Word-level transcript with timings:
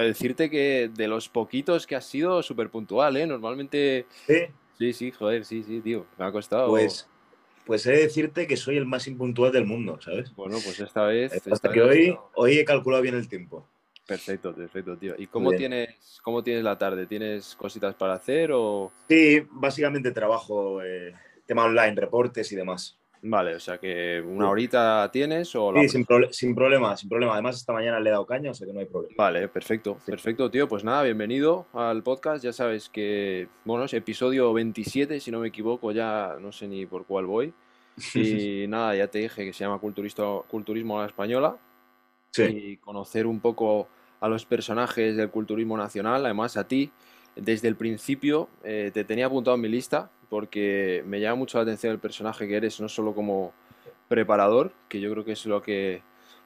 decirte 0.00 0.50
que 0.50 0.90
de 0.92 1.08
los 1.08 1.28
poquitos 1.28 1.86
que 1.86 1.96
has 1.96 2.04
sido 2.04 2.42
súper 2.42 2.70
puntual, 2.70 3.16
¿eh? 3.16 3.26
Normalmente... 3.26 4.06
Sí. 4.26 4.46
Sí, 4.78 4.92
sí, 4.94 5.10
joder, 5.10 5.44
sí, 5.44 5.62
sí, 5.62 5.80
tío. 5.80 6.06
Me 6.18 6.24
ha 6.24 6.32
costado... 6.32 6.68
Pues, 6.68 7.06
pues 7.66 7.84
he 7.86 7.92
de 7.92 7.98
decirte 7.98 8.46
que 8.46 8.56
soy 8.56 8.76
el 8.76 8.86
más 8.86 9.06
impuntual 9.06 9.52
del 9.52 9.66
mundo, 9.66 10.00
¿sabes? 10.00 10.34
Bueno, 10.34 10.56
pues 10.64 10.80
esta 10.80 11.04
vez... 11.04 11.32
Hasta 11.32 11.54
esta 11.54 11.70
que 11.70 11.80
vez 11.80 11.90
hoy, 11.90 12.08
no. 12.10 12.30
hoy 12.34 12.58
he 12.58 12.64
calculado 12.64 13.02
bien 13.02 13.14
el 13.14 13.28
tiempo. 13.28 13.66
Perfecto, 14.06 14.54
perfecto, 14.54 14.96
tío. 14.96 15.14
¿Y 15.18 15.26
cómo 15.26 15.50
bien. 15.50 15.60
tienes, 15.60 16.20
cómo 16.22 16.42
tienes 16.42 16.64
la 16.64 16.76
tarde? 16.76 17.06
¿Tienes 17.06 17.54
cositas 17.54 17.94
para 17.94 18.14
hacer 18.14 18.50
o...? 18.52 18.90
Sí, 19.08 19.46
básicamente 19.50 20.10
trabajo 20.10 20.82
eh, 20.82 21.12
tema 21.46 21.64
online, 21.64 21.94
reportes 21.94 22.50
y 22.50 22.56
demás. 22.56 22.98
Vale, 23.22 23.54
o 23.54 23.60
sea 23.60 23.76
que 23.78 24.22
una 24.26 24.48
horita 24.48 25.10
tienes 25.12 25.54
o 25.54 25.70
la 25.72 25.82
Sí, 25.82 25.88
sin, 25.90 26.06
prole- 26.06 26.32
sin 26.32 26.54
problema, 26.54 26.96
sin 26.96 27.08
problema. 27.10 27.34
Además, 27.34 27.56
esta 27.56 27.72
mañana 27.74 28.00
le 28.00 28.08
he 28.08 28.12
dado 28.12 28.24
caña, 28.24 28.50
o 28.50 28.54
sea 28.54 28.66
que 28.66 28.72
no 28.72 28.80
hay 28.80 28.86
problema. 28.86 29.14
Vale, 29.18 29.46
perfecto, 29.48 29.98
Sí. 30.04 30.10
perfecto, 30.10 30.50
tío. 30.50 30.66
Pues 30.68 30.84
nada, 30.84 31.02
bienvenido 31.02 31.66
al 31.74 32.02
podcast. 32.02 32.42
Ya 32.42 32.52
sabes 32.54 32.88
que, 32.88 33.46
bueno, 33.66 33.84
es 33.84 33.92
episodio 33.92 34.52
27, 34.54 35.20
si 35.20 35.30
no 35.30 35.38
me 35.40 35.48
equivoco, 35.48 35.92
ya 35.92 36.36
no 36.40 36.50
sé 36.50 36.66
ni 36.66 36.86
por 36.86 37.04
cuál 37.04 37.26
voy. 37.26 37.52
Y 38.64 38.66
nada, 38.68 38.96
ya 38.96 39.08
te 39.08 39.18
dije 39.18 39.44
que 39.44 39.52
se 39.52 39.64
llama 39.64 39.78
Culturismo 39.78 40.98
a 40.98 41.02
la 41.02 41.06
Española 41.08 41.56
Sí, 42.32 42.42
y 42.44 42.76
conocer 42.78 43.26
un 43.26 43.40
poco 43.40 43.88
a 44.20 44.28
los 44.28 44.46
personajes 44.46 45.16
del 45.16 45.28
culturismo 45.30 45.76
nacional, 45.76 46.24
además 46.24 46.56
a 46.56 46.66
ti. 46.66 46.90
Desde 47.36 47.68
el 47.68 47.76
principio 47.76 48.48
eh, 48.64 48.90
te 48.94 49.04
tenía 49.04 49.26
apuntado 49.26 49.56
en 49.56 49.60
mi 49.62 49.68
lista 49.68 50.10
porque 50.30 51.04
me 51.06 51.20
llama 51.20 51.34
mucho 51.36 51.58
la 51.58 51.62
atención 51.62 51.92
el 51.92 51.98
personaje 51.98 52.48
que 52.48 52.56
eres, 52.56 52.80
no 52.80 52.88
solo 52.88 53.14
como 53.14 53.52
preparador, 54.08 54.72
que 54.88 55.00
yo 55.00 55.10
creo 55.10 55.24
que 55.24 55.32
es 55.32 55.44
lo 55.44 55.60
que 55.60 56.02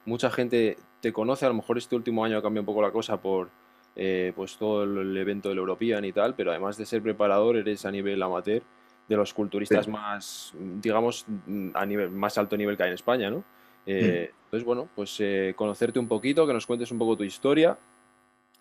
mucha 0.07 0.31
gente 0.31 0.77
te 1.01 1.13
conoce. 1.13 1.45
A 1.45 1.49
lo 1.49 1.55
mejor 1.55 1.79
este 1.79 1.95
último 1.95 2.25
año 2.25 2.39
ha 2.39 2.43
cambiado 2.43 2.63
un 2.63 2.67
poco 2.67 2.83
la 2.83 2.91
cosa 2.91 3.19
por 3.21 3.51
eh, 3.97 4.33
pues 4.35 4.57
todo 4.57 4.83
el, 4.83 5.17
evento 5.17 5.51
del 5.51 5.59
European 5.59 6.05
y 6.05 6.13
tal, 6.13 6.35
pero 6.35 6.51
además 6.51 6.77
de 6.77 6.87
ser 6.87 7.03
preparador, 7.03 7.57
eres 7.57 7.85
a 7.85 7.91
nivel 7.91 8.21
amateur 8.23 8.63
de 9.09 9.17
los 9.17 9.35
culturistas 9.35 9.85
Sí. 9.85 9.91
más, 9.91 10.53
digamos, 10.81 11.27
a 11.75 11.87
nivel 11.87 12.11
más 12.11 12.37
alto 12.39 12.57
nivel 12.57 12.77
que 12.77 12.85
hay 12.85 12.89
en 12.89 12.95
España, 12.95 13.31
¿no? 13.31 13.45
Eh, 13.87 14.33
entonces, 14.45 14.65
bueno, 14.65 14.89
pues 14.95 15.15
eh, 15.21 15.53
conocerte 15.55 15.99
un 15.99 16.09
poquito, 16.09 16.47
que 16.47 16.55
nos 16.55 16.67
cuentes 16.67 16.91
un 16.91 16.99
poco 16.99 17.17
tu 17.17 17.25
historia 17.25 17.77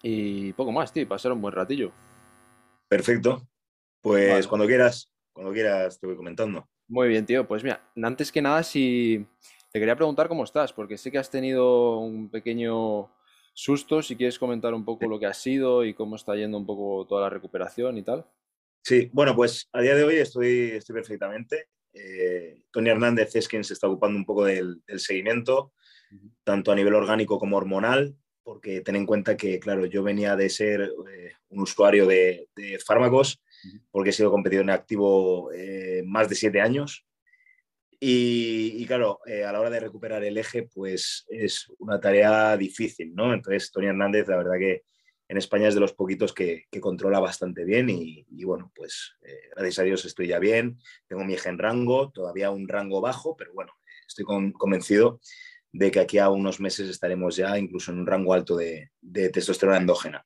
y 0.01 0.51
poco 0.53 0.71
más, 0.73 0.91
tío, 0.91 1.07
pasar 1.07 1.31
un 1.31 1.41
buen 1.41 1.53
ratillo. 1.53 1.91
perfecto. 2.89 3.41
Pues 4.01 4.29
Vale. 4.29 4.47
cuando 4.47 4.67
quieras, 4.67 5.12
cuando 5.33 5.51
quieras 5.51 5.99
te 5.99 6.07
voy 6.07 6.15
comentando. 6.15 6.67
Muy 6.87 7.07
bien, 7.07 7.25
tío. 7.25 7.47
Pues 7.47 7.63
mira, 7.63 7.91
antes 8.01 8.31
que 8.31 8.41
nada, 8.41 8.63
si 8.63 9.25
te 9.71 9.79
quería 9.79 9.95
preguntar 9.95 10.27
cómo 10.27 10.43
estás, 10.43 10.71
porque 10.71 10.97
sé 10.97 11.11
que 11.11 11.17
has 11.17 11.29
tenido 11.29 11.97
un 11.97 12.29
pequeño 12.29 13.09
susto, 13.53 14.01
si 14.01 14.15
quieres 14.15 14.39
comentar 14.39 14.73
un 14.73 14.85
poco 14.85 15.07
lo 15.07 15.19
que 15.19 15.25
ha 15.25 15.33
sido 15.33 15.83
y 15.83 15.93
cómo 15.93 16.15
está 16.15 16.35
yendo 16.35 16.57
un 16.57 16.65
poco 16.65 17.05
toda 17.07 17.23
la 17.23 17.29
recuperación 17.29 17.97
y 17.97 18.03
tal. 18.03 18.25
Sí, 18.83 19.09
bueno, 19.13 19.35
pues 19.35 19.69
a 19.71 19.81
día 19.81 19.95
de 19.95 20.03
hoy 20.03 20.15
estoy, 20.15 20.71
estoy 20.71 20.93
perfectamente. 20.93 21.69
Eh, 21.93 22.63
Tony 22.71 22.89
Hernández 22.89 23.35
es 23.35 23.47
quien 23.47 23.63
se 23.63 23.73
está 23.73 23.87
ocupando 23.87 24.17
un 24.17 24.25
poco 24.25 24.45
del, 24.45 24.81
del 24.85 24.99
seguimiento, 24.99 25.73
tanto 26.43 26.71
a 26.71 26.75
nivel 26.75 26.93
orgánico 26.93 27.39
como 27.39 27.57
hormonal, 27.57 28.15
porque 28.43 28.81
ten 28.81 28.95
en 28.95 29.05
cuenta 29.05 29.37
que, 29.37 29.59
claro, 29.59 29.85
yo 29.85 30.03
venía 30.03 30.35
de 30.35 30.49
ser 30.49 30.81
eh, 30.81 31.31
un 31.49 31.61
usuario 31.61 32.05
de, 32.05 32.49
de 32.55 32.79
fármacos, 32.79 33.41
porque 33.91 34.09
he 34.09 34.13
sido 34.13 34.29
competidor 34.31 34.63
en 34.63 34.69
activo 34.69 35.51
eh, 35.53 36.03
más 36.05 36.27
de 36.29 36.35
siete 36.35 36.59
años. 36.59 37.05
Y, 37.99 38.73
y 38.75 38.85
claro, 38.85 39.19
eh, 39.25 39.45
a 39.45 39.53
la 39.53 39.61
hora 39.61 39.69
de 39.69 39.79
recuperar 39.79 40.23
el 40.25 40.37
eje, 40.37 40.63
pues 40.63 41.25
es 41.29 41.71
una 41.79 42.01
tarea 42.01 42.57
difícil, 42.57 43.15
¿no? 43.15 43.33
Entonces, 43.33 43.71
Tony 43.71 43.87
Hernández, 43.87 44.27
la 44.27 44.37
verdad 44.37 44.57
que 44.59 44.83
en 45.29 45.37
España 45.37 45.69
es 45.69 45.73
de 45.73 45.79
los 45.79 45.93
poquitos 45.93 46.33
que, 46.33 46.65
que 46.69 46.81
controla 46.81 47.21
bastante 47.21 47.63
bien 47.63 47.89
y, 47.89 48.25
y 48.29 48.43
bueno, 48.43 48.73
pues 48.75 49.15
eh, 49.21 49.49
gracias 49.55 49.79
a 49.79 49.83
Dios 49.83 50.03
estoy 50.03 50.27
ya 50.27 50.39
bien, 50.39 50.77
tengo 51.07 51.23
mi 51.23 51.33
eje 51.33 51.47
en 51.47 51.57
rango, 51.57 52.11
todavía 52.11 52.51
un 52.51 52.67
rango 52.67 52.99
bajo, 52.99 53.37
pero 53.37 53.53
bueno, 53.53 53.71
estoy 54.05 54.25
con- 54.25 54.51
convencido 54.51 55.21
de 55.73 55.89
que 55.91 55.99
aquí 55.99 56.19
a 56.19 56.29
unos 56.29 56.59
meses 56.59 56.87
estaremos 56.87 57.35
ya 57.35 57.57
incluso 57.57 57.91
en 57.91 57.99
un 57.99 58.07
rango 58.07 58.33
alto 58.33 58.55
de, 58.55 58.91
de 59.01 59.29
testosterona 59.29 59.79
endógena. 59.79 60.23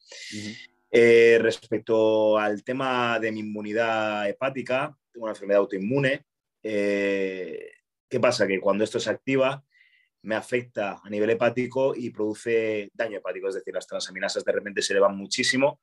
Eh, 0.92 1.40
respecto 1.42 2.38
al 2.38 2.64
tema 2.64 3.18
de 3.20 3.32
mi 3.32 3.40
inmunidad 3.40 4.28
hepática, 4.30 4.96
tengo 5.12 5.26
una 5.26 5.32
enfermedad 5.32 5.62
autoinmune. 5.62 6.26
Eh, 6.62 7.72
¿Qué 8.10 8.20
pasa? 8.20 8.46
Que 8.46 8.60
cuando 8.60 8.84
esto 8.84 9.00
se 9.00 9.10
activa, 9.10 9.64
me 10.24 10.36
afecta 10.36 11.00
a 11.02 11.10
nivel 11.10 11.30
hepático 11.30 11.94
y 11.96 12.10
produce 12.10 12.92
daño 12.94 13.20
hepático, 13.20 13.48
es 13.48 13.56
decir, 13.56 13.74
las 13.74 13.88
transaminasas 13.88 14.44
de 14.44 14.52
repente 14.52 14.82
se 14.82 14.94
elevan 14.94 15.16
muchísimo 15.16 15.80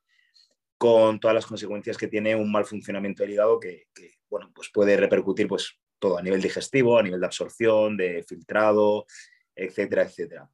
con 0.76 1.18
todas 1.18 1.34
las 1.34 1.46
consecuencias 1.46 1.96
que 1.96 2.08
tiene 2.08 2.36
un 2.36 2.52
mal 2.52 2.66
funcionamiento 2.66 3.22
del 3.22 3.32
hígado 3.32 3.58
que, 3.58 3.86
que, 3.94 4.16
bueno, 4.28 4.50
pues 4.54 4.68
puede 4.70 4.98
repercutir 4.98 5.48
pues, 5.48 5.78
todo 5.98 6.18
a 6.18 6.22
nivel 6.22 6.42
digestivo, 6.42 6.98
a 6.98 7.02
nivel 7.02 7.20
de 7.20 7.26
absorción, 7.26 7.96
de 7.96 8.22
filtrado, 8.28 9.06
etcétera, 9.54 10.02
etcétera. 10.02 10.50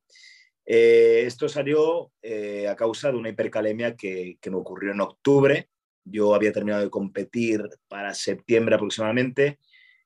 Eh, 0.66 1.24
esto 1.26 1.48
salió 1.48 2.12
eh, 2.22 2.68
a 2.68 2.76
causa 2.76 3.10
de 3.10 3.18
una 3.18 3.30
hipercalemia 3.30 3.96
que, 3.96 4.38
que 4.40 4.50
me 4.50 4.56
ocurrió 4.56 4.92
en 4.92 5.00
octubre. 5.00 5.68
Yo 6.04 6.34
había 6.34 6.52
terminado 6.52 6.82
de 6.82 6.90
competir 6.90 7.62
para 7.88 8.14
septiembre 8.14 8.74
aproximadamente. 8.74 9.58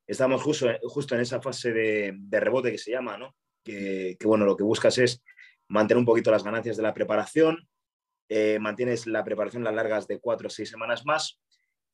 Estamos 0.06 0.42
justo, 0.42 0.68
justo 0.82 1.14
en 1.14 1.20
esa 1.20 1.40
fase 1.40 1.72
de, 1.72 2.14
de 2.16 2.40
rebote 2.40 2.70
que 2.70 2.78
se 2.78 2.90
llama, 2.90 3.16
¿no? 3.16 3.34
Que, 3.62 4.16
que, 4.18 4.26
bueno, 4.26 4.44
lo 4.44 4.56
que 4.56 4.64
buscas 4.64 4.98
es 4.98 5.22
mantener 5.68 5.98
un 5.98 6.04
poquito 6.04 6.30
las 6.30 6.44
ganancias 6.44 6.76
de 6.76 6.82
la 6.82 6.92
preparación, 6.92 7.66
eh, 8.28 8.58
mantienes 8.60 9.06
la 9.06 9.24
preparación 9.24 9.64
las 9.64 9.74
largas 9.74 10.06
de 10.06 10.18
cuatro 10.18 10.48
o 10.48 10.50
seis 10.50 10.68
semanas 10.68 11.06
más 11.06 11.40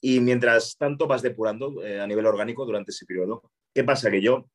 y 0.00 0.20
mientras 0.20 0.76
tanto 0.76 1.06
vas 1.06 1.22
depurando 1.22 1.84
eh, 1.84 2.00
a 2.00 2.06
nivel 2.06 2.26
orgánico 2.26 2.64
durante 2.64 2.90
ese 2.90 3.06
periodo. 3.06 3.50
¿Qué 3.74 3.84
pasa? 3.84 4.10
Que 4.10 4.20
yo 4.20 4.48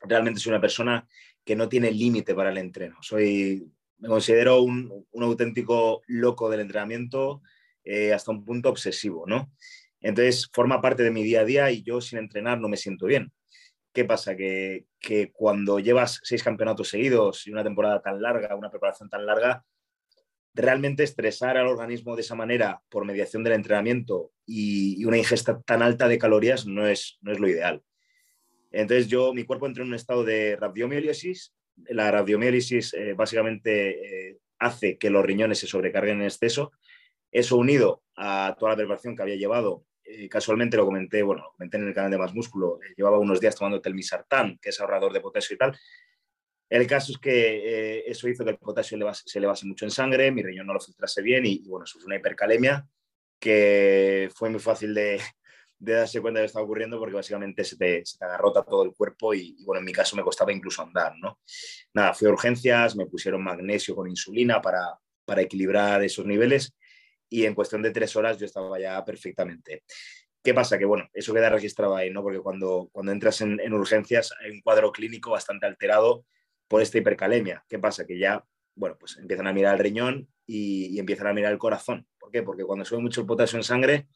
realmente 0.00 0.40
soy 0.40 0.50
una 0.50 0.60
persona 0.60 1.06
que 1.46 1.56
no 1.56 1.68
tiene 1.68 1.92
límite 1.92 2.34
para 2.34 2.50
el 2.50 2.58
entreno. 2.58 2.96
Soy, 3.00 3.72
me 3.98 4.08
considero 4.08 4.60
un, 4.62 5.06
un 5.12 5.22
auténtico 5.22 6.02
loco 6.08 6.50
del 6.50 6.60
entrenamiento 6.60 7.40
eh, 7.84 8.12
hasta 8.12 8.32
un 8.32 8.44
punto 8.44 8.68
obsesivo, 8.68 9.24
¿no? 9.28 9.52
Entonces 10.00 10.50
forma 10.52 10.82
parte 10.82 11.04
de 11.04 11.12
mi 11.12 11.22
día 11.22 11.42
a 11.42 11.44
día 11.44 11.70
y 11.70 11.84
yo 11.84 12.00
sin 12.00 12.18
entrenar 12.18 12.60
no 12.60 12.68
me 12.68 12.76
siento 12.76 13.06
bien. 13.06 13.32
¿Qué 13.92 14.04
pasa? 14.04 14.36
Que, 14.36 14.86
que, 14.98 15.30
cuando 15.32 15.78
llevas 15.78 16.20
seis 16.24 16.42
campeonatos 16.42 16.88
seguidos 16.88 17.46
y 17.46 17.52
una 17.52 17.62
temporada 17.62 18.02
tan 18.02 18.20
larga, 18.20 18.56
una 18.56 18.70
preparación 18.70 19.08
tan 19.08 19.24
larga, 19.24 19.64
realmente 20.52 21.04
estresar 21.04 21.56
al 21.56 21.68
organismo 21.68 22.16
de 22.16 22.22
esa 22.22 22.34
manera 22.34 22.82
por 22.88 23.04
mediación 23.04 23.44
del 23.44 23.52
entrenamiento 23.52 24.32
y, 24.44 25.00
y 25.00 25.04
una 25.04 25.16
ingesta 25.16 25.62
tan 25.62 25.80
alta 25.80 26.08
de 26.08 26.18
calorías 26.18 26.66
no 26.66 26.88
es, 26.88 27.18
no 27.20 27.30
es 27.30 27.38
lo 27.38 27.48
ideal. 27.48 27.84
Entonces 28.80 29.08
yo, 29.08 29.32
mi 29.32 29.44
cuerpo 29.44 29.66
entró 29.66 29.82
en 29.82 29.90
un 29.90 29.94
estado 29.94 30.24
de 30.24 30.56
radiomiólisis. 30.56 31.54
La 31.88 32.10
radiomiólisis 32.10 32.94
eh, 32.94 33.14
básicamente 33.14 34.30
eh, 34.30 34.38
hace 34.58 34.98
que 34.98 35.10
los 35.10 35.24
riñones 35.24 35.58
se 35.58 35.66
sobrecarguen 35.66 36.20
en 36.20 36.24
exceso. 36.24 36.72
Eso 37.30 37.56
unido 37.56 38.02
a 38.16 38.56
toda 38.58 38.72
la 38.72 38.76
preparación 38.76 39.16
que 39.16 39.22
había 39.22 39.36
llevado, 39.36 39.84
eh, 40.08 40.28
casualmente 40.28 40.76
lo 40.76 40.84
comenté, 40.84 41.22
bueno, 41.22 41.42
lo 41.42 41.52
comenté 41.52 41.78
en 41.78 41.88
el 41.88 41.94
canal 41.94 42.10
de 42.12 42.18
Más 42.18 42.32
Músculo, 42.32 42.78
eh, 42.80 42.94
llevaba 42.96 43.18
unos 43.18 43.40
días 43.40 43.56
tomando 43.56 43.80
telmisartán, 43.80 44.56
que 44.62 44.68
es 44.68 44.80
ahorrador 44.80 45.12
de 45.12 45.20
potasio 45.20 45.54
y 45.54 45.58
tal. 45.58 45.76
El 46.68 46.86
caso 46.86 47.12
es 47.12 47.18
que 47.18 47.98
eh, 47.98 48.04
eso 48.06 48.28
hizo 48.28 48.44
que 48.44 48.50
el 48.50 48.58
potasio 48.58 48.96
elevase, 48.96 49.22
se 49.26 49.38
elevase 49.38 49.66
mucho 49.66 49.84
en 49.84 49.90
sangre, 49.90 50.30
mi 50.30 50.42
riñón 50.42 50.66
no 50.66 50.74
lo 50.74 50.80
filtrase 50.80 51.22
bien 51.22 51.44
y, 51.46 51.62
y 51.64 51.68
bueno, 51.68 51.86
fue 51.86 52.04
una 52.04 52.16
hipercalemia 52.16 52.86
que 53.40 54.30
fue 54.34 54.48
muy 54.48 54.60
fácil 54.60 54.94
de, 54.94 55.20
de 55.78 55.92
darse 55.92 56.20
cuenta 56.20 56.40
de 56.40 56.44
que 56.44 56.46
estaba 56.46 56.64
ocurriendo 56.64 56.98
porque 56.98 57.14
básicamente 57.14 57.64
se 57.64 57.76
te, 57.76 58.04
se 58.04 58.18
te 58.18 58.24
agarrota 58.24 58.62
todo 58.62 58.82
el 58.82 58.92
cuerpo 58.92 59.34
y, 59.34 59.56
y, 59.58 59.64
bueno, 59.64 59.80
en 59.80 59.84
mi 59.84 59.92
caso 59.92 60.16
me 60.16 60.22
costaba 60.22 60.52
incluso 60.52 60.82
andar, 60.82 61.14
¿no? 61.18 61.40
Nada, 61.94 62.14
fui 62.14 62.28
a 62.28 62.30
urgencias, 62.30 62.96
me 62.96 63.06
pusieron 63.06 63.42
magnesio 63.44 63.94
con 63.94 64.08
insulina 64.08 64.60
para, 64.62 64.98
para 65.24 65.42
equilibrar 65.42 66.02
esos 66.02 66.24
niveles 66.24 66.74
y 67.28 67.44
en 67.44 67.54
cuestión 67.54 67.82
de 67.82 67.90
tres 67.90 68.16
horas 68.16 68.38
yo 68.38 68.46
estaba 68.46 68.78
ya 68.78 69.04
perfectamente. 69.04 69.82
¿Qué 70.42 70.54
pasa? 70.54 70.78
Que 70.78 70.84
bueno, 70.84 71.08
eso 71.12 71.34
queda 71.34 71.50
registrado 71.50 71.96
ahí, 71.96 72.10
¿no? 72.10 72.22
Porque 72.22 72.38
cuando, 72.38 72.88
cuando 72.92 73.12
entras 73.12 73.40
en, 73.40 73.58
en 73.60 73.72
urgencias 73.72 74.32
hay 74.40 74.52
un 74.52 74.60
cuadro 74.60 74.92
clínico 74.92 75.32
bastante 75.32 75.66
alterado 75.66 76.24
por 76.68 76.82
esta 76.82 76.98
hipercalemia. 76.98 77.64
¿Qué 77.68 77.78
pasa? 77.78 78.06
Que 78.06 78.18
ya, 78.18 78.44
bueno, 78.76 78.96
pues 78.98 79.16
empiezan 79.18 79.48
a 79.48 79.52
mirar 79.52 79.74
el 79.74 79.80
riñón 79.80 80.28
y, 80.46 80.86
y 80.94 80.98
empiezan 81.00 81.26
a 81.26 81.32
mirar 81.32 81.52
el 81.52 81.58
corazón. 81.58 82.06
¿Por 82.18 82.30
qué? 82.30 82.44
Porque 82.44 82.64
cuando 82.64 82.84
sube 82.84 83.00
mucho 83.00 83.20
el 83.20 83.26
potasio 83.26 83.56
en 83.56 83.64
sangre, 83.64 84.06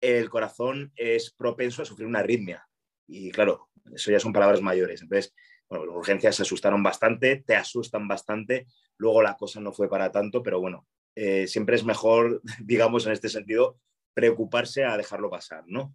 el 0.00 0.28
corazón 0.30 0.92
es 0.96 1.30
propenso 1.32 1.82
a 1.82 1.84
sufrir 1.84 2.06
una 2.06 2.20
arritmia. 2.20 2.66
Y 3.06 3.30
claro, 3.30 3.68
eso 3.92 4.10
ya 4.10 4.20
son 4.20 4.32
palabras 4.32 4.60
mayores. 4.60 5.02
Entonces, 5.02 5.34
bueno, 5.68 5.86
las 5.86 5.96
urgencias 5.96 6.36
se 6.36 6.42
asustaron 6.42 6.82
bastante, 6.82 7.42
te 7.46 7.56
asustan 7.56 8.06
bastante. 8.08 8.66
Luego 8.96 9.22
la 9.22 9.36
cosa 9.36 9.60
no 9.60 9.72
fue 9.72 9.88
para 9.88 10.12
tanto, 10.12 10.42
pero 10.42 10.60
bueno, 10.60 10.86
eh, 11.14 11.46
siempre 11.46 11.76
es 11.76 11.84
mejor, 11.84 12.42
digamos, 12.60 13.06
en 13.06 13.12
este 13.12 13.28
sentido, 13.28 13.78
preocuparse 14.14 14.84
a 14.84 14.96
dejarlo 14.96 15.30
pasar, 15.30 15.64
¿no? 15.66 15.92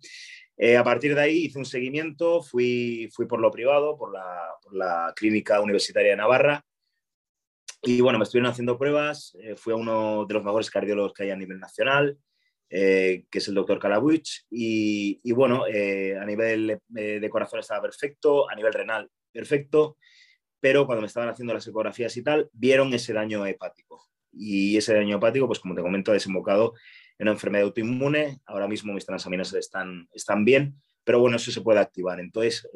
Eh, 0.57 0.75
a 0.75 0.83
partir 0.83 1.15
de 1.15 1.21
ahí 1.21 1.45
hice 1.45 1.57
un 1.57 1.65
seguimiento, 1.65 2.41
fui, 2.41 3.09
fui 3.13 3.25
por 3.25 3.39
lo 3.39 3.49
privado, 3.49 3.97
por 3.97 4.11
la, 4.13 5.13
clínica 5.15 5.61
universitaria 5.61 6.11
de 6.11 6.17
Navarra. 6.17 6.65
y 7.81 8.01
bueno, 8.01 8.19
me 8.19 8.23
estuvieron 8.23 8.51
haciendo 8.51 8.77
pruebas, 8.77 9.37
eh, 9.41 9.55
fui 9.55 9.71
a 9.71 9.77
uno 9.77 10.25
de 10.25 10.33
los 10.33 10.43
mejores 10.43 10.69
cardiólogos 10.69 11.13
que 11.13 11.23
hay 11.23 11.31
a 11.31 11.37
nivel 11.37 11.59
nacional, 11.59 12.17
eh, 12.69 13.25
que 13.29 13.39
es 13.39 13.47
el 13.47 13.55
doctor 13.55 13.79
Calabuch, 13.79 14.27
y, 14.49 15.31
bueno, 15.31 15.65
eh, 15.67 16.17
a 16.17 16.25
nivel 16.25 16.79
de 16.87 17.29
corazón 17.29 17.59
estaba 17.59 17.81
perfecto, 17.81 18.49
a 18.49 18.55
nivel 18.55 18.73
renal 18.73 19.09
perfecto, 19.31 19.97
pero 20.59 20.85
cuando 20.85 21.01
me 21.01 21.07
estaban 21.07 21.29
haciendo 21.29 21.53
las 21.53 21.67
ecografías 21.67 22.15
y 22.17 22.23
tal, 22.23 22.49
vieron 22.53 22.93
ese 22.93 23.13
daño 23.13 23.45
hepático. 23.45 24.09
Y 24.31 24.77
ese 24.77 24.93
daño 24.93 25.17
hepático, 25.17 25.47
pues 25.47 25.59
como 25.59 25.75
te 25.75 25.81
comento, 25.81 26.11
ha 26.11 26.13
desembocado 26.13 26.73
en 27.17 27.27
una 27.27 27.31
enfermedad 27.31 27.65
autoinmune. 27.65 28.39
Ahora 28.45 28.67
mismo 28.67 28.93
mis 28.93 29.05
transaminas 29.05 29.53
están, 29.53 30.07
están 30.13 30.45
bien, 30.45 30.75
pero 31.03 31.19
bueno, 31.19 31.37
eso 31.37 31.51
se 31.51 31.61
puede 31.61 31.79
activar. 31.79 32.19
Entonces, 32.19 32.67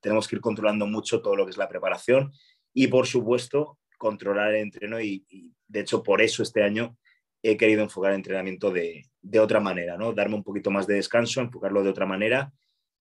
tenemos 0.00 0.28
que 0.28 0.36
ir 0.36 0.42
controlando 0.42 0.86
mucho 0.86 1.22
todo 1.22 1.34
lo 1.34 1.46
que 1.46 1.50
es 1.50 1.56
la 1.56 1.68
preparación 1.68 2.32
y, 2.72 2.88
por 2.88 3.06
supuesto, 3.06 3.78
controlar 4.00 4.54
el 4.54 4.62
entreno 4.62 4.98
y, 4.98 5.24
de 5.68 5.80
hecho 5.80 6.02
por 6.02 6.22
eso 6.22 6.42
este 6.42 6.62
año 6.62 6.96
he 7.42 7.56
querido 7.56 7.82
enfocar 7.82 8.12
el 8.12 8.16
entrenamiento 8.16 8.70
de, 8.70 9.04
otra 9.38 9.60
manera, 9.60 9.96
¿no? 9.96 10.12
Darme 10.12 10.34
un 10.34 10.44
poquito 10.44 10.70
más 10.70 10.86
de 10.86 10.94
descanso, 10.94 11.40
enfocarlo 11.40 11.82
de 11.82 11.90
otra 11.90 12.06
manera 12.06 12.52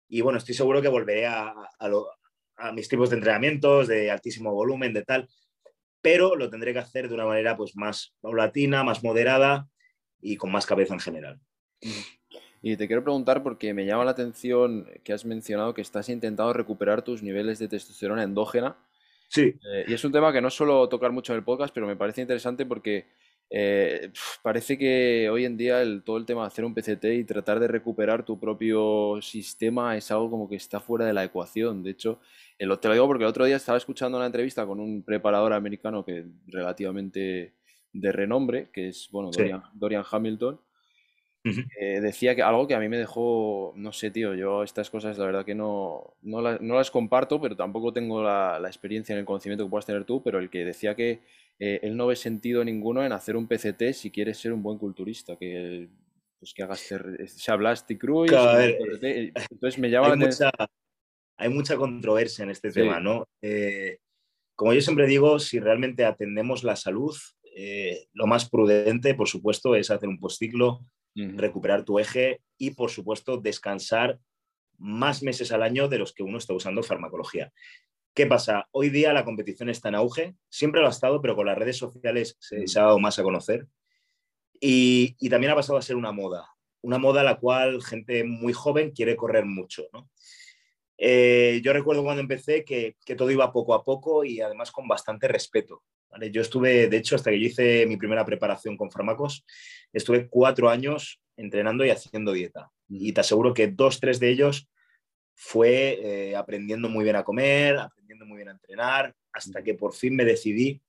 y 0.09 0.21
bueno, 0.21 0.39
estoy 0.39 0.55
seguro 0.55 0.83
que 0.83 0.89
volveré 0.89 1.27
a, 1.27 1.55
mis 2.73 2.89
tipos 2.89 3.11
de 3.11 3.17
entrenamientos 3.17 3.89
de 3.89 4.11
altísimo 4.11 4.53
volumen, 4.53 4.93
de 4.93 5.03
tal, 5.03 5.29
pero 6.01 6.37
lo 6.37 6.49
tendré 6.51 6.73
que 6.73 6.79
hacer 6.79 7.09
de 7.09 7.15
una 7.15 7.27
manera 7.27 7.57
pues 7.57 7.75
más 7.75 8.15
paulatina, 8.21 8.85
más 8.85 9.03
moderada 9.03 9.69
y 10.21 10.37
con 10.37 10.53
más 10.53 10.65
cabeza 10.65 10.95
en 10.95 11.01
general. 11.01 11.41
Y 12.63 12.77
te 12.77 12.87
quiero 12.87 13.03
preguntar 13.03 13.43
porque 13.43 13.75
me 13.75 13.87
llama 13.87 14.05
la 14.05 14.13
atención 14.13 14.87
que 15.03 15.13
has 15.13 15.25
mencionado 15.25 15.75
que 15.75 15.83
estás 15.83 16.09
intentando 16.09 16.53
recuperar 16.53 17.03
tus 17.03 17.23
niveles 17.23 17.59
de 17.59 17.69
testosterona 17.69 18.23
endógena 18.23 18.79
Sí. 19.29 19.55
Eh, 19.69 19.85
y 19.89 19.95
es 19.95 20.05
un 20.05 20.13
tema 20.13 20.33
que 20.33 20.41
no 20.41 20.49
suelo 20.49 20.89
tocar 20.89 21.11
mucho 21.11 21.33
en 21.33 21.39
el 21.39 21.45
podcast, 21.45 21.75
pero 21.75 21.89
me 21.89 21.97
parece 21.97 22.21
interesante 22.21 22.67
porque 22.67 23.09
eh, 23.51 24.11
parece 24.43 24.79
que 24.79 25.29
hoy 25.31 25.45
en 25.45 25.57
día 25.57 25.83
el, 25.83 26.03
todo 26.03 26.17
el 26.17 26.27
tema 26.27 26.43
de 26.43 26.49
hacer 26.49 26.65
un 26.65 26.75
PCT 26.75 27.05
y 27.05 27.25
tratar 27.25 27.61
de 27.61 27.69
recuperar 27.69 28.25
tu 28.25 28.39
propio 28.39 29.21
sistema 29.23 29.97
es 29.97 30.11
algo 30.11 30.31
como 30.31 30.49
que 30.49 30.57
está 30.57 30.81
fuera 30.81 31.07
de 31.07 31.13
la 31.13 31.25
ecuación. 31.25 31.83
De 31.83 31.91
hecho, 31.91 32.21
el, 32.59 32.77
te 32.79 32.89
lo 32.89 32.95
digo 32.95 33.07
porque 33.07 33.25
el 33.25 33.31
otro 33.31 33.45
día 33.45 33.57
estaba 33.57 33.79
escuchando 33.79 34.19
una 34.19 34.27
entrevista 34.27 34.67
con 34.67 34.81
un 34.81 35.03
preparador 35.03 35.53
americano 35.53 36.05
que 36.05 36.27
relativamente 36.47 37.55
de 37.93 38.13
renombre, 38.13 38.71
que 38.73 38.89
es 38.89 39.09
bueno, 39.11 39.31
Dorian 39.75 40.05
Hamilton, 40.11 40.61
eh, 41.45 42.01
decía 42.01 42.35
que 42.35 42.43
algo 42.43 42.67
que 42.67 42.75
a 42.75 42.81
mí 42.81 42.89
me 42.89 42.97
dejó, 42.97 43.75
no 43.77 43.93
sé, 43.93 44.11
tío, 44.11 44.35
yo 44.35 44.63
estas 44.63 44.89
cosas 44.89 45.19
la 45.19 45.27
verdad 45.27 45.45
que 45.45 45.55
no, 45.55 46.15
no, 46.23 46.41
las 46.41 46.91
comparto, 46.91 47.39
pero 47.39 47.55
tampoco 47.55 47.93
tengo 47.93 48.23
la, 48.23 48.59
experiencia 48.67 49.13
en 49.13 49.19
el 49.19 49.27
conocimiento 49.27 49.65
que 49.65 49.71
puedas 49.71 49.85
tener 49.85 50.05
tú, 50.05 50.23
pero 50.23 50.39
el 50.39 50.49
que 50.49 50.65
decía 50.65 50.95
que 50.95 51.21
eh, 51.59 51.81
él 51.83 51.97
no 51.97 52.07
ve 52.07 52.17
sentido 52.17 52.65
ninguno 52.65 53.05
en 53.05 53.13
hacer 53.13 53.37
un 53.37 53.47
PCT 53.47 53.93
si 53.93 54.11
quieres 54.11 54.39
ser 54.39 54.53
un 54.53 54.63
buen 54.63 54.79
culturista, 54.79 55.37
que 55.37 55.89
pues 56.39 56.53
que 56.53 56.63
hagas 56.63 56.81
sea 57.27 57.57
Blastic 57.57 57.99
Cruise, 57.99 58.33
eh, 58.33 59.33
entonces 59.51 59.79
me 59.79 59.89
llama 59.89 60.13
hay 60.13 60.19
mucha, 60.19 60.51
hay 61.39 61.49
mucha 61.49 61.77
controversia 61.77 62.43
en 62.43 62.51
este 62.51 62.71
tema, 62.71 63.01
¿no? 63.01 63.27
como 64.57 64.73
yo 64.73 64.81
siempre 64.81 65.07
digo, 65.07 65.39
si 65.39 65.59
realmente 65.59 66.05
atendemos 66.05 66.63
la 66.65 66.77
salud, 66.77 67.17
lo 68.13 68.27
más 68.27 68.49
prudente, 68.49 69.15
por 69.15 69.29
supuesto, 69.29 69.75
es 69.75 69.91
hacer 69.91 70.09
un 70.09 70.21
postciclo, 70.21 70.85
recuperar 71.15 71.85
tu 71.85 71.99
eje 71.99 72.41
y, 72.59 72.73
por 72.73 72.91
supuesto, 72.91 73.39
descansar 73.39 74.19
más 74.79 75.23
meses 75.23 75.53
al 75.53 75.63
año 75.63 75.89
de 75.89 75.99
los 75.99 76.13
que 76.13 76.23
uno 76.23 76.39
está 76.39 76.53
usando 76.53 76.83
farmacología. 76.83 77.53
¿Qué 78.15 78.27
pasa? 78.27 78.69
Hoy 78.71 78.91
día 78.91 79.13
la 79.13 79.25
competición 79.25 79.69
está 79.69 79.89
en 79.89 79.97
auge, 79.97 80.37
siempre 80.49 80.81
lo 80.81 80.87
ha 80.87 80.91
estado, 80.91 81.21
pero 81.21 81.35
con 81.35 81.47
las 81.47 81.59
redes 81.59 81.77
sociales 81.77 82.37
se, 82.39 82.65
ha 82.79 82.83
dado 82.83 83.01
más 83.01 83.19
a 83.19 83.25
conocer. 83.25 83.67
Y, 84.61 85.17
también 85.29 85.51
ha 85.51 85.57
pasado 85.57 85.79
a 85.79 85.83
ser 85.83 85.97
una 85.97 86.13
moda, 86.13 86.47
una 86.81 86.99
moda 86.99 87.23
a 87.23 87.25
la 87.25 87.41
cual 87.41 87.83
gente 87.83 88.23
muy 88.23 88.53
joven 88.53 88.93
quiere 88.93 89.17
correr 89.17 89.47
mucho. 89.47 89.89
Eh, 90.97 91.61
yo 91.65 91.73
recuerdo 91.73 92.05
cuando 92.05 92.23
empecé 92.23 92.65
que, 92.65 92.95
que, 93.05 93.17
todo 93.17 93.33
iba 93.33 93.53
poco 93.53 93.75
a 93.75 93.83
poco 93.83 94.25
y 94.25 94.41
además 94.41 94.71
con 94.71 94.87
bastante 94.87 95.27
respeto. 95.27 95.83
Yo 96.31 96.41
estuve, 96.41 96.87
de 96.87 96.97
hecho, 96.97 97.17
hasta 97.17 97.33
que 97.33 97.41
yo 97.41 97.47
hice 97.47 97.85
mi 97.87 97.97
primera 97.97 98.25
preparación 98.25 98.77
con 98.77 98.93
fármacos, 98.93 99.45
estuve 99.93 100.29
cuatro 100.29 100.71
años 100.71 101.21
entrenando 101.37 101.85
y 101.85 101.91
haciendo 101.91 102.31
dieta. 102.31 102.71
Y 102.89 103.13
te 103.13 103.23
aseguro 103.23 103.53
que 103.53 103.67
dos, 103.67 103.99
tres 103.99 104.21
de 104.21 104.31
ellos 104.31 104.69
fue 105.35 105.99
eh, 106.03 106.37
aprendiendo 106.37 106.89
muy 106.89 107.05
bien 107.05 107.17
a 107.17 107.25
comer, 107.25 107.77
aprendiendo 107.77 108.25
muy 108.25 108.37
bien 108.37 108.49
a 108.49 108.53
entrenar, 108.53 109.15
hasta 109.33 109.63
que 109.63 109.75
por 109.75 109.95
fin 109.95 110.15
me 110.15 110.25
decidí 110.25 110.81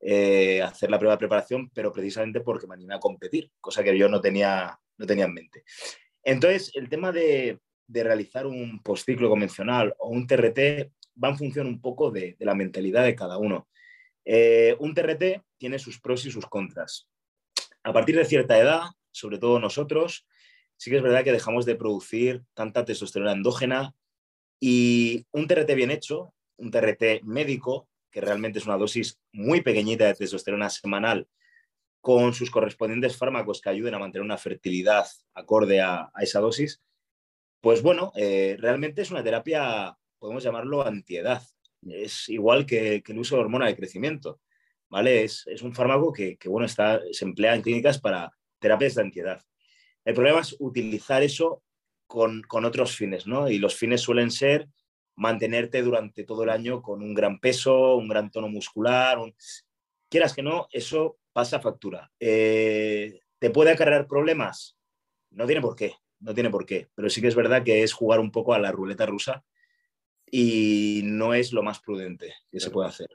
eh, 0.00 0.62
hacer 0.62 0.90
la 0.90 0.98
prueba 0.98 1.14
de 1.14 1.20
preparación, 1.20 1.70
pero 1.70 1.92
precisamente 1.92 2.40
porque 2.40 2.66
me 2.66 2.74
animé 2.74 2.94
a 2.94 3.00
competir, 3.00 3.50
cosa 3.60 3.82
que 3.82 3.96
yo 3.96 4.08
no 4.08 4.20
tenía, 4.20 4.78
no 4.98 5.06
tenía 5.06 5.24
en 5.24 5.34
mente. 5.34 5.64
Entonces, 6.22 6.70
el 6.74 6.88
tema 6.88 7.12
de, 7.12 7.58
de 7.86 8.04
realizar 8.04 8.46
un 8.46 8.82
postciclo 8.82 9.28
convencional 9.28 9.94
o 9.98 10.08
un 10.08 10.26
TRT 10.26 10.92
va 11.22 11.30
en 11.30 11.38
función 11.38 11.66
un 11.66 11.80
poco 11.80 12.10
de, 12.10 12.36
de 12.38 12.44
la 12.44 12.54
mentalidad 12.54 13.04
de 13.04 13.14
cada 13.14 13.38
uno. 13.38 13.68
Eh, 14.24 14.76
un 14.80 14.92
TRT 14.92 15.42
tiene 15.56 15.78
sus 15.78 16.00
pros 16.00 16.26
y 16.26 16.30
sus 16.30 16.46
contras. 16.46 17.08
A 17.84 17.92
partir 17.92 18.16
de 18.16 18.24
cierta 18.24 18.58
edad, 18.58 18.82
sobre 19.12 19.38
todo 19.38 19.60
nosotros, 19.60 20.26
sí 20.76 20.90
que 20.90 20.96
es 20.96 21.02
verdad 21.02 21.24
que 21.24 21.32
dejamos 21.32 21.66
de 21.66 21.74
producir 21.74 22.44
tanta 22.54 22.84
testosterona 22.84 23.32
endógena 23.32 23.94
y 24.60 25.26
un 25.32 25.46
TRT 25.46 25.74
bien 25.74 25.90
hecho, 25.90 26.34
un 26.56 26.70
TRT 26.70 27.22
médico, 27.22 27.88
que 28.10 28.20
realmente 28.20 28.58
es 28.58 28.66
una 28.66 28.78
dosis 28.78 29.18
muy 29.32 29.60
pequeñita 29.60 30.06
de 30.06 30.14
testosterona 30.14 30.70
semanal, 30.70 31.28
con 32.00 32.32
sus 32.32 32.50
correspondientes 32.50 33.16
fármacos 33.16 33.60
que 33.60 33.70
ayuden 33.70 33.94
a 33.94 33.98
mantener 33.98 34.24
una 34.24 34.38
fertilidad 34.38 35.06
acorde 35.34 35.80
a, 35.80 36.10
esa 36.20 36.40
dosis, 36.40 36.80
pues 37.60 37.82
bueno, 37.82 38.12
eh, 38.14 38.56
realmente 38.60 39.02
es 39.02 39.10
una 39.10 39.24
terapia, 39.24 39.96
podemos 40.18 40.44
llamarlo 40.44 40.86
antiedad 40.86 41.42
es 41.88 42.28
igual 42.28 42.66
que, 42.66 43.02
el 43.06 43.18
uso 43.18 43.36
de 43.36 43.42
hormona 43.42 43.66
de 43.66 43.76
crecimiento, 43.76 44.40
¿vale? 44.88 45.24
Es, 45.24 45.46
un 45.62 45.74
fármaco 45.74 46.12
que, 46.12 46.38
bueno, 46.46 46.66
está, 46.66 47.00
se 47.12 47.24
emplea 47.24 47.54
en 47.54 47.62
clínicas 47.62 48.00
para 48.00 48.30
terapias 48.58 48.94
de 48.94 49.02
ansiedad. 49.02 49.42
El 50.06 50.14
problema 50.14 50.40
es 50.40 50.54
utilizar 50.60 51.24
eso 51.24 51.64
con, 52.06 52.44
otros 52.48 52.94
fines, 52.94 53.26
¿no? 53.26 53.50
Y 53.50 53.58
los 53.58 53.74
fines 53.74 54.00
suelen 54.00 54.30
ser 54.30 54.68
mantenerte 55.16 55.82
durante 55.82 56.22
todo 56.22 56.44
el 56.44 56.50
año 56.50 56.80
con 56.80 57.02
un 57.02 57.12
gran 57.12 57.40
peso, 57.40 57.96
un 57.96 58.08
gran 58.08 58.30
tono 58.30 58.48
muscular, 58.48 59.18
quieras 60.08 60.32
que 60.32 60.44
no, 60.44 60.68
eso 60.70 61.18
pasa 61.32 61.58
factura. 61.58 62.12
Eh, 62.20 63.18
¿Te 63.40 63.50
puede 63.50 63.72
acarrear 63.72 64.06
problemas? 64.06 64.78
No 65.30 65.44
tiene 65.44 65.60
por 65.60 65.74
qué, 65.74 65.94
no 66.20 66.32
tiene 66.34 66.50
por 66.50 66.66
qué, 66.66 66.88
pero 66.94 67.10
sí 67.10 67.20
que 67.20 67.28
es 67.28 67.34
verdad 67.34 67.64
que 67.64 67.82
es 67.82 67.92
jugar 67.92 68.20
un 68.20 68.30
poco 68.30 68.54
a 68.54 68.60
la 68.60 68.70
ruleta 68.70 69.06
rusa 69.06 69.44
y 70.30 71.00
no 71.02 71.34
es 71.34 71.52
lo 71.52 71.64
más 71.64 71.80
prudente 71.80 72.32
que 72.48 72.60
se 72.60 72.70
puede 72.70 72.90
hacer. 72.90 73.08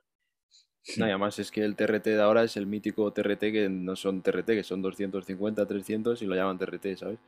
No, 0.98 1.06
además 1.06 1.38
es 1.40 1.52
que 1.52 1.64
el 1.64 1.76
TRT 1.76 2.06
de 2.06 2.22
ahora 2.22 2.44
es 2.44 2.58
el 2.58 2.68
mítico 2.68 3.12
TRT 3.12 3.40
que 3.40 3.70
no 3.70 3.96
son 3.96 4.22
TRT, 4.22 4.48
que 4.48 4.64
son 4.64 4.82
250, 4.82 5.66
300 5.66 6.22
y 6.22 6.26
lo 6.26 6.36
llaman 6.36 6.58
TRT, 6.58 6.98
¿sabes? 6.98 7.20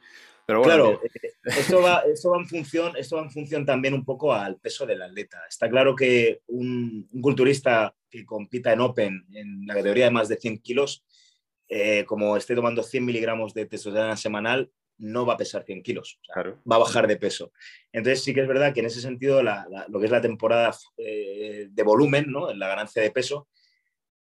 Pero 0.46 0.62
claro, 0.62 1.02
eh, 1.04 1.32
esto, 1.46 1.82
va, 1.82 2.00
esto, 2.00 2.32
va 2.32 2.38
en 2.40 2.48
función, 2.48 2.98
esto 2.98 3.16
va 3.16 3.24
en 3.24 3.32
función 3.32 3.66
también 3.66 3.94
un 3.94 4.04
poco 4.04 4.34
al 4.34 4.58
peso 4.58 4.86
del 4.86 5.02
atleta. 5.02 5.42
Está 5.48 5.70
claro 5.70 5.96
que 5.96 6.42
un, 6.48 7.08
culturista 7.22 7.96
que 8.10 8.26
compita 8.26 8.74
en 8.74 8.82
Open 8.82 9.26
en 9.34 9.66
la 9.66 9.76
categoría 9.76 10.06
de 10.06 10.12
más 10.12 10.28
de 10.28 10.36
100 10.36 10.60
kilos, 10.60 11.06
eh, 11.70 12.04
como 12.06 12.36
esté 12.36 12.56
tomando 12.56 12.84
100 12.84 13.06
miligramos 13.06 13.54
de 13.54 13.66
testosterona 13.66 14.18
semanal, 14.18 14.70
no 14.98 15.26
va 15.26 15.34
a 15.34 15.38
pesar 15.38 15.64
100 15.64 15.84
kilos, 15.84 16.20
va 16.36 16.76
a 16.76 16.80
bajar 16.80 17.08
de 17.08 17.18
peso. 17.18 17.52
Entonces 17.92 18.24
sí 18.24 18.34
que 18.34 18.42
es 18.42 18.48
verdad 18.48 18.74
que 18.74 18.80
en 18.80 18.86
ese 18.86 19.02
sentido 19.02 19.42
lo 19.44 20.00
que 20.00 20.06
es 20.06 20.12
la 20.12 20.22
temporada 20.22 20.76
eh, 20.98 21.68
de 21.70 21.84
volumen, 21.84 22.32
¿no? 22.32 22.54
la 22.54 22.68
ganancia 22.68 23.02
de 23.02 23.12
peso, 23.12 23.48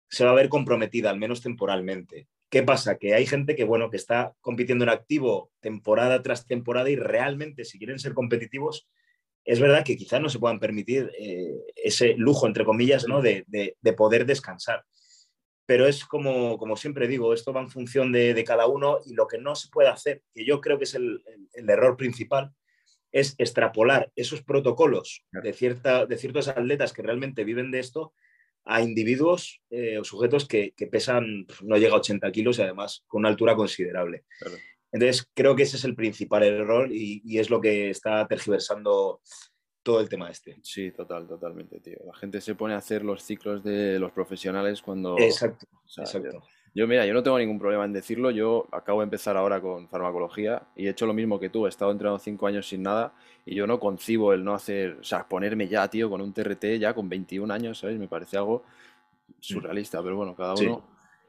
se 0.09 0.25
va 0.25 0.31
a 0.31 0.35
ver 0.35 0.49
comprometida, 0.49 1.09
al 1.09 1.19
menos 1.19 1.41
temporalmente. 1.41 2.27
¿Qué 2.49 2.63
pasa? 2.63 2.97
Que 2.97 3.13
hay 3.13 3.27
gente 3.27 3.55
que, 3.55 3.63
bueno, 3.63 3.91
que 3.91 3.97
está 3.97 4.33
compitiendo 4.41 4.83
en 4.83 4.89
activo 4.89 5.51
temporada 5.59 6.23
tras 6.23 6.47
temporada 6.47 6.89
y 6.89 6.95
realmente 6.95 7.63
si 7.63 7.77
quieren 7.77 7.99
ser 7.99 8.13
competitivos, 8.13 8.87
es 9.45 9.59
verdad 9.59 9.83
que 9.83 9.95
quizás 9.95 10.21
no 10.21 10.29
se 10.29 10.39
puedan 10.39 10.59
permitir 10.59 11.11
eh, 11.19 11.53
ese 11.75 12.15
lujo, 12.17 12.47
entre 12.47 12.65
comillas, 12.65 13.07
¿no? 13.07 13.21
de 13.21 13.45
poder 13.95 14.25
descansar 14.25 14.83
pero 15.69 15.85
es 15.85 16.03
como, 16.03 16.57
como 16.57 16.75
siempre 16.75 17.07
digo, 17.07 17.31
esto 17.31 17.53
va 17.53 17.61
en 17.61 17.69
función 17.69 18.11
de, 18.11 18.43
cada 18.43 18.65
uno 18.65 18.97
y 19.05 19.13
lo 19.13 19.27
que 19.27 19.37
no 19.37 19.53
se 19.53 19.69
puede 19.69 19.87
hacer, 19.87 20.23
que 20.33 20.43
yo 20.43 20.61
creo 20.61 20.79
que 20.79 20.85
es 20.85 20.95
el, 20.95 21.21
error 21.53 21.95
principal, 21.95 22.51
es 23.11 23.35
extrapolar 23.37 24.11
esos 24.15 24.41
protocolos 24.41 25.27
de, 25.31 25.53
cierta, 25.53 26.07
de 26.07 26.17
ciertos 26.17 26.47
atletas 26.47 26.91
que 26.91 27.03
realmente 27.03 27.43
viven 27.43 27.69
de 27.69 27.81
esto 27.81 28.15
a 28.65 28.81
individuos 28.81 29.61
eh, 29.69 29.99
o 29.99 30.03
sujetos 30.03 30.47
que, 30.47 30.73
pesan, 30.91 31.45
pues, 31.45 31.61
no 31.61 31.77
llega 31.77 31.93
a 31.93 31.99
80 31.99 32.31
kilos 32.31 32.57
y 32.57 32.63
además 32.63 33.03
con 33.05 33.19
una 33.19 33.29
altura 33.29 33.55
considerable. 33.55 34.23
Entonces, 34.91 35.29
creo 35.35 35.55
que 35.55 35.63
ese 35.63 35.77
es 35.77 35.83
el 35.83 35.93
principal 35.93 36.41
error 36.41 36.91
y, 36.91 37.21
y, 37.23 37.37
es 37.37 37.51
lo 37.51 37.61
que 37.61 37.91
está 37.91 38.27
tergiversando 38.27 39.21
todo 39.89 40.01
el 40.01 40.07
tema 40.07 40.29
este. 40.29 40.55
Sí, 40.61 40.91
total, 40.91 41.27
totalmente, 41.27 41.79
tío. 41.79 41.97
La 42.05 42.13
gente 42.13 42.41
se 42.41 42.53
pone 42.53 42.75
a 42.75 42.77
hacer 42.77 43.03
los 43.03 43.23
ciclos 43.23 43.63
de 43.63 43.97
los 43.97 44.11
profesionales 44.11 44.83
cuando... 44.83 45.17
Exacto, 45.17 45.65
exacto. 45.97 46.43
Yo, 46.75 46.87
mira, 46.87 47.07
yo 47.07 47.13
no 47.15 47.23
tengo 47.23 47.39
ningún 47.39 47.57
problema 47.57 47.85
en 47.85 47.93
decirlo. 47.93 48.29
Yo 48.29 48.67
acabo 48.71 48.99
de 48.99 49.05
empezar 49.05 49.35
ahora 49.35 49.59
con 49.59 49.89
farmacología 49.89 50.61
y 50.75 50.85
he 50.85 50.91
hecho 50.91 51.07
lo 51.07 51.15
mismo 51.15 51.39
que 51.39 51.49
tú. 51.49 51.65
He 51.65 51.69
estado 51.69 51.91
entrenando 51.91 52.19
cinco 52.19 52.45
años 52.45 52.69
sin 52.69 52.83
nada 52.83 53.13
y 53.47 53.55
yo 53.55 53.65
no 53.65 53.79
concibo 53.79 54.31
el 54.31 54.43
no 54.43 54.53
hacer, 54.53 54.97
o 55.01 55.03
sea, 55.03 55.27
ponerme 55.27 55.67
ya, 55.67 55.87
tío, 55.87 56.07
con 56.07 56.21
un 56.21 56.31
TRT 56.31 56.77
ya 56.79 56.93
con 56.93 57.09
21 57.09 57.51
años, 57.51 57.79
¿sabes? 57.79 57.97
Me 57.97 58.07
parece 58.07 58.37
algo 58.37 58.63
surrealista, 59.39 60.03
pero 60.03 60.17
bueno, 60.17 60.35
cada 60.35 60.53
uno 60.53 60.83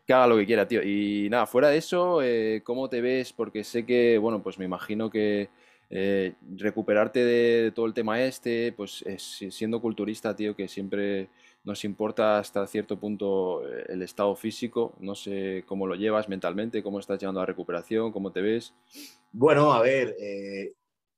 que 0.07 0.13
haga 0.13 0.27
lo 0.27 0.37
que 0.37 0.45
quiera, 0.45 0.69
tío. 0.69 0.83
Y 0.83 1.31
nada, 1.31 1.47
fuera 1.47 1.69
de 1.69 1.79
eso, 1.79 2.21
eh, 2.21 2.61
¿cómo 2.63 2.91
te 2.91 3.01
ves? 3.01 3.33
Porque 3.33 3.65
sé 3.65 3.87
que, 3.87 4.19
bueno, 4.19 4.43
pues 4.43 4.59
me 4.59 4.67
imagino 4.67 5.09
que 5.09 5.49
eh, 5.91 6.35
recuperarte 6.57 7.25
de, 7.25 7.73
todo 7.73 7.87
el 7.87 7.95
tema 7.95 8.23
este, 8.23 8.73
pues 8.73 9.05
siendo 9.19 9.81
culturista, 9.81 10.35
tío, 10.35 10.55
que 10.55 10.69
siempre 10.69 11.29
nos 11.65 11.85
importa 11.85 12.39
hasta 12.39 12.67
cierto 12.67 12.99
punto 12.99 13.67
eh, 13.67 13.85
el 13.89 14.03
estado 14.03 14.35
físico. 14.35 14.95
No 15.01 15.15
sé 15.15 15.65
cómo 15.67 15.87
lo 15.87 15.95
llevas 15.95 16.29
mentalmente, 16.29 16.83
cómo 16.83 17.01
estás 17.01 17.19
llevando 17.19 17.41
a 17.41 17.43
la 17.43 17.47
recuperación, 17.47 18.13
cómo 18.13 18.33
te 18.33 18.41
ves. 18.41 18.75
Bueno, 19.33 19.73
a 19.73 19.83
ver, 19.83 20.17
eh, 20.19 20.73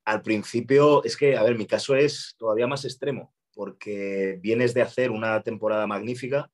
al 0.05 0.23
principio 0.23 1.05
es 1.05 1.17
que, 1.17 1.37
a 1.37 1.43
ver, 1.43 1.57
mi 1.57 1.67
caso 1.67 1.95
es 1.95 2.35
todavía 2.38 2.67
más 2.67 2.85
extremo, 2.85 3.33
porque 3.55 4.38
vienes 4.43 4.75
de 4.75 4.83
hacer 4.83 5.11
una 5.11 5.43
temporada 5.43 5.87
magnífica, 5.87 6.50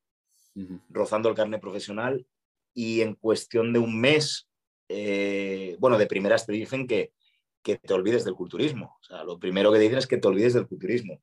rozando 0.89 1.29
el 1.29 1.37
carne 1.37 1.61
profesional, 1.61 2.27
y 2.75 3.01
en 3.01 3.15
cuestión 3.15 3.73
de 3.73 3.79
un 3.79 4.01
mes, 4.01 4.49
eh, 4.89 5.77
bueno, 5.79 5.99
de 5.99 6.07
primeras 6.09 6.47
te 6.47 6.53
dicen 6.53 6.87
que, 6.87 7.13
que 7.77 7.79
te 7.79 7.95
olvides 7.95 8.25
del 8.25 8.35
culturismo. 8.35 8.97
O 9.01 9.05
sea, 9.05 9.25
lo 9.25 9.39
primero 9.39 9.73
que 9.73 9.79
dicen 9.79 9.99
es 9.99 10.07
que 10.07 10.19
te 10.19 10.29
olvides 10.29 10.55
del 10.55 10.67
culturismo 10.67 11.21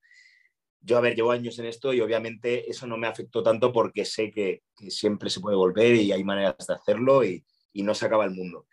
yo, 0.85 0.97
a 0.97 1.01
ver, 1.01 1.15
llevo 1.15 1.31
años 1.31 1.57
en 1.57 1.65
esto 1.65 1.93
y 1.93 2.01
obviamente 2.01 2.69
eso 2.69 2.85
no 2.85 2.97
me 2.97 3.07
afectó 3.07 3.41
tanto 3.41 3.73
porque 3.73 4.05
sé 4.05 4.29
que, 4.31 4.61
siempre 4.89 5.29
se 5.29 5.39
puede 5.39 5.55
volver 5.55 5.95
y 5.95 6.11
hay 6.11 6.23
maneras 6.23 6.55
de 6.67 6.73
hacerlo 6.73 7.23
y, 7.23 7.43
no 7.73 7.93
se 7.93 8.05
acaba 8.05 8.23
el 8.23 8.31
mundo. 8.31 8.67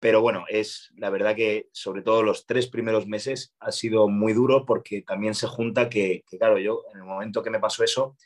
Pero 0.00 0.22
bueno, 0.22 0.44
es 0.48 0.90
la 0.96 1.10
verdad 1.10 1.36
que 1.36 1.68
sobre 1.72 2.02
todo 2.02 2.22
los 2.22 2.46
tres 2.46 2.66
primeros 2.66 3.06
meses 3.06 3.54
ha 3.60 3.72
sido 3.72 4.08
muy 4.08 4.32
duro 4.32 4.64
porque 4.64 5.02
también 5.02 5.34
se 5.34 5.46
junta 5.46 5.90
que, 5.90 6.24
claro, 6.38 6.58
yo 6.58 6.82
en 6.92 7.00
el 7.00 7.04
momento 7.04 7.42
que 7.42 7.50
me 7.50 7.60
pasó 7.60 7.84
eso 7.84 8.16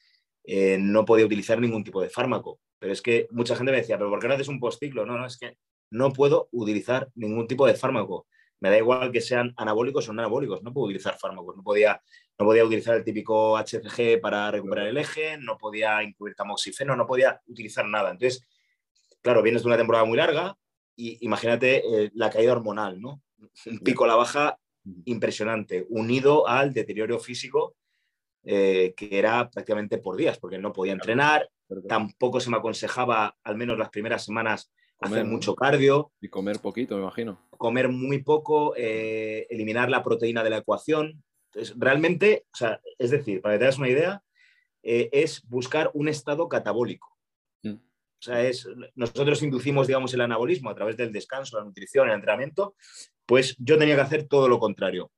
eh, 0.44 0.78
no 0.78 1.04
podía 1.04 1.26
utilizar 1.26 1.60
ningún 1.60 1.84
tipo 1.84 2.00
de 2.00 2.08
fármaco. 2.08 2.60
Pero 2.78 2.92
es 2.92 3.02
que 3.02 3.26
mucha 3.30 3.56
gente 3.56 3.72
me 3.72 3.78
decía, 3.78 3.98
pero 3.98 4.10
¿por 4.10 4.20
qué 4.20 4.28
no 4.28 4.34
haces 4.34 4.48
un 4.48 4.60
postciclo? 4.60 5.04
No, 5.06 5.18
no, 5.18 5.26
es 5.26 5.38
que 5.38 5.56
no 5.90 6.12
puedo 6.12 6.48
utilizar 6.52 7.10
ningún 7.14 7.48
tipo 7.48 7.66
de 7.66 7.74
fármaco. 7.74 8.26
Me 8.60 8.70
da 8.70 8.78
igual 8.78 9.12
que 9.12 9.20
sean 9.20 9.52
anabólicos 9.56 10.08
o 10.08 10.12
no 10.12 10.22
anabólicos, 10.22 10.62
no 10.62 10.72
puedo 10.72 10.86
utilizar 10.86 11.18
fármacos, 11.18 11.56
no 11.56 11.62
podía 11.62 12.00
no 12.38 12.44
podía 12.44 12.64
utilizar 12.64 12.96
el 12.96 13.04
típico 13.04 13.56
HCG 13.56 14.20
para 14.20 14.50
recuperar 14.50 14.86
el 14.86 14.98
eje, 14.98 15.38
no 15.38 15.56
podía 15.56 16.02
incluir 16.02 16.34
tamoxifeno, 16.34 16.94
no 16.94 17.06
podía 17.06 17.40
utilizar 17.46 17.86
nada. 17.86 18.10
Entonces, 18.10 18.46
claro, 19.22 19.42
vienes 19.42 19.62
de 19.62 19.68
una 19.68 19.78
temporada 19.78 20.04
muy 20.04 20.18
larga 20.18 20.56
y 20.94 21.18
imagínate 21.24 21.76
eh, 21.78 22.10
la 22.14 22.30
caída 22.30 22.52
hormonal, 22.52 23.00
¿no? 23.00 23.22
Un 23.66 23.78
pico 23.78 24.04
a 24.04 24.08
la 24.08 24.16
baja 24.16 24.58
impresionante, 25.06 25.86
unido 25.88 26.46
al 26.46 26.72
deterioro 26.72 27.18
físico 27.18 27.74
eh, 28.44 28.94
que 28.96 29.18
era 29.18 29.50
prácticamente 29.50 29.98
por 29.98 30.16
días, 30.16 30.38
porque 30.38 30.58
no 30.58 30.72
podía 30.72 30.92
entrenar, 30.92 31.50
tampoco 31.88 32.38
se 32.38 32.48
me 32.48 32.58
aconsejaba, 32.58 33.36
al 33.42 33.56
menos 33.56 33.76
las 33.76 33.90
primeras 33.90 34.24
semanas, 34.24 34.70
hacer 35.00 35.24
mucho 35.24 35.54
cardio. 35.54 36.12
Y 36.20 36.28
comer 36.28 36.58
poquito, 36.60 36.96
me 36.96 37.02
imagino. 37.02 37.40
Comer 37.50 37.88
muy 37.88 38.22
poco, 38.22 38.74
eh, 38.76 39.46
eliminar 39.50 39.90
la 39.90 40.02
proteína 40.02 40.42
de 40.42 40.50
la 40.50 40.58
ecuación, 40.58 41.22
realmente, 41.76 42.46
o 42.52 42.56
sea, 42.56 42.80
es 42.98 43.10
decir, 43.10 43.40
para 43.40 43.54
que 43.54 43.58
te 43.58 43.64
hagas 43.64 43.78
una 43.78 43.88
idea, 43.88 44.22
eh, 44.82 45.08
es 45.12 45.42
buscar 45.48 45.90
un 45.94 46.08
estado 46.08 46.48
catabólico. 46.48 47.16
Mm. 47.62 47.74
O 47.74 48.22
sea, 48.22 48.42
es, 48.42 48.68
nosotros 48.94 49.42
inducimos, 49.42 49.86
digamos, 49.86 50.12
el 50.14 50.20
anabolismo 50.20 50.70
a 50.70 50.74
través 50.74 50.96
del 50.96 51.12
descanso, 51.12 51.58
la 51.58 51.64
nutrición, 51.64 52.08
el 52.08 52.14
entrenamiento, 52.14 52.76
pues 53.26 53.56
yo 53.58 53.78
tenía 53.78 53.96
que 53.96 54.02
hacer 54.02 54.28
todo 54.28 54.48
lo 54.48 54.58
contrario. 54.58 55.10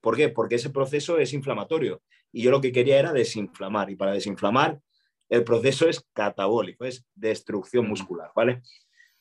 ¿Por 0.00 0.16
qué? 0.16 0.30
Porque 0.30 0.54
ese 0.54 0.70
proceso 0.70 1.18
es 1.18 1.32
inflamatorio 1.34 2.02
y 2.32 2.42
yo 2.42 2.50
lo 2.50 2.60
que 2.60 2.72
quería 2.72 2.98
era 2.98 3.12
desinflamar 3.12 3.90
y 3.90 3.96
para 3.96 4.12
desinflamar 4.12 4.80
el 5.28 5.44
proceso 5.44 5.88
es 5.88 6.04
catabólico, 6.12 6.84
es 6.84 7.04
destrucción 7.14 7.86
mm. 7.86 7.88
muscular, 7.88 8.30
¿vale? 8.34 8.62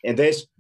Entonces, 0.02 0.52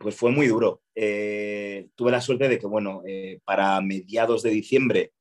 pues 0.00 0.16
fue 0.16 0.30
muy 0.30 0.46
duro. 0.46 0.82
Eh, 0.94 1.88
tuve 1.94 2.10
la 2.10 2.20
suerte 2.20 2.48
de 2.48 2.58
que, 2.58 2.66
bueno, 2.66 3.02
eh, 3.06 3.40
para 3.44 3.80
mediados 3.80 4.42
de 4.42 4.50
diciembre 4.50 5.12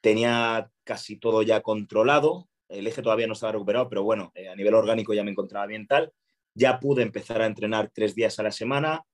tenía 0.00 0.70
casi 0.84 1.16
todo 1.16 1.42
ya 1.42 1.62
controlado, 1.62 2.48
el 2.68 2.86
eje 2.86 3.02
todavía 3.02 3.26
no 3.26 3.34
estaba 3.34 3.52
recuperado, 3.52 3.88
pero 3.88 4.02
bueno, 4.02 4.32
eh, 4.34 4.48
a 4.48 4.56
nivel 4.56 4.74
orgánico 4.74 5.14
ya 5.14 5.24
me 5.24 5.30
encontraba 5.30 5.66
bien 5.66 5.86
tal, 5.86 6.12
ya 6.54 6.78
pude 6.80 7.02
empezar 7.02 7.42
a 7.42 7.46
entrenar 7.46 7.90
tres 7.92 8.14
días 8.14 8.38
a 8.38 8.42
la 8.42 8.52
semana, 8.52 9.04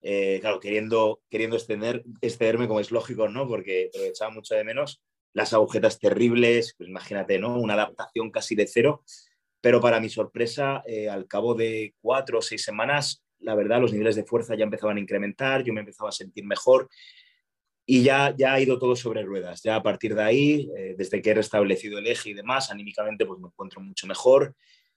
claro, 0.00 0.60
queriendo, 0.60 1.20
queriendo 1.28 1.56
extender, 1.56 2.04
excederme 2.20 2.68
como 2.68 2.80
es 2.80 2.90
lógico, 2.90 3.28
¿no? 3.28 3.48
Porque 3.48 3.90
echaba 3.94 4.30
mucho 4.30 4.54
de 4.54 4.64
menos, 4.64 5.02
las 5.32 5.52
agujetas 5.52 5.98
terribles, 5.98 6.74
pues 6.76 6.88
imagínate, 6.88 7.38
¿no? 7.38 7.58
Una 7.58 7.74
adaptación 7.74 8.30
casi 8.30 8.54
de 8.54 8.66
cero, 8.66 9.02
pero 9.60 9.80
para 9.80 10.00
mi 10.00 10.08
sorpresa, 10.08 10.82
eh, 10.86 11.08
al 11.08 11.26
cabo 11.26 11.54
de 11.54 11.94
cuatro 12.00 12.38
o 12.38 12.42
seis 12.42 12.62
semanas, 12.62 13.22
la 13.40 13.54
verdad, 13.54 13.80
los 13.80 13.92
niveles 13.92 14.16
de 14.16 14.24
fuerza 14.24 14.54
ya 14.54 14.64
empezaban 14.64 14.96
a 14.96 15.00
incrementar, 15.00 15.62
yo 15.62 15.72
me 15.72 15.80
empezaba 15.80 16.10
a 16.10 16.12
sentir 16.12 16.44
mejor 16.44 16.88
y 17.86 18.02
ya, 18.02 18.34
ya 18.36 18.52
ha 18.52 18.60
ido 18.60 18.78
todo 18.78 18.94
sobre 18.96 19.22
ruedas. 19.22 19.62
Ya 19.62 19.76
a 19.76 19.82
partir 19.82 20.14
de 20.14 20.22
ahí, 20.22 20.70
eh, 20.76 20.94
desde 20.98 21.22
que 21.22 21.30
he 21.30 21.34
restablecido 21.34 21.98
el 21.98 22.06
eje 22.06 22.30
y 22.30 22.34
demás, 22.34 22.70
anímicamente 22.70 23.24
pues 23.24 23.40
me 23.40 23.48
encuentro 23.48 23.80
mucho 23.80 24.06
mejor, 24.06 24.54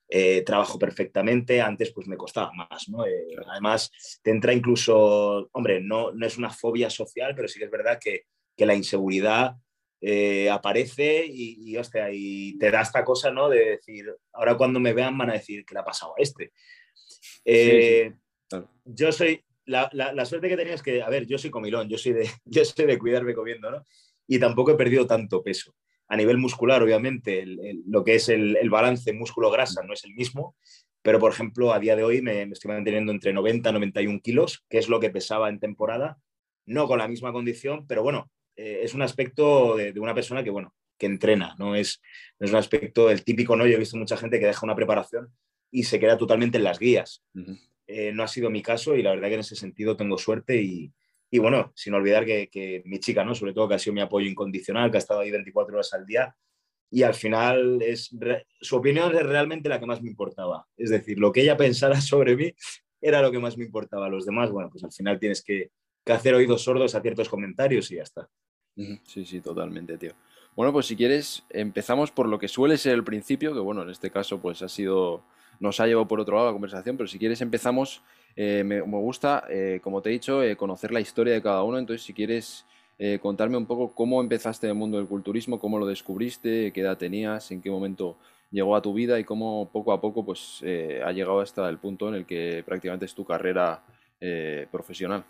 eh, 0.10 0.42
trabajo 0.42 0.78
perfectamente, 0.78 1.62
antes 1.62 1.92
pues 1.94 2.06
me 2.08 2.18
costaba 2.18 2.52
más, 2.52 2.90
¿no? 2.90 3.06
Eh, 3.06 3.28
además, 3.48 3.92
te 4.22 4.32
entra 4.32 4.52
incluso, 4.52 5.48
hombre, 5.54 5.80
no, 5.82 6.12
no 6.12 6.26
es 6.26 6.38
una 6.38 6.50
fobia 6.50 6.90
social, 6.90 7.34
pero 7.34 7.48
sí 7.48 7.60
que 7.60 7.66
es 7.66 7.72
verdad 7.72 7.98
que, 7.98 8.26
que 8.58 8.66
la 8.66 8.76
inseguridad 8.76 9.56
aparece 10.52 11.26
y, 11.26 11.72
y, 11.72 11.78
hostia, 11.78 12.10
y 12.12 12.58
te 12.58 12.72
da 12.72 12.82
esta 12.82 13.04
cosa, 13.04 13.32
¿no? 13.32 13.50
De 13.50 13.72
decir, 13.72 14.06
ahora 14.34 14.58
cuando 14.58 14.80
me 14.80 14.94
vean 14.94 15.18
van 15.18 15.30
a 15.30 15.34
decir 15.34 15.66
que 15.66 15.74
le 15.74 15.80
ha 15.82 15.86
pasado 15.86 16.14
a 16.18 16.22
este. 16.22 16.52
Yo 18.86 19.12
soy, 19.12 19.44
la, 19.66 20.26
suerte 20.26 20.50
que 20.50 20.58
tenía 20.58 20.74
es 20.74 20.84
que, 20.84 21.02
a 21.02 21.10
ver, 21.10 21.26
yo 21.26 21.38
soy 21.38 21.50
comilón, 21.50 21.90
yo 21.90 21.98
soy 21.98 22.14
de, 22.14 22.30
yo 22.46 22.66
soy 22.66 22.86
de 22.86 22.98
cuidarme 22.98 23.34
comiendo, 23.34 23.72
¿no? 23.72 23.86
Y 24.28 24.40
tampoco 24.40 24.72
he 24.72 24.76
perdido 24.76 25.08
tanto 25.08 25.44
peso. 25.44 25.76
A 26.08 26.18
nivel 26.18 26.38
muscular, 26.38 26.84
obviamente, 26.84 27.46
lo 27.88 28.04
que 28.04 28.16
es 28.16 28.28
el, 28.30 28.70
balance 28.70 29.14
músculo-grasa 29.14 29.82
no 29.84 29.94
es 29.94 30.04
el 30.04 30.14
mismo, 30.14 30.58
pero 31.02 31.20
por 31.20 31.32
ejemplo, 31.32 31.72
a 31.72 31.80
día 31.80 31.96
de 31.96 32.04
hoy 32.04 32.22
me, 32.22 32.44
estoy 32.44 32.72
manteniendo 32.72 33.12
entre 33.12 33.34
90 33.34 33.70
y 33.70 33.74
91 33.74 34.20
kilos, 34.22 34.66
que 34.70 34.78
es 34.78 34.90
lo 34.90 35.00
que 35.00 35.10
pesaba 35.10 35.50
en 35.50 35.60
temporada, 35.60 36.18
no 36.66 36.88
con 36.88 37.00
la 37.00 37.08
misma 37.08 37.32
condición, 37.32 37.88
pero 37.88 38.04
bueno, 38.04 38.30
eh, 38.56 38.82
es 38.84 38.94
un 38.94 39.02
aspecto 39.02 39.76
de, 39.78 39.98
una 40.00 40.14
persona 40.14 40.44
que, 40.44 40.50
bueno, 40.50 40.74
que 40.98 41.06
entrena, 41.06 41.56
no 41.58 41.76
es, 41.76 42.02
es 42.40 42.50
un 42.50 42.58
aspecto 42.58 43.10
el 43.10 43.24
típico, 43.24 43.56
¿no? 43.56 43.66
Yo 43.66 43.76
he 43.76 43.80
visto 43.80 43.98
mucha 43.98 44.18
gente 44.18 44.40
que 44.40 44.46
deja 44.46 44.66
una 44.66 44.76
preparación 44.76 45.34
y 45.72 45.84
se 45.84 46.00
queda 46.00 46.18
totalmente 46.18 46.58
en 46.58 46.64
las 46.64 46.80
guías. 46.80 47.24
Eh, 47.88 48.12
no 48.14 48.24
ha 48.24 48.28
sido 48.28 48.50
mi 48.50 48.62
caso 48.62 48.96
y 48.96 49.02
la 49.02 49.12
verdad 49.12 49.30
que 49.30 49.34
en 49.36 49.40
ese 49.40 49.56
sentido 49.56 49.98
tengo 49.98 50.18
suerte 50.18 50.62
y, 50.62 50.92
bueno, 51.40 51.72
sin 51.76 51.94
olvidar 51.94 52.26
que, 52.26 52.82
mi 52.86 53.00
chica, 53.00 53.24
¿no? 53.24 53.34
sobre 53.34 53.54
todo 53.54 53.68
que 53.68 53.76
ha 53.76 53.80
sido 53.80 53.94
mi 53.94 54.02
apoyo 54.02 54.30
incondicional, 54.30 54.92
que 54.92 54.98
ha 54.98 55.00
estado 55.00 55.22
ahí 55.22 55.32
24 55.32 55.76
horas 55.76 55.94
al 55.94 56.06
día 56.06 56.36
y 56.92 57.04
al 57.04 57.14
final 57.14 57.82
es, 57.82 58.14
su 58.60 58.76
opinión 58.76 59.16
es 59.16 59.24
realmente 59.24 59.70
la 59.70 59.80
que 59.80 59.86
más 59.86 60.02
me 60.02 60.10
importaba. 60.10 60.68
Es 60.76 60.90
decir, 60.90 61.18
lo 61.18 61.32
que 61.32 61.42
ella 61.42 61.56
pensara 61.56 62.00
sobre 62.02 62.36
mí 62.36 62.54
era 63.00 63.22
lo 63.22 63.32
que 63.32 63.40
más 63.40 63.58
me 63.58 63.66
importaba. 63.66 64.10
Los 64.10 64.26
demás, 64.26 64.52
bueno, 64.52 64.70
pues 64.70 64.84
al 64.84 64.92
final 64.92 65.18
tienes 65.18 65.42
que, 65.42 65.72
que 66.04 66.14
hacer 66.14 66.34
oídos 66.34 66.64
sordos 66.64 66.96
a 66.96 67.02
ciertos 67.02 67.30
comentarios 67.30 67.92
y 67.92 67.96
ya 67.96 68.04
está. 68.04 68.30
Sí, 69.06 69.26
sí, 69.26 69.42
totalmente, 69.42 69.98
tío. 69.98 70.14
Bueno, 70.56 70.74
pues 70.74 70.86
si 70.86 70.96
quieres, 70.96 71.44
empezamos 71.50 72.12
por 72.12 72.28
lo 72.28 72.40
que 72.40 72.48
suele 72.48 72.78
ser 72.78 72.94
el 72.94 73.04
principio, 73.04 73.54
que 73.54 73.60
bueno, 73.60 73.84
en 73.84 73.90
este 73.90 74.12
caso 74.12 74.42
pues 74.42 74.62
ha 74.62 74.70
sido 74.70 75.24
nos 75.62 75.80
ha 75.80 75.86
llevado 75.86 76.08
por 76.08 76.20
otro 76.20 76.36
lado 76.36 76.48
la 76.48 76.54
conversación, 76.54 76.98
pero 76.98 77.08
si 77.08 77.20
quieres 77.20 77.40
empezamos, 77.40 78.02
eh, 78.36 78.64
me, 78.66 78.82
gusta, 78.82 79.46
eh, 79.48 79.80
como 79.82 80.02
te 80.02 80.10
he 80.10 80.14
dicho, 80.14 80.44
eh, 80.44 80.58
conocer 80.58 80.92
la 80.92 81.00
historia 81.00 81.34
de 81.34 81.42
cada 81.42 81.64
uno, 81.64 81.78
entonces 81.78 82.06
si 82.06 82.14
quieres 82.14 82.66
contarme 83.20 83.58
un 83.58 83.66
poco 83.66 83.96
cómo 83.96 84.22
empezaste 84.22 84.68
en 84.68 84.74
el 84.74 84.78
mundo 84.78 85.00
del 85.00 85.08
culturismo, 85.08 85.58
cómo 85.58 85.80
lo 85.80 85.88
descubriste, 85.88 86.72
qué 86.72 86.82
edad 86.82 87.00
tenías, 87.00 87.50
en 87.50 87.60
qué 87.60 87.72
momento 87.72 88.16
llegó 88.52 88.76
a 88.76 88.82
tu 88.84 88.94
vida 88.94 89.20
y 89.20 89.24
cómo 89.24 89.72
poco 89.74 89.92
a 89.92 90.00
poco 90.00 90.24
pues, 90.24 90.62
ha 90.62 91.12
llegado 91.12 91.40
hasta 91.40 91.68
el 91.68 91.80
punto 91.80 92.10
en 92.10 92.14
el 92.14 92.26
que 92.28 92.62
prácticamente 92.64 93.06
es 93.06 93.16
tu 93.16 93.26
carrera 93.26 93.82
profesional. 94.70 95.24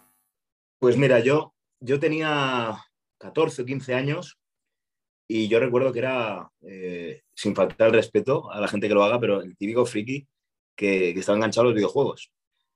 Pues 0.81 0.97
mira, 0.97 1.19
yo, 1.19 1.53
yo 1.79 1.99
tenía 1.99 2.75
14 3.19 3.61
o 3.61 3.65
15 3.65 3.93
años 3.93 4.39
y 5.27 5.47
yo 5.47 5.59
recuerdo 5.59 5.93
que 5.93 5.99
era, 5.99 6.49
eh, 6.63 7.21
sin 7.35 7.53
faltar 7.55 7.89
el 7.89 7.93
respeto 7.93 8.51
a 8.51 8.59
la 8.59 8.67
gente 8.67 8.87
que 8.87 8.95
lo 8.95 9.03
haga, 9.03 9.19
pero 9.19 9.43
el 9.43 9.55
típico 9.55 9.85
friki 9.85 10.27
que, 10.75 11.11
estaba 11.11 11.35
enganchado 11.35 11.65
a 11.65 11.69
los 11.69 11.75
videojuegos. 11.75 12.31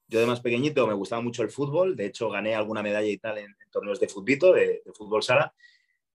Yo 0.07 0.19
de 0.19 0.27
más 0.27 0.39
pequeñito 0.39 0.85
me 0.85 0.93
gustaba 0.93 1.23
mucho 1.23 1.41
el 1.41 1.49
fútbol, 1.49 1.95
de 1.95 2.05
hecho 2.05 2.29
gané 2.29 2.53
alguna 2.53 2.83
medalla 2.83 3.07
y 3.07 3.17
tal 3.17 3.39
en, 3.39 3.55
torneos 3.71 3.99
de 3.99 4.07
fútbol, 4.07 4.53
de, 4.53 4.83
fútbol 4.93 5.23
sala, 5.23 5.55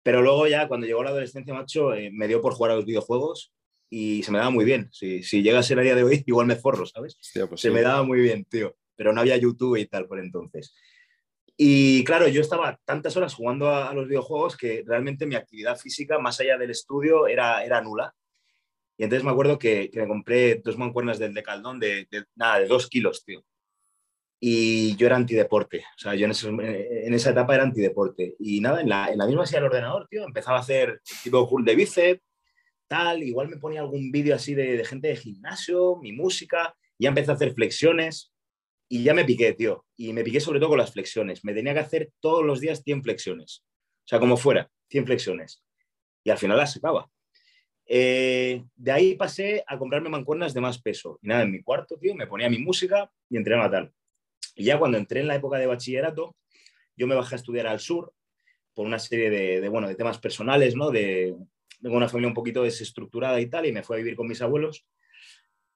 Pero 0.04 0.22
luego 0.22 0.46
ya 0.46 0.68
cuando 0.68 0.86
llegó 0.86 1.02
la 1.02 1.10
adolescencia, 1.10 1.52
macho, 1.52 1.92
eh, 1.92 2.10
me 2.12 2.28
dio 2.28 2.40
por 2.40 2.54
jugar 2.54 2.70
a 2.70 2.76
los 2.76 2.86
videojuegos 2.86 3.52
y 3.90 4.22
se 4.22 4.30
me 4.30 4.38
daba 4.38 4.50
muy 4.50 4.64
bien. 4.64 4.88
Si, 4.92 5.24
si 5.24 5.42
llega 5.42 5.58
a 5.58 5.64
ser 5.64 5.80
a 5.80 5.82
día 5.82 5.96
de 5.96 6.04
hoy, 6.04 6.22
igual 6.28 6.46
me 6.46 6.54
forro, 6.54 6.86
¿sabes? 6.86 7.16
Pues 7.48 7.60
se 7.60 7.70
me 7.72 7.82
daba 7.82 8.04
muy 8.04 8.20
bien, 8.20 8.44
tío. 8.44 8.76
Pero 8.94 9.12
no 9.12 9.20
había 9.22 9.36
YouTube 9.36 9.76
y 9.76 9.86
tal 9.86 10.06
por 10.06 10.20
entonces. 10.20 10.72
Y 11.62 12.04
claro, 12.04 12.26
yo 12.26 12.40
estaba 12.40 12.80
tantas 12.86 13.18
horas 13.18 13.34
jugando 13.34 13.68
a, 13.68 13.92
los 13.92 14.08
videojuegos 14.08 14.56
que 14.56 14.82
realmente 14.86 15.26
mi 15.26 15.34
actividad 15.34 15.76
física, 15.76 16.18
más 16.18 16.40
allá 16.40 16.56
del 16.56 16.70
estudio, 16.70 17.26
era, 17.26 17.62
era 17.62 17.82
nula. 17.82 18.14
Y 18.96 19.04
entonces 19.04 19.24
me 19.26 19.30
acuerdo 19.30 19.58
que, 19.58 19.90
me 19.92 20.08
compré 20.08 20.62
dos 20.64 20.78
mancuernas 20.78 21.18
del 21.18 21.34
Decaldón 21.34 21.78
de, 21.78 22.08
de, 22.10 22.24
nada, 22.34 22.60
de 22.60 22.66
dos 22.66 22.88
kilos, 22.88 23.22
tío. 23.26 23.44
Y 24.40 24.96
yo 24.96 25.06
era 25.06 25.16
antideporte. 25.16 25.84
O 25.96 25.98
sea, 25.98 26.14
yo 26.14 26.24
en, 26.24 27.12
esa 27.12 27.30
etapa 27.30 27.54
era 27.54 27.64
antideporte. 27.64 28.36
Y 28.38 28.62
nada, 28.62 28.80
en 28.80 28.88
la, 28.88 29.10
en 29.12 29.18
la 29.18 29.26
misma 29.26 29.44
silla 29.44 29.58
del 29.58 29.68
ordenador, 29.68 30.08
tío, 30.08 30.24
empezaba 30.24 30.56
a 30.56 30.62
hacer 30.62 31.02
tipo 31.22 31.46
curl 31.46 31.66
de 31.66 31.74
bíceps, 31.74 32.22
tal. 32.88 33.22
Igual 33.22 33.50
me 33.50 33.58
ponía 33.58 33.82
algún 33.82 34.10
vídeo 34.10 34.34
así 34.34 34.54
de, 34.54 34.78
de 34.78 34.84
gente 34.86 35.08
de 35.08 35.16
gimnasio, 35.16 35.96
mi 35.96 36.12
música. 36.12 36.74
Ya 36.98 37.10
empecé 37.10 37.32
a 37.32 37.34
hacer 37.34 37.52
flexiones 37.52 38.32
y 38.92 39.04
ya 39.04 39.14
me 39.14 39.24
piqué, 39.24 39.52
tío. 39.52 39.86
Y 39.96 40.12
me 40.12 40.24
piqué 40.24 40.40
sobre 40.40 40.58
todo 40.58 40.70
con 40.70 40.78
las 40.78 40.92
flexiones. 40.92 41.44
Me 41.44 41.54
tenía 41.54 41.72
que 41.72 41.78
hacer 41.78 42.10
todos 42.18 42.44
los 42.44 42.58
días 42.58 42.82
100 42.82 43.04
flexiones. 43.04 43.64
O 44.00 44.08
sea, 44.08 44.18
como 44.18 44.36
fuera, 44.36 44.68
100 44.88 45.06
flexiones. 45.06 45.62
Y 46.24 46.30
al 46.30 46.38
final 46.38 46.56
las 46.56 46.72
sacaba. 46.72 47.08
Eh, 47.86 48.64
de 48.74 48.92
ahí 48.92 49.14
pasé 49.14 49.62
a 49.68 49.78
comprarme 49.78 50.08
mancuernas 50.08 50.52
de 50.54 50.60
más 50.60 50.82
peso. 50.82 51.20
Y 51.22 51.28
nada, 51.28 51.42
en 51.44 51.52
mi 51.52 51.62
cuarto, 51.62 51.98
tío, 51.98 52.16
me 52.16 52.26
ponía 52.26 52.50
mi 52.50 52.58
música 52.58 53.08
y 53.28 53.36
entrenaba 53.36 53.70
tal. 53.70 53.92
Y 54.56 54.64
ya 54.64 54.76
cuando 54.76 54.98
entré 54.98 55.20
en 55.20 55.28
la 55.28 55.36
época 55.36 55.58
de 55.58 55.66
bachillerato, 55.66 56.36
yo 56.96 57.06
me 57.06 57.14
bajé 57.14 57.36
a 57.36 57.38
estudiar 57.38 57.68
al 57.68 57.78
sur 57.78 58.12
por 58.74 58.86
una 58.86 58.98
serie 58.98 59.30
de, 59.30 59.68
bueno, 59.68 59.86
de 59.86 59.94
temas 59.94 60.18
personales, 60.18 60.74
¿no? 60.74 60.90
De, 60.90 61.36
tengo 61.80 61.96
una 61.96 62.08
familia 62.08 62.28
un 62.28 62.34
poquito 62.34 62.64
desestructurada 62.64 63.40
y 63.40 63.46
tal, 63.46 63.66
y 63.66 63.72
me 63.72 63.84
fui 63.84 63.94
a 63.94 63.98
vivir 63.98 64.16
con 64.16 64.26
mis 64.26 64.42
abuelos. 64.42 64.84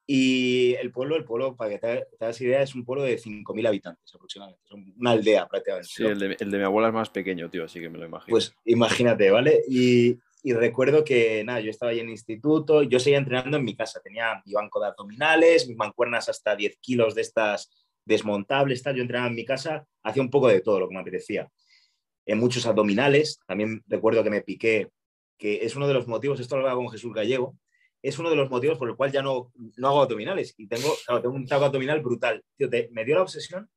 Y 0.07 0.75
el 0.75 0.93
pueblo, 0.93 1.17
el 1.17 1.25
pueblo, 1.25 1.57
para 1.57 1.71
que 1.71 1.79
te, 1.79 2.07
hagas 2.21 2.41
idea, 2.41 2.63
es 2.63 2.75
un 2.75 2.85
pueblo 2.85 3.05
de 3.05 3.19
5.000 3.19 3.67
habitantes 3.67 4.15
aproximadamente. 4.15 4.63
Es 4.65 4.73
una 4.73 5.11
aldea 5.11 5.49
prácticamente. 5.49 5.89
Sí, 5.91 6.05
el, 6.05 6.19
de, 6.19 6.37
el, 6.39 6.51
de, 6.51 6.59
mi 6.59 6.65
abuela 6.65 6.89
es 6.89 6.95
más 6.95 7.09
pequeño, 7.09 7.49
tío, 7.49 7.65
así 7.65 7.81
que 7.81 7.89
me 7.89 7.99
lo 7.99 8.05
imagino. 8.05 8.35
Pues 8.35 8.55
imagínate, 8.67 9.31
¿vale? 9.31 9.63
Y, 9.67 10.19
y, 10.43 10.53
recuerdo 10.53 11.05
que, 11.05 11.43
nada, 11.45 11.61
yo 11.61 11.71
estaba 11.71 11.93
ahí 11.93 12.01
en 12.01 12.07
el 12.07 12.13
instituto, 12.13 12.83
yo 12.83 13.01
seguía 13.01 13.17
entrenando 13.17 13.57
en 13.57 13.65
mi 13.65 13.75
casa. 13.75 14.01
Tenía 14.03 14.43
mi 14.45 14.53
banco 14.53 14.79
de 14.79 14.89
abdominales, 14.89 15.67
mis 15.67 15.77
mancuernas 15.77 16.29
hasta 16.29 16.55
10 16.55 16.77
kilos 16.81 17.15
de 17.15 17.23
estas 17.23 17.71
desmontables, 18.05 18.83
tal. 18.83 18.97
Yo 18.97 19.03
entrenaba 19.03 19.29
en 19.29 19.37
mi 19.37 19.47
casa, 19.47 19.87
hacía 20.03 20.23
un 20.23 20.31
poco 20.31 20.49
de 20.49 20.61
todo 20.61 20.81
lo 20.81 20.89
que 20.89 20.95
me 20.95 21.01
apetecía. 21.01 21.49
En 22.27 22.39
muchos 22.39 22.67
abdominales, 22.67 23.41
también 23.47 23.83
recuerdo 23.87 24.23
que 24.23 24.31
me 24.31 24.43
piqué, 24.43 24.91
que 25.39 25.65
es 25.65 25.77
uno 25.77 25.89
de 25.89 25.95
los 25.95 26.07
motivos, 26.07 26.41
esto 26.41 26.59
lo 26.59 26.69
hago 26.69 26.83
con 26.83 26.91
Jesús 26.91 27.13
Gallego, 27.13 27.57
es 28.05 28.19
uno 28.19 28.29
de 28.29 28.37
los 28.37 28.51
motivos 28.51 28.77
por 28.77 28.91
el 28.91 28.97
cual 28.97 29.11
ya 29.11 29.23
no, 29.23 29.51
no 29.77 29.89
hago 29.89 30.03
abdominales. 30.03 30.55
Y 30.59 30.67
tengo, 30.67 30.95
tengo 31.23 31.35
un 31.35 31.47
taco 31.47 31.65
abdominal 31.65 32.03
brutal. 32.03 32.45
Tío, 32.55 32.69
me 32.91 33.03
dio 33.03 33.15
la 33.15 33.23
obsesión. 33.23 33.71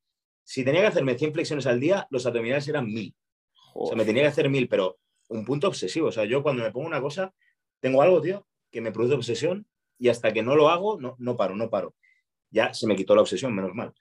Si 0.43 0.65
tenía 0.65 0.81
que 0.81 0.88
hacerme 0.88 1.17
100 1.17 1.31
flexiones 1.31 1.65
al 1.65 1.79
día, 1.79 2.05
los 2.10 2.25
abdominales 2.25 2.67
eran 2.67 2.88
1000. 2.88 3.15
O 3.74 3.88
sea, 3.88 3.96
me 3.96 4.03
tenía 4.03 4.24
que 4.24 4.27
hacer 4.27 4.50
1000, 4.50 4.67
pero 4.67 5.00
un 5.29 5.46
punto 5.46 5.69
obsesivo. 5.69 6.10
O 6.10 6.12
sea, 6.12 6.25
yo 6.25 6.43
cuando 6.43 6.62
me 6.62 6.72
pongo 6.72 6.88
una 6.88 7.00
cosa, 7.00 7.34
tengo 7.79 8.01
algo, 8.01 8.22
tío, 8.22 8.46
que 8.69 8.81
me 8.81 8.91
produce 8.91 9.15
obsesión 9.15 9.65
y 9.98 10.10
hasta 10.10 10.34
que 10.34 10.43
no 10.43 10.57
lo 10.57 10.67
hago, 10.67 11.00
no, 11.00 11.15
no 11.19 11.38
paro, 11.38 11.55
no 11.55 11.69
paro. 11.69 11.96
Ya 12.50 12.74
se 12.74 12.86
me 12.86 12.98
quitó 12.98 13.15
la 13.15 13.22
obsesión, 13.22 13.55
menos 13.55 13.74
mal. 13.75 13.93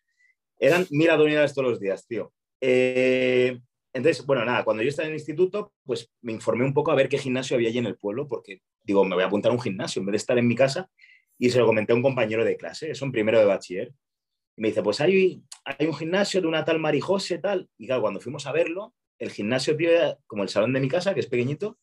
Eran 0.59 0.89
1000 0.91 1.11
abdominales 1.11 1.55
todos 1.55 1.71
los 1.71 1.79
días, 1.79 2.05
tío. 2.05 2.33
Eh, 2.61 3.61
entonces, 3.97 4.27
bueno, 4.27 4.45
nada, 4.45 4.63
cuando 4.63 4.83
yo 4.83 4.91
estaba 4.91 5.07
en 5.07 5.15
el 5.15 5.19
instituto, 5.19 5.73
pues 5.85 6.13
me 6.21 6.33
informé 6.33 6.65
un 6.65 6.75
poco 6.75 6.91
a 6.91 6.95
ver 6.95 7.09
qué 7.09 7.17
gimnasio 7.17 7.57
había 7.57 7.71
allí 7.71 7.79
en 7.79 7.87
el 7.87 7.97
pueblo, 7.97 8.29
porque 8.29 8.61
digo, 8.83 9.05
me 9.05 9.15
voy 9.15 9.25
a 9.25 9.27
apuntar 9.27 9.51
a 9.51 9.55
un 9.55 9.61
gimnasio 9.61 10.01
en 10.01 10.07
vez 10.07 10.13
de 10.13 10.19
estar 10.19 10.39
en 10.39 10.47
mi 10.47 10.55
casa. 10.55 10.91
Y 11.39 11.51
se 11.51 11.59
lo 11.59 11.67
comenté 11.67 11.93
a 11.93 11.97
un 11.97 12.03
compañero 12.03 12.45
de 12.45 12.57
clase, 12.57 12.91
es 12.91 13.01
un 13.01 13.11
primero 13.11 13.39
de 13.39 13.47
bachiller. 13.47 13.93
Y 14.57 14.63
me 14.63 14.69
dice, 14.69 14.83
pues 14.83 15.01
hay, 15.01 15.43
hay 15.65 15.87
un 15.87 15.95
gimnasio 15.95 16.43
de 16.43 16.47
una 16.47 16.65
tal 16.65 16.79
Marijose, 16.79 17.39
tal. 17.39 17.69
Y 17.79 17.87
claro, 17.87 18.03
cuando 18.03 18.21
fuimos 18.21 18.47
a 18.47 18.53
verlo, 18.53 18.95
el 19.19 19.31
gimnasio, 19.31 19.77
tío, 19.77 19.91
era 19.91 20.19
como 20.27 20.43
el 20.43 20.51
salón 20.51 20.75
de 20.75 20.81
mi 20.81 20.89
casa, 20.89 21.15
que 21.15 21.21
es 21.21 21.27
pequeñito, 21.27 21.79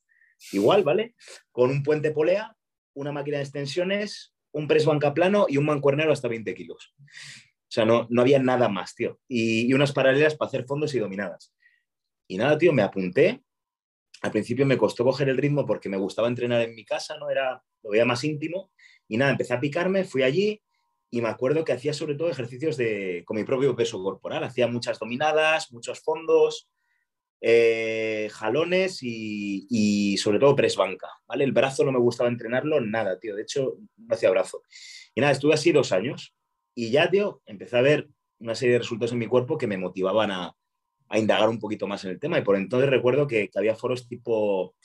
igual, 0.52 0.84
¿vale? 0.84 1.16
Con 1.52 1.72
un 1.72 1.82
puente 1.82 2.12
polea, 2.12 2.56
una 2.94 3.12
máquina 3.12 3.38
de 3.38 3.44
extensiones, 3.44 4.36
un 4.52 4.68
press 4.68 4.86
banca 4.86 5.14
plano 5.16 5.48
y 5.50 5.58
un 5.58 5.66
mancuernero 5.66 6.12
hasta 6.12 6.28
20 6.28 6.54
kilos. 6.54 6.94
O 7.00 7.74
sea, 7.74 7.86
no, 7.86 8.06
no 8.12 8.22
había 8.22 8.38
nada 8.38 8.70
más, 8.70 8.94
tío. 8.94 9.20
Y 9.28 9.74
unas 9.74 9.92
paralelas 9.92 10.36
para 10.36 10.48
hacer 10.48 10.66
fondos 10.66 10.94
y 10.94 11.00
dominadas. 11.00 11.54
Y 12.28 12.38
nada, 12.38 12.58
tío, 12.58 12.74
me 12.74 12.82
apunté. 12.82 13.44
Al 14.22 14.32
principio 14.32 14.66
me 14.66 14.78
costó 14.78 15.04
coger 15.04 15.30
el 15.30 15.38
ritmo 15.38 15.66
porque 15.66 15.90
me 15.90 15.98
gustaba 15.98 16.28
entrenar 16.28 16.62
en 16.62 16.76
mi 16.76 16.86
casa, 16.86 17.18
¿no? 17.18 17.30
Era, 17.30 17.64
lo 17.82 17.90
veía 17.90 18.06
más 18.06 18.24
íntimo. 18.24 18.72
Y 19.08 19.18
nada, 19.18 19.32
empecé 19.32 19.54
a 19.54 19.60
picarme, 19.60 20.06
fui 20.06 20.24
allí 20.24 20.62
y 21.14 21.22
me 21.22 21.30
acuerdo 21.30 21.64
que 21.64 21.74
hacía 21.74 21.94
sobre 21.94 22.16
todo 22.16 22.32
ejercicios 22.32 22.76
de, 22.76 23.24
con 23.26 23.38
mi 23.38 23.44
propio 23.44 23.76
peso 23.76 24.02
corporal. 24.02 24.44
Hacía 24.44 24.68
muchas 24.68 24.98
dominadas, 24.98 25.72
muchos 25.72 26.00
fondos, 26.00 26.70
eh, 27.40 28.30
jalones 28.32 29.00
y, 29.04 30.18
sobre 30.18 30.40
todo 30.40 30.56
press 30.56 30.76
banca, 30.76 31.10
¿vale? 31.28 31.44
El 31.44 31.52
brazo 31.52 31.84
no 31.84 31.92
me 31.92 32.00
gustaba 32.00 32.30
entrenarlo, 32.30 32.82
nada, 32.82 33.20
tío. 33.20 33.36
De 33.36 33.44
hecho, 33.44 33.78
no 33.98 34.16
hacía 34.16 34.32
brazo. 34.32 34.64
Y 35.14 35.22
nada, 35.22 35.34
estuve 35.34 35.54
así 35.54 35.72
dos 35.72 35.92
años. 35.92 36.34
Y 36.74 36.90
ya, 36.90 37.12
tío, 37.12 37.42
empecé 37.46 37.78
a 37.78 37.82
ver 37.82 38.08
una 38.40 38.56
serie 38.56 38.74
de 38.74 38.80
resultados 38.80 39.12
en 39.12 39.20
mi 39.20 39.28
cuerpo 39.28 39.58
que 39.58 39.68
me 39.68 39.78
motivaban 39.78 40.32
a, 40.32 40.56
a 41.10 41.20
indagar 41.20 41.50
un 41.50 41.60
poquito 41.60 41.88
más 41.88 42.04
en 42.06 42.12
el 42.12 42.20
tema. 42.20 42.38
Y 42.38 42.42
por 42.42 42.56
entonces 42.56 42.90
recuerdo 42.90 43.28
que, 43.28 43.50
había 43.56 43.76
foros 43.76 44.08
tipo 44.08 44.76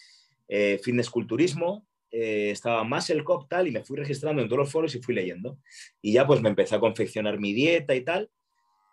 eh, 0.48 0.80
fitness 0.82 1.10
culturismo, 1.10 1.86
eh, 2.10 2.50
estaba 2.50 2.84
más 2.84 3.10
el 3.10 3.24
COP 3.24 3.48
tal, 3.48 3.68
y 3.68 3.72
me 3.72 3.84
fui 3.84 3.96
registrando 3.96 4.42
en 4.42 4.48
todos 4.48 4.60
los 4.60 4.72
foros 4.72 4.94
y 4.94 5.00
fui 5.00 5.14
leyendo. 5.14 5.58
Y 6.00 6.12
ya 6.12 6.26
pues 6.26 6.40
me 6.40 6.48
empecé 6.48 6.74
a 6.74 6.80
confeccionar 6.80 7.38
mi 7.38 7.52
dieta 7.52 7.94
y 7.94 8.02
tal. 8.02 8.30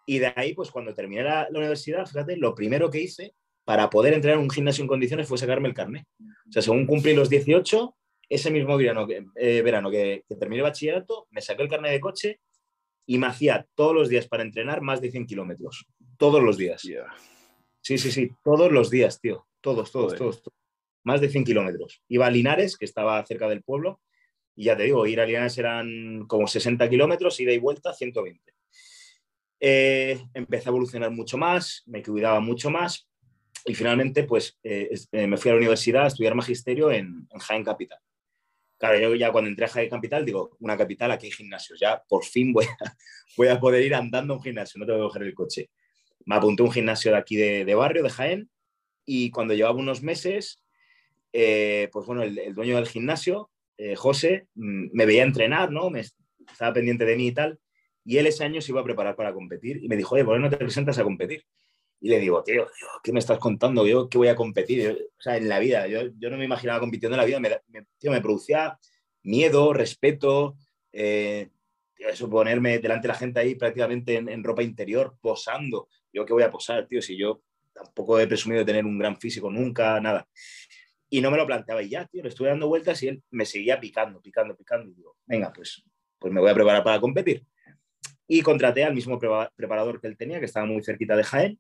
Y 0.06 0.20
de 0.20 0.34
ahí, 0.36 0.54
pues 0.54 0.70
cuando 0.72 0.94
terminé 0.94 1.24
la, 1.24 1.48
universidad, 1.50 2.06
fíjate, 2.06 2.38
lo 2.38 2.54
primero 2.54 2.90
que 2.90 3.02
hice 3.02 3.34
para 3.64 3.90
poder 3.90 4.14
entrar 4.14 4.36
en 4.36 4.42
un 4.42 4.50
gimnasio 4.50 4.84
en 4.84 4.88
condiciones 4.88 5.28
fue 5.28 5.38
sacarme 5.38 5.68
el 5.68 5.74
carnet. 5.74 6.06
O 6.48 6.52
sea, 6.52 6.62
según 6.62 6.86
cumplí 6.86 7.16
los 7.16 7.30
18, 7.30 7.96
ese 8.30 8.52
mismo 8.52 8.78
verano, 8.78 9.08
eh, 9.36 9.62
verano 9.64 9.90
que, 9.90 10.24
que 10.28 10.36
terminé 10.36 10.58
el 10.58 10.64
bachillerato, 10.64 11.28
me 11.32 11.42
saqué 11.42 11.64
el 11.64 11.70
carnet 11.70 11.92
de 11.92 12.00
coche 12.00 12.40
y 13.08 13.18
me 13.18 13.28
hacía 13.28 13.68
todos 13.76 13.96
los 13.96 14.10
días 14.10 14.28
para 14.28 14.44
entrenar 14.44 14.82
más 14.82 15.02
de 15.02 15.12
100 15.12 15.26
kilómetros. 15.26 15.88
Todos 16.17 16.43
los 16.43 16.58
días. 16.58 16.82
Sí, 17.82 17.97
sí, 17.97 18.12
sí, 18.12 18.32
todos 18.43 18.71
los 18.71 18.89
días, 18.89 19.19
tío. 19.19 19.47
Todos, 19.62 19.91
todos, 19.91 20.15
todos, 20.15 20.43
Más 21.04 21.21
de 21.21 21.30
100 21.30 21.43
kilómetros. 21.43 22.01
Iba 22.08 22.28
a 22.28 22.32
Linares, 22.32 22.78
que 22.78 22.86
estaba 22.86 23.23
cerca 23.25 23.47
del 23.47 23.63
pueblo, 23.63 24.01
y 24.56 24.65
ya 24.65 24.78
te 24.78 24.84
digo, 24.84 25.06
ir 25.06 25.19
a 25.19 25.25
Linares 25.25 25.58
eran 25.58 26.25
como 26.28 26.47
60 26.47 26.89
kilómetros, 26.89 27.39
ida 27.39 27.51
y 27.51 27.60
vuelta 27.60 27.93
120. 27.93 28.54
Eh, 29.60 30.19
empecé 30.34 30.69
a 30.69 30.71
evolucionar 30.71 31.12
mucho 31.12 31.38
más, 31.38 31.84
me 31.88 32.04
cuidaba 32.04 32.39
mucho 32.39 32.69
más, 32.69 33.08
y 33.65 33.73
finalmente, 33.73 34.23
pues, 34.23 34.58
eh, 34.63 34.89
eh, 35.12 35.28
me 35.28 35.38
fui 35.38 35.49
a 35.49 35.54
la 35.56 35.60
universidad 35.60 36.04
a 36.04 36.08
estudiar 36.08 36.36
magisterio 36.36 36.91
en, 36.91 37.28
en 37.32 37.39
Jaén 37.39 37.63
Capital. 37.63 37.99
Claro, 38.78 38.99
yo 38.99 39.15
ya 39.15 39.32
cuando 39.32 39.49
entré 39.49 39.65
a 39.65 39.69
Jaén 39.69 39.89
Capital, 39.89 40.25
digo, 40.25 40.56
una 40.60 40.78
capital, 40.78 41.12
aquí 41.12 41.28
hay 41.28 41.32
gimnasios, 41.32 41.80
ya 41.80 42.04
por 42.08 42.23
fin 42.23 42.54
voy 42.54 42.65
a, 42.65 42.67
voy 43.38 43.47
a 43.47 43.60
poder 43.60 43.84
ir 43.84 43.95
andando 43.95 44.34
a 44.34 44.38
un 44.38 44.43
gimnasio, 44.43 44.80
no 44.80 44.86
tengo 44.86 44.99
que 44.99 45.06
coger 45.06 45.23
el 45.23 45.34
coche. 45.34 45.69
Me 46.26 46.36
apunté 46.36 46.64
a 46.64 46.66
un 46.66 46.72
gimnasio 46.72 47.12
de 47.12 47.18
aquí 47.18 47.36
de, 47.36 47.76
barrio, 47.76 48.04
de 48.04 48.10
Jaén, 48.10 48.50
y 49.06 49.32
cuando 49.32 49.54
llevaba 49.54 49.76
unos 49.76 50.02
meses, 50.02 50.64
eh, 51.34 51.90
pues 51.92 52.06
bueno, 52.06 52.24
el, 52.24 52.54
dueño 52.54 52.76
del 52.76 52.88
gimnasio, 52.88 53.52
eh, 53.78 53.96
José, 53.96 54.48
mm, 54.56 54.88
me 54.94 55.06
veía 55.06 55.24
entrenar, 55.24 55.72
¿no? 55.72 55.92
Estaba 55.96 56.74
pendiente 56.74 57.06
de 57.06 57.16
mí 57.16 57.28
y 57.28 57.32
tal, 57.32 57.60
y 58.04 58.18
él 58.18 58.28
ese 58.28 58.44
año 58.44 58.62
se 58.62 58.72
iba 58.72 58.82
a 58.82 58.86
preparar 58.86 59.16
para 59.16 59.34
competir, 59.34 59.84
y 59.84 59.88
me 59.88 59.98
dijo, 59.98 60.16
oye, 60.16 60.26
¿por 60.26 60.36
qué 60.36 60.42
no 60.42 60.50
te 60.50 60.58
presentas 60.58 60.98
a 60.98 61.04
competir? 61.04 61.46
Y 62.02 62.10
le 62.10 62.20
digo, 62.20 62.44
tío, 62.44 62.68
¿qué 63.04 63.12
me 63.12 63.20
estás 63.20 63.40
contando? 63.40 63.86
Yo, 63.88 64.10
¿qué 64.10 64.18
voy 64.18 64.28
a 64.28 64.36
competir? 64.36 65.10
o 65.18 65.22
sea, 65.22 65.38
en 65.38 65.50
la 65.50 65.60
vida, 65.60 65.88
yo, 65.88 66.02
yo, 66.18 66.30
no 66.30 66.38
me 66.38 66.46
imaginaba 66.46 66.80
compitiendo 66.80 67.16
en 67.16 67.20
la 67.20 67.26
vida. 67.26 67.40
Me, 67.40 67.86
tío, 67.98 68.12
me 68.12 68.22
producía 68.22 68.78
miedo, 69.24 69.74
respeto, 69.74 70.56
eh, 70.92 71.50
eso, 71.98 72.30
ponerme 72.30 72.80
delante 72.80 73.08
de 73.08 73.14
la 73.14 73.20
gente 73.20 73.40
ahí 73.40 73.56
prácticamente 73.56 74.16
en, 74.16 74.44
ropa 74.44 74.64
interior, 74.64 75.18
posando. 75.22 75.88
Yo, 76.15 76.25
¿qué 76.25 76.32
voy 76.32 76.43
a 76.43 76.49
posar, 76.49 76.88
tío? 76.88 77.01
Si 77.01 77.17
yo 77.17 77.41
tampoco 77.73 78.17
he 78.17 78.25
presumido 78.25 78.60
de 78.60 78.65
tener 78.65 78.86
un 78.86 78.97
gran 78.97 79.19
físico 79.19 79.51
nunca, 79.51 79.99
nada. 79.99 80.25
Y 81.10 81.19
no 81.19 81.30
me 81.30 81.36
lo 81.36 81.45
planteaba 81.45 81.84
y 81.84 81.89
ya, 81.89 82.06
tío, 82.06 82.23
le 82.23 82.30
estuve 82.30 82.47
dando 82.47 82.69
vueltas 82.69 83.04
y 83.04 83.10
él 83.10 83.21
me 83.32 83.45
seguía 83.45 83.82
picando, 83.82 84.21
picando, 84.21 84.56
picando. 84.56 84.89
Y 84.89 84.93
digo, 84.93 85.17
venga, 85.25 85.51
pues, 85.51 85.84
pues 86.17 86.34
me 86.34 86.39
voy 86.39 86.49
a 86.49 86.54
preparar 86.54 86.86
para 86.86 87.01
competir. 87.01 87.45
Y 88.28 88.41
contraté 88.41 88.86
al 88.86 88.95
mismo 88.95 89.19
preparador 89.19 89.99
que 89.99 90.08
él 90.08 90.15
tenía, 90.15 90.39
que 90.39 90.45
estaba 90.45 90.65
muy 90.65 90.82
cerquita 90.84 91.17
de 91.17 91.23
Jaén, 91.23 91.60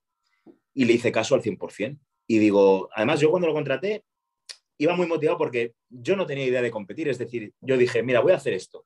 y 0.73 0.85
le 0.85 0.93
hice 0.93 1.11
caso 1.11 1.35
al 1.35 1.41
100%. 1.41 1.99
Y 2.25 2.37
digo, 2.39 2.89
además 2.95 3.19
yo 3.19 3.29
cuando 3.29 3.47
lo 3.47 3.53
contraté 3.53 4.05
iba 4.77 4.95
muy 4.95 5.05
motivado 5.05 5.37
porque 5.37 5.73
yo 5.89 6.15
no 6.15 6.25
tenía 6.25 6.45
idea 6.45 6.61
de 6.61 6.71
competir, 6.71 7.09
es 7.09 7.17
decir, 7.17 7.53
yo 7.59 7.77
dije, 7.77 8.03
mira, 8.03 8.21
voy 8.21 8.31
a 8.31 8.37
hacer 8.37 8.53
esto. 8.53 8.85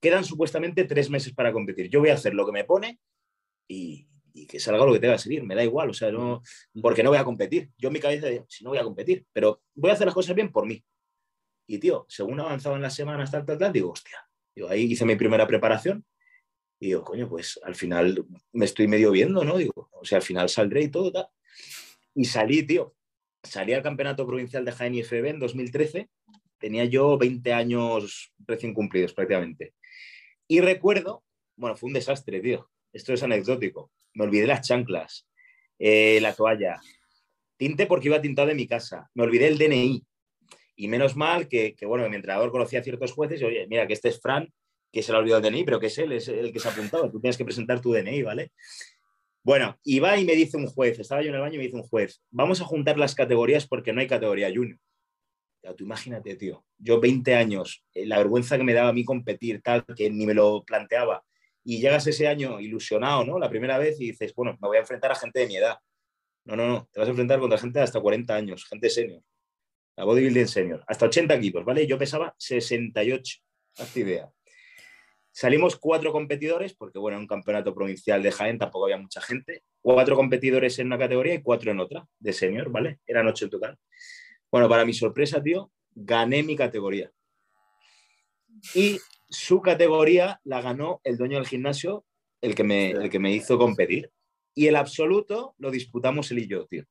Quedan 0.00 0.24
supuestamente 0.24 0.84
tres 0.84 1.10
meses 1.10 1.34
para 1.34 1.52
competir, 1.52 1.88
yo 1.90 2.00
voy 2.00 2.08
a 2.08 2.14
hacer 2.14 2.34
lo 2.34 2.44
que 2.44 2.52
me 2.52 2.64
pone 2.64 2.98
y, 3.68 4.06
y 4.34 4.46
que 4.46 4.58
salga 4.58 4.84
lo 4.84 4.92
que 4.92 4.98
tenga 4.98 5.14
que 5.14 5.20
salir, 5.20 5.44
me 5.44 5.54
da 5.54 5.62
igual, 5.62 5.90
o 5.90 5.94
sea, 5.94 6.10
no, 6.10 6.42
porque 6.82 7.04
no 7.04 7.10
voy 7.10 7.18
a 7.18 7.24
competir. 7.24 7.70
Yo 7.78 7.88
en 7.88 7.92
mi 7.92 8.00
cabeza, 8.00 8.26
si 8.48 8.64
no 8.64 8.70
voy 8.70 8.78
a 8.78 8.82
competir, 8.82 9.24
pero 9.32 9.62
voy 9.74 9.90
a 9.90 9.94
hacer 9.94 10.06
las 10.06 10.14
cosas 10.14 10.34
bien 10.34 10.50
por 10.50 10.66
mí. 10.66 10.84
Y 11.68 11.78
tío, 11.78 12.04
según 12.08 12.40
avanzaba 12.40 12.76
en 12.76 12.82
las 12.82 12.94
semanas, 12.94 13.30
tal, 13.30 13.46
tal, 13.46 13.58
tal, 13.58 13.72
digo, 13.72 13.92
hostia, 13.92 14.28
digo, 14.54 14.68
ahí 14.68 14.82
hice 14.82 15.04
mi 15.04 15.14
primera 15.14 15.46
preparación 15.46 16.04
y 16.80 16.88
digo, 16.88 17.04
coño, 17.04 17.28
pues 17.28 17.60
al 17.62 17.76
final 17.76 18.26
me 18.52 18.64
estoy 18.64 18.88
medio 18.88 19.12
viendo, 19.12 19.44
¿no? 19.44 19.56
Digo, 19.56 19.88
o 19.92 20.04
sea, 20.04 20.18
al 20.18 20.24
final 20.24 20.48
saldré 20.48 20.82
y 20.82 20.88
todo, 20.88 21.12
tal. 21.12 21.28
Y 22.14 22.24
salí, 22.24 22.64
tío, 22.66 22.96
salí 23.42 23.72
al 23.72 23.82
campeonato 23.82 24.26
provincial 24.26 24.64
de 24.64 24.72
Jaén 24.72 24.96
IFB 24.96 25.26
en 25.26 25.38
2013, 25.38 26.10
tenía 26.58 26.84
yo 26.86 27.16
20 27.16 27.52
años 27.52 28.32
recién 28.46 28.74
cumplidos 28.74 29.14
prácticamente. 29.14 29.74
Y 30.48 30.60
recuerdo, 30.60 31.24
bueno, 31.56 31.76
fue 31.76 31.86
un 31.86 31.94
desastre, 31.94 32.40
tío, 32.40 32.68
esto 32.92 33.12
es 33.12 33.22
anecdótico, 33.22 33.92
me 34.14 34.24
olvidé 34.24 34.46
las 34.46 34.66
chanclas, 34.66 35.26
eh, 35.78 36.18
la 36.20 36.32
toalla, 36.32 36.80
tinte 37.56 37.86
porque 37.86 38.08
iba 38.08 38.20
tintado 38.20 38.48
de 38.48 38.54
mi 38.54 38.66
casa, 38.66 39.10
me 39.14 39.22
olvidé 39.22 39.48
el 39.48 39.58
DNI, 39.58 40.04
y 40.76 40.88
menos 40.88 41.16
mal 41.16 41.48
que, 41.48 41.76
bueno, 41.86 42.08
mi 42.08 42.16
entrenador 42.16 42.50
conocía 42.50 42.80
a 42.80 42.82
ciertos 42.82 43.12
jueces 43.12 43.40
y, 43.40 43.44
oye, 43.44 43.66
mira, 43.68 43.86
que 43.86 43.92
este 43.92 44.08
es 44.08 44.20
Fran, 44.20 44.52
que 44.92 45.02
se 45.02 45.12
le 45.12 45.18
ha 45.18 45.20
olvidado 45.20 45.46
el 45.46 45.52
DNI, 45.52 45.64
pero 45.64 45.80
que 45.80 45.86
es 45.86 45.98
él, 45.98 46.12
es 46.12 46.28
el 46.28 46.52
que 46.52 46.60
se 46.60 46.68
ha 46.68 46.72
apuntado. 46.72 47.10
Tú 47.10 47.20
tienes 47.20 47.36
que 47.36 47.44
presentar 47.44 47.80
tu 47.80 47.92
DNI, 47.92 48.22
¿vale? 48.22 48.52
Bueno, 49.42 49.78
y 49.84 49.98
va 49.98 50.16
y 50.16 50.24
me 50.24 50.34
dice 50.34 50.56
un 50.56 50.66
juez, 50.66 50.98
estaba 50.98 51.22
yo 51.22 51.28
en 51.28 51.34
el 51.34 51.40
baño 51.40 51.56
y 51.56 51.58
me 51.58 51.64
dice 51.64 51.76
un 51.76 51.82
juez, 51.82 52.22
vamos 52.30 52.60
a 52.60 52.64
juntar 52.64 52.98
las 52.98 53.14
categorías 53.14 53.66
porque 53.66 53.92
no 53.92 54.00
hay 54.00 54.06
categoría 54.06 54.50
junior. 54.54 54.78
Ya, 55.62 55.74
tú 55.74 55.84
imagínate, 55.84 56.36
tío, 56.36 56.64
yo 56.78 57.00
20 57.00 57.34
años, 57.34 57.84
eh, 57.94 58.06
la 58.06 58.18
vergüenza 58.18 58.56
que 58.56 58.64
me 58.64 58.72
daba 58.72 58.88
a 58.88 58.92
mí 58.92 59.04
competir, 59.04 59.60
tal, 59.62 59.84
que 59.96 60.10
ni 60.10 60.26
me 60.26 60.34
lo 60.34 60.64
planteaba, 60.64 61.24
y 61.64 61.80
llegas 61.80 62.06
ese 62.06 62.28
año 62.28 62.60
ilusionado, 62.60 63.24
¿no? 63.24 63.38
La 63.38 63.48
primera 63.48 63.78
vez 63.78 64.00
y 64.00 64.10
dices, 64.10 64.34
bueno, 64.34 64.56
me 64.60 64.68
voy 64.68 64.76
a 64.76 64.80
enfrentar 64.80 65.10
a 65.10 65.14
gente 65.14 65.40
de 65.40 65.46
mi 65.46 65.56
edad. 65.56 65.78
No, 66.44 66.56
no, 66.56 66.68
no, 66.68 66.88
te 66.92 67.00
vas 67.00 67.08
a 67.08 67.10
enfrentar 67.10 67.40
contra 67.40 67.58
gente 67.58 67.78
de 67.78 67.84
hasta 67.84 68.00
40 68.00 68.34
años, 68.34 68.66
gente 68.66 68.90
senior 68.90 69.22
la 69.96 70.04
bodybuilding 70.04 70.48
senior, 70.48 70.84
hasta 70.86 71.06
80 71.06 71.38
kilos, 71.40 71.64
¿vale? 71.64 71.86
Yo 71.86 71.98
pesaba 71.98 72.34
68, 72.38 73.38
hazte 73.78 74.00
idea. 74.00 74.30
Salimos 75.30 75.76
cuatro 75.76 76.12
competidores, 76.12 76.74
porque 76.74 76.98
bueno, 76.98 77.16
en 77.16 77.22
un 77.22 77.26
campeonato 77.26 77.74
provincial 77.74 78.22
de 78.22 78.30
Jaén 78.30 78.58
tampoco 78.58 78.84
había 78.84 78.98
mucha 78.98 79.20
gente. 79.20 79.64
Cuatro 79.80 80.14
competidores 80.14 80.78
en 80.78 80.86
una 80.86 80.98
categoría 80.98 81.34
y 81.34 81.42
cuatro 81.42 81.72
en 81.72 81.80
otra, 81.80 82.06
de 82.18 82.32
senior, 82.32 82.70
¿vale? 82.70 83.00
Eran 83.06 83.26
ocho 83.26 83.46
en 83.46 83.50
total. 83.50 83.78
Bueno, 84.50 84.68
para 84.68 84.84
mi 84.84 84.92
sorpresa, 84.92 85.42
tío, 85.42 85.72
gané 85.90 86.42
mi 86.44 86.56
categoría. 86.56 87.10
Y 88.74 88.98
su 89.28 89.60
categoría 89.60 90.40
la 90.44 90.60
ganó 90.60 91.00
el 91.04 91.16
dueño 91.16 91.36
del 91.36 91.46
gimnasio, 91.46 92.04
el 92.40 92.54
que 92.54 92.64
me, 92.64 92.90
el 92.90 93.10
que 93.10 93.18
me 93.18 93.32
hizo 93.32 93.58
competir. 93.58 94.10
Y 94.54 94.66
el 94.66 94.76
absoluto 94.76 95.54
lo 95.58 95.70
disputamos 95.70 96.30
él 96.30 96.40
y 96.40 96.46
yo, 96.46 96.66
tío. 96.66 96.84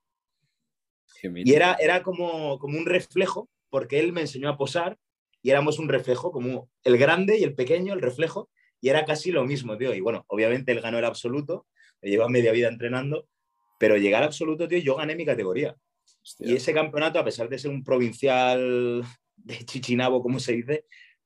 Y 1.21 1.53
era, 1.53 1.75
era 1.79 2.03
como, 2.03 2.59
como 2.59 2.77
un 2.77 2.85
reflejo, 2.85 3.49
porque 3.69 3.99
él 3.99 4.11
me 4.11 4.21
enseñó 4.21 4.49
a 4.49 4.57
posar 4.57 4.97
y 5.41 5.49
éramos 5.49 5.79
un 5.79 5.89
reflejo, 5.89 6.31
como 6.31 6.69
el 6.83 6.97
grande 6.97 7.37
y 7.37 7.43
el 7.43 7.53
pequeño, 7.53 7.93
el 7.93 8.01
reflejo, 8.01 8.49
y 8.81 8.89
era 8.89 9.05
casi 9.05 9.31
lo 9.31 9.45
mismo, 9.45 9.77
tío. 9.77 9.93
Y 9.93 10.01
bueno, 10.01 10.25
obviamente 10.27 10.71
él 10.71 10.81
ganó 10.81 10.99
el 10.99 11.05
absoluto, 11.05 11.67
me 12.01 12.09
lleva 12.09 12.29
media 12.29 12.51
vida 12.51 12.67
entrenando, 12.67 13.27
pero 13.77 13.97
llegar 13.97 14.23
al 14.23 14.27
absoluto, 14.27 14.67
tío, 14.67 14.79
yo 14.79 14.95
gané 14.95 15.15
mi 15.15 15.25
categoría. 15.25 15.75
Y 16.39 16.55
ese 16.55 16.73
campeonato, 16.73 17.19
a 17.19 17.25
pesar 17.25 17.49
de 17.49 17.59
ser 17.59 17.71
un 17.71 17.83
provincial 17.83 19.03
de 19.35 19.57
Chichinabo, 19.65 20.21
como 20.21 20.39
se 20.39 20.53
dice, 20.53 20.85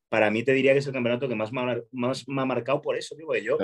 para 0.10 0.32
mí 0.32 0.44
te 0.44 0.54
diría 0.54 0.74
que 0.74 0.80
es 0.80 0.88
el 0.88 0.94
campeonato 0.94 1.28
que 1.28 1.36
más 1.36 1.52
me 1.52 1.62
ha, 1.62 1.82
más 1.92 2.28
me 2.28 2.42
ha 2.42 2.46
marcado 2.46 2.82
por 2.82 2.98
eso, 2.98 3.16
digo, 3.16 3.36
yo. 3.36 3.58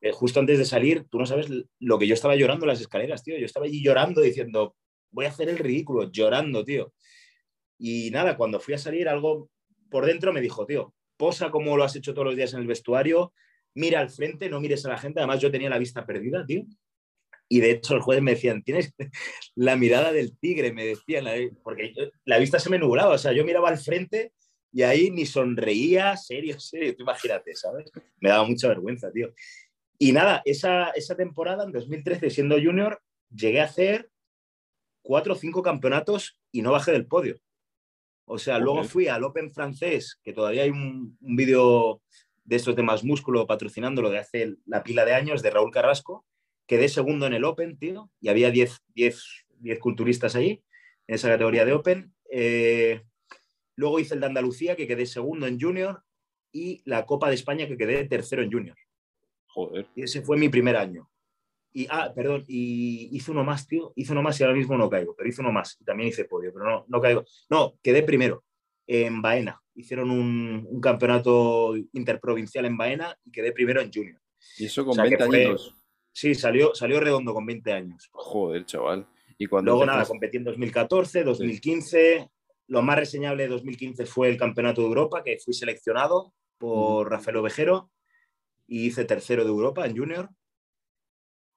Eh, 0.00 0.12
justo 0.12 0.38
antes 0.38 0.58
de 0.58 0.66
salir, 0.66 1.06
tú 1.08 1.18
no 1.18 1.24
sabes 1.24 1.48
lo 1.78 1.98
que 1.98 2.06
yo 2.06 2.12
estaba 2.14 2.36
llorando 2.36 2.64
en 2.66 2.68
las 2.68 2.80
escaleras, 2.80 3.22
tío. 3.22 3.38
Yo 3.38 3.46
estaba 3.46 3.66
allí 3.66 3.82
llorando 3.82 4.20
diciendo, 4.20 4.76
voy 5.10 5.24
a 5.24 5.28
hacer 5.28 5.48
el 5.48 5.58
ridículo, 5.58 6.10
llorando, 6.10 6.62
tío. 6.62 6.92
Y 7.78 8.10
nada, 8.10 8.36
cuando 8.36 8.60
fui 8.60 8.74
a 8.74 8.78
salir, 8.78 9.08
algo 9.08 9.48
por 9.90 10.04
dentro 10.04 10.32
me 10.32 10.40
dijo, 10.40 10.66
tío, 10.66 10.92
posa 11.16 11.50
como 11.50 11.76
lo 11.76 11.84
has 11.84 11.96
hecho 11.96 12.12
todos 12.12 12.26
los 12.26 12.36
días 12.36 12.52
en 12.52 12.60
el 12.60 12.66
vestuario, 12.66 13.32
mira 13.74 14.00
al 14.00 14.10
frente, 14.10 14.50
no 14.50 14.60
mires 14.60 14.84
a 14.84 14.90
la 14.90 14.98
gente. 14.98 15.20
Además, 15.20 15.40
yo 15.40 15.50
tenía 15.50 15.70
la 15.70 15.78
vista 15.78 16.04
perdida, 16.04 16.44
tío. 16.44 16.64
Y 17.48 17.60
de 17.60 17.70
hecho, 17.70 17.94
el 17.94 18.00
jueves 18.00 18.22
me 18.22 18.32
decían, 18.32 18.62
tienes 18.62 18.92
la 19.54 19.76
mirada 19.76 20.12
del 20.12 20.36
tigre, 20.38 20.72
me 20.72 20.84
decían, 20.84 21.24
porque 21.62 21.94
la 22.24 22.38
vista 22.38 22.58
se 22.58 22.68
me 22.68 22.78
nublaba. 22.78 23.14
O 23.14 23.18
sea, 23.18 23.32
yo 23.32 23.44
miraba 23.44 23.68
al 23.68 23.78
frente 23.78 24.32
y 24.74 24.82
ahí 24.82 25.08
ni 25.08 25.24
sonreía, 25.24 26.16
serio, 26.16 26.58
serio. 26.58 26.96
Tú 26.96 27.04
imagínate, 27.04 27.54
¿sabes? 27.54 27.92
Me 28.18 28.30
daba 28.30 28.44
mucha 28.44 28.66
vergüenza, 28.66 29.12
tío. 29.12 29.32
Y 29.98 30.10
nada, 30.10 30.42
esa, 30.44 30.90
esa 30.90 31.14
temporada, 31.14 31.62
en 31.62 31.70
2013, 31.70 32.28
siendo 32.28 32.56
junior, 32.56 33.00
llegué 33.30 33.60
a 33.60 33.66
hacer 33.66 34.10
cuatro 35.00 35.34
o 35.34 35.36
cinco 35.36 35.62
campeonatos 35.62 36.40
y 36.50 36.62
no 36.62 36.72
bajé 36.72 36.90
del 36.90 37.06
podio. 37.06 37.38
O 38.24 38.36
sea, 38.36 38.58
luego 38.58 38.82
fui 38.82 39.06
al 39.06 39.22
Open 39.22 39.52
francés, 39.52 40.18
que 40.24 40.32
todavía 40.32 40.64
hay 40.64 40.70
un, 40.70 41.16
vídeo 41.20 42.02
de 42.42 42.56
estos 42.56 42.74
de 42.74 42.82
más 42.82 43.04
músculo 43.04 43.46
patrocinándolo 43.46 44.10
de 44.10 44.18
hace 44.18 44.56
la 44.66 44.82
pila 44.82 45.04
de 45.04 45.14
años, 45.14 45.40
de 45.40 45.50
Raúl 45.50 45.70
Carrasco. 45.70 46.26
Quedé 46.66 46.88
segundo 46.88 47.26
en 47.26 47.34
el 47.34 47.44
Open, 47.44 47.78
tío, 47.78 48.10
y 48.20 48.28
había 48.28 48.50
10 48.50 48.82
culturistas 49.78 50.34
ahí, 50.34 50.64
en 51.06 51.14
esa 51.14 51.28
categoría 51.28 51.64
de 51.64 51.74
Open. 51.74 52.12
Eh, 52.28 53.02
luego 53.76 54.00
hice 54.00 54.14
el 54.14 54.20
de 54.20 54.26
Andalucía, 54.26 54.76
que 54.76 54.86
quedé 54.86 55.06
segundo 55.06 55.46
en 55.46 55.60
Junior, 55.60 56.02
y 56.52 56.82
la 56.84 57.04
Copa 57.04 57.28
de 57.28 57.34
España, 57.34 57.66
que 57.66 57.76
quedé 57.76 58.04
tercero 58.04 58.42
en 58.42 58.52
Junior. 58.52 58.76
Joder. 59.46 59.86
Y 59.94 60.02
ese 60.02 60.22
fue 60.22 60.36
mi 60.36 60.48
primer 60.48 60.76
año. 60.76 61.10
Y, 61.72 61.88
ah, 61.90 62.12
perdón, 62.14 62.44
y 62.46 63.08
hice 63.16 63.32
uno 63.32 63.42
más, 63.42 63.66
tío. 63.66 63.92
Hice 63.96 64.12
uno 64.12 64.22
más 64.22 64.38
y 64.38 64.44
ahora 64.44 64.54
mismo 64.54 64.76
no 64.78 64.88
caigo, 64.88 65.14
pero 65.16 65.28
hice 65.28 65.40
uno 65.40 65.50
más. 65.50 65.76
Y 65.80 65.84
también 65.84 66.08
hice 66.08 66.24
podio, 66.24 66.52
pero 66.52 66.64
no, 66.64 66.84
no 66.88 67.00
caigo. 67.00 67.24
No, 67.50 67.74
quedé 67.82 68.04
primero 68.04 68.44
en 68.86 69.20
Baena. 69.20 69.60
Hicieron 69.74 70.10
un, 70.10 70.64
un 70.68 70.80
campeonato 70.80 71.74
interprovincial 71.92 72.64
en 72.66 72.76
Baena 72.76 73.16
y 73.24 73.32
quedé 73.32 73.50
primero 73.50 73.80
en 73.80 73.92
Junior. 73.92 74.20
¿Y 74.56 74.66
eso 74.66 74.84
con 74.84 74.96
20 74.96 75.22
años? 75.24 75.74
Sí, 76.12 76.36
salió, 76.36 76.74
salió 76.76 77.00
redondo 77.00 77.34
con 77.34 77.44
20 77.44 77.72
años. 77.72 78.08
Joder, 78.12 78.64
chaval. 78.64 79.08
¿Y 79.36 79.46
cuando 79.46 79.72
Luego 79.72 79.86
nada, 79.86 80.04
competí 80.04 80.36
en 80.36 80.44
2014, 80.44 81.24
2015. 81.24 82.30
Lo 82.66 82.82
más 82.82 82.98
reseñable 82.98 83.44
de 83.44 83.50
2015 83.50 84.06
fue 84.06 84.28
el 84.28 84.36
Campeonato 84.36 84.80
de 84.80 84.88
Europa, 84.88 85.22
que 85.22 85.38
fui 85.38 85.54
seleccionado 85.54 86.32
por 86.58 87.10
Rafael 87.10 87.36
Ovejero 87.36 87.90
y 88.66 88.86
hice 88.86 89.04
tercero 89.04 89.44
de 89.44 89.50
Europa 89.50 89.86
en 89.86 89.96
Junior 89.96 90.30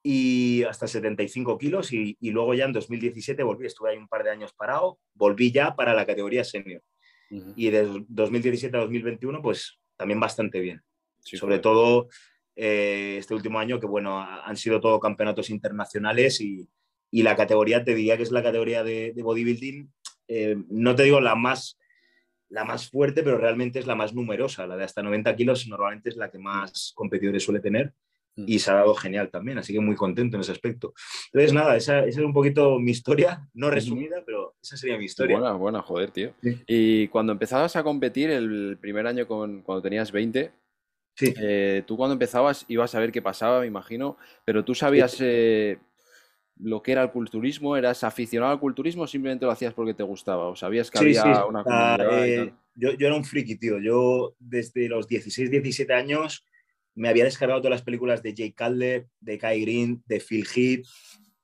y 0.03 0.63
hasta 0.63 0.87
75 0.87 1.57
kilos 1.57 1.91
y, 1.91 2.17
luego 2.21 2.53
ya 2.53 2.65
en 2.65 2.73
2017 2.73 3.43
volví, 3.43 3.65
estuve 3.65 3.91
ahí 3.91 3.97
un 3.97 4.07
par 4.07 4.23
de 4.23 4.31
años 4.31 4.53
parado, 4.53 4.99
volví 5.13 5.51
ya 5.51 5.75
para 5.75 5.93
la 5.93 6.05
categoría 6.05 6.43
senior. 6.43 6.81
Y 7.29 7.69
de 7.71 8.05
2017 8.07 8.77
a 8.77 8.81
2021 8.81 9.41
pues 9.41 9.79
también 9.97 10.19
bastante 10.19 10.59
bien. 10.61 10.81
Sobre 11.19 11.59
todo 11.59 12.07
eh, 12.55 13.17
este 13.19 13.33
último 13.33 13.59
año 13.59 13.79
que 13.79 13.85
bueno, 13.85 14.19
han 14.19 14.55
sido 14.55 14.79
todo 14.79 14.99
campeonatos 14.99 15.49
internacionales 15.49 16.39
y, 16.39 16.69
y 17.11 17.23
la 17.23 17.35
categoría, 17.35 17.83
te 17.83 17.95
diría 17.95 18.17
que 18.17 18.23
es 18.23 18.31
la 18.31 18.43
categoría 18.43 18.83
de, 18.83 19.13
bodybuilding, 19.15 19.91
eh, 20.27 20.57
no 20.69 20.95
te 20.95 21.03
digo 21.03 21.19
la 21.19 21.35
más, 21.35 21.77
la 22.49 22.65
más 22.65 22.89
fuerte, 22.89 23.23
pero 23.23 23.37
realmente 23.37 23.79
es 23.79 23.87
la 23.87 23.95
más 23.95 24.13
numerosa, 24.13 24.67
la 24.67 24.77
de 24.77 24.83
hasta 24.83 25.03
90 25.03 25.35
kilos 25.35 25.67
normalmente 25.67 26.09
es 26.09 26.17
la 26.17 26.29
que 26.29 26.39
más 26.39 26.91
competidores 26.95 27.43
suele 27.43 27.59
tener 27.59 27.93
y 28.45 28.59
se 28.59 28.69
ha 28.69 28.75
dado 28.75 28.93
genial 28.93 29.29
también, 29.29 29.57
así 29.57 29.73
que 29.73 29.79
muy 29.79 29.95
contento 29.95 30.37
en 30.37 30.41
ese 30.41 30.51
aspecto. 30.51 30.93
Entonces, 31.27 31.53
nada, 31.53 31.75
esa, 31.75 32.05
esa 32.05 32.19
es 32.19 32.25
un 32.25 32.33
poquito 32.33 32.77
mi 32.79 32.91
historia, 32.91 33.47
no 33.53 33.71
resumida, 33.71 34.21
pero 34.25 34.55
esa 34.61 34.77
sería 34.77 34.97
mi 34.97 35.05
historia. 35.05 35.39
Buena, 35.39 35.55
buena, 35.55 35.81
joder, 35.81 36.11
tío. 36.11 36.33
Y 36.67 37.07
cuando 37.07 37.31
empezabas 37.31 37.75
a 37.75 37.83
competir 37.83 38.29
el 38.29 38.77
primer 38.79 39.07
año 39.07 39.27
con, 39.27 39.61
cuando 39.63 39.81
tenías 39.81 40.11
20, 40.11 40.51
sí. 41.15 41.33
Eh, 41.41 41.83
tú 41.87 41.97
cuando 41.97 42.13
empezabas 42.13 42.65
ibas 42.67 42.93
a 42.93 42.99
ver 42.99 43.11
qué 43.11 43.21
pasaba, 43.21 43.61
me 43.61 43.67
imagino, 43.67 44.17
pero 44.45 44.63
tú 44.63 44.75
sabías 44.75 45.17
eh, 45.19 45.79
lo 46.59 46.81
que 46.81 46.91
era 46.91 47.03
el 47.03 47.11
culturismo, 47.11 47.77
¿eras 47.77 48.03
aficionado 48.03 48.51
al 48.51 48.59
culturismo 48.59 49.03
o 49.03 49.07
simplemente 49.07 49.45
lo 49.45 49.51
hacías 49.51 49.73
porque 49.73 49.93
te 49.93 50.03
gustaba? 50.03 50.47
¿O 50.47 50.55
sabías 50.55 50.89
que 50.89 50.99
había 50.99 51.45
una 51.45 51.63
comunidad? 51.63 52.25
Eh, 52.25 52.53
yo, 52.75 52.93
yo 52.93 53.07
era 53.07 53.15
un 53.15 53.25
friki, 53.25 53.55
tío. 53.55 53.79
Yo 53.79 54.35
desde 54.39 54.87
los 54.87 55.07
16, 55.07 55.51
17 55.51 55.93
años 55.93 56.45
me 56.95 57.09
había 57.09 57.25
descargado 57.25 57.61
todas 57.61 57.77
las 57.77 57.83
películas 57.83 58.23
de 58.23 58.33
Jake 58.33 58.55
Calder, 58.55 59.07
de 59.19 59.37
Kai 59.37 59.61
Green, 59.61 60.03
de 60.07 60.19
Phil 60.19 60.47
Heath, 60.55 60.85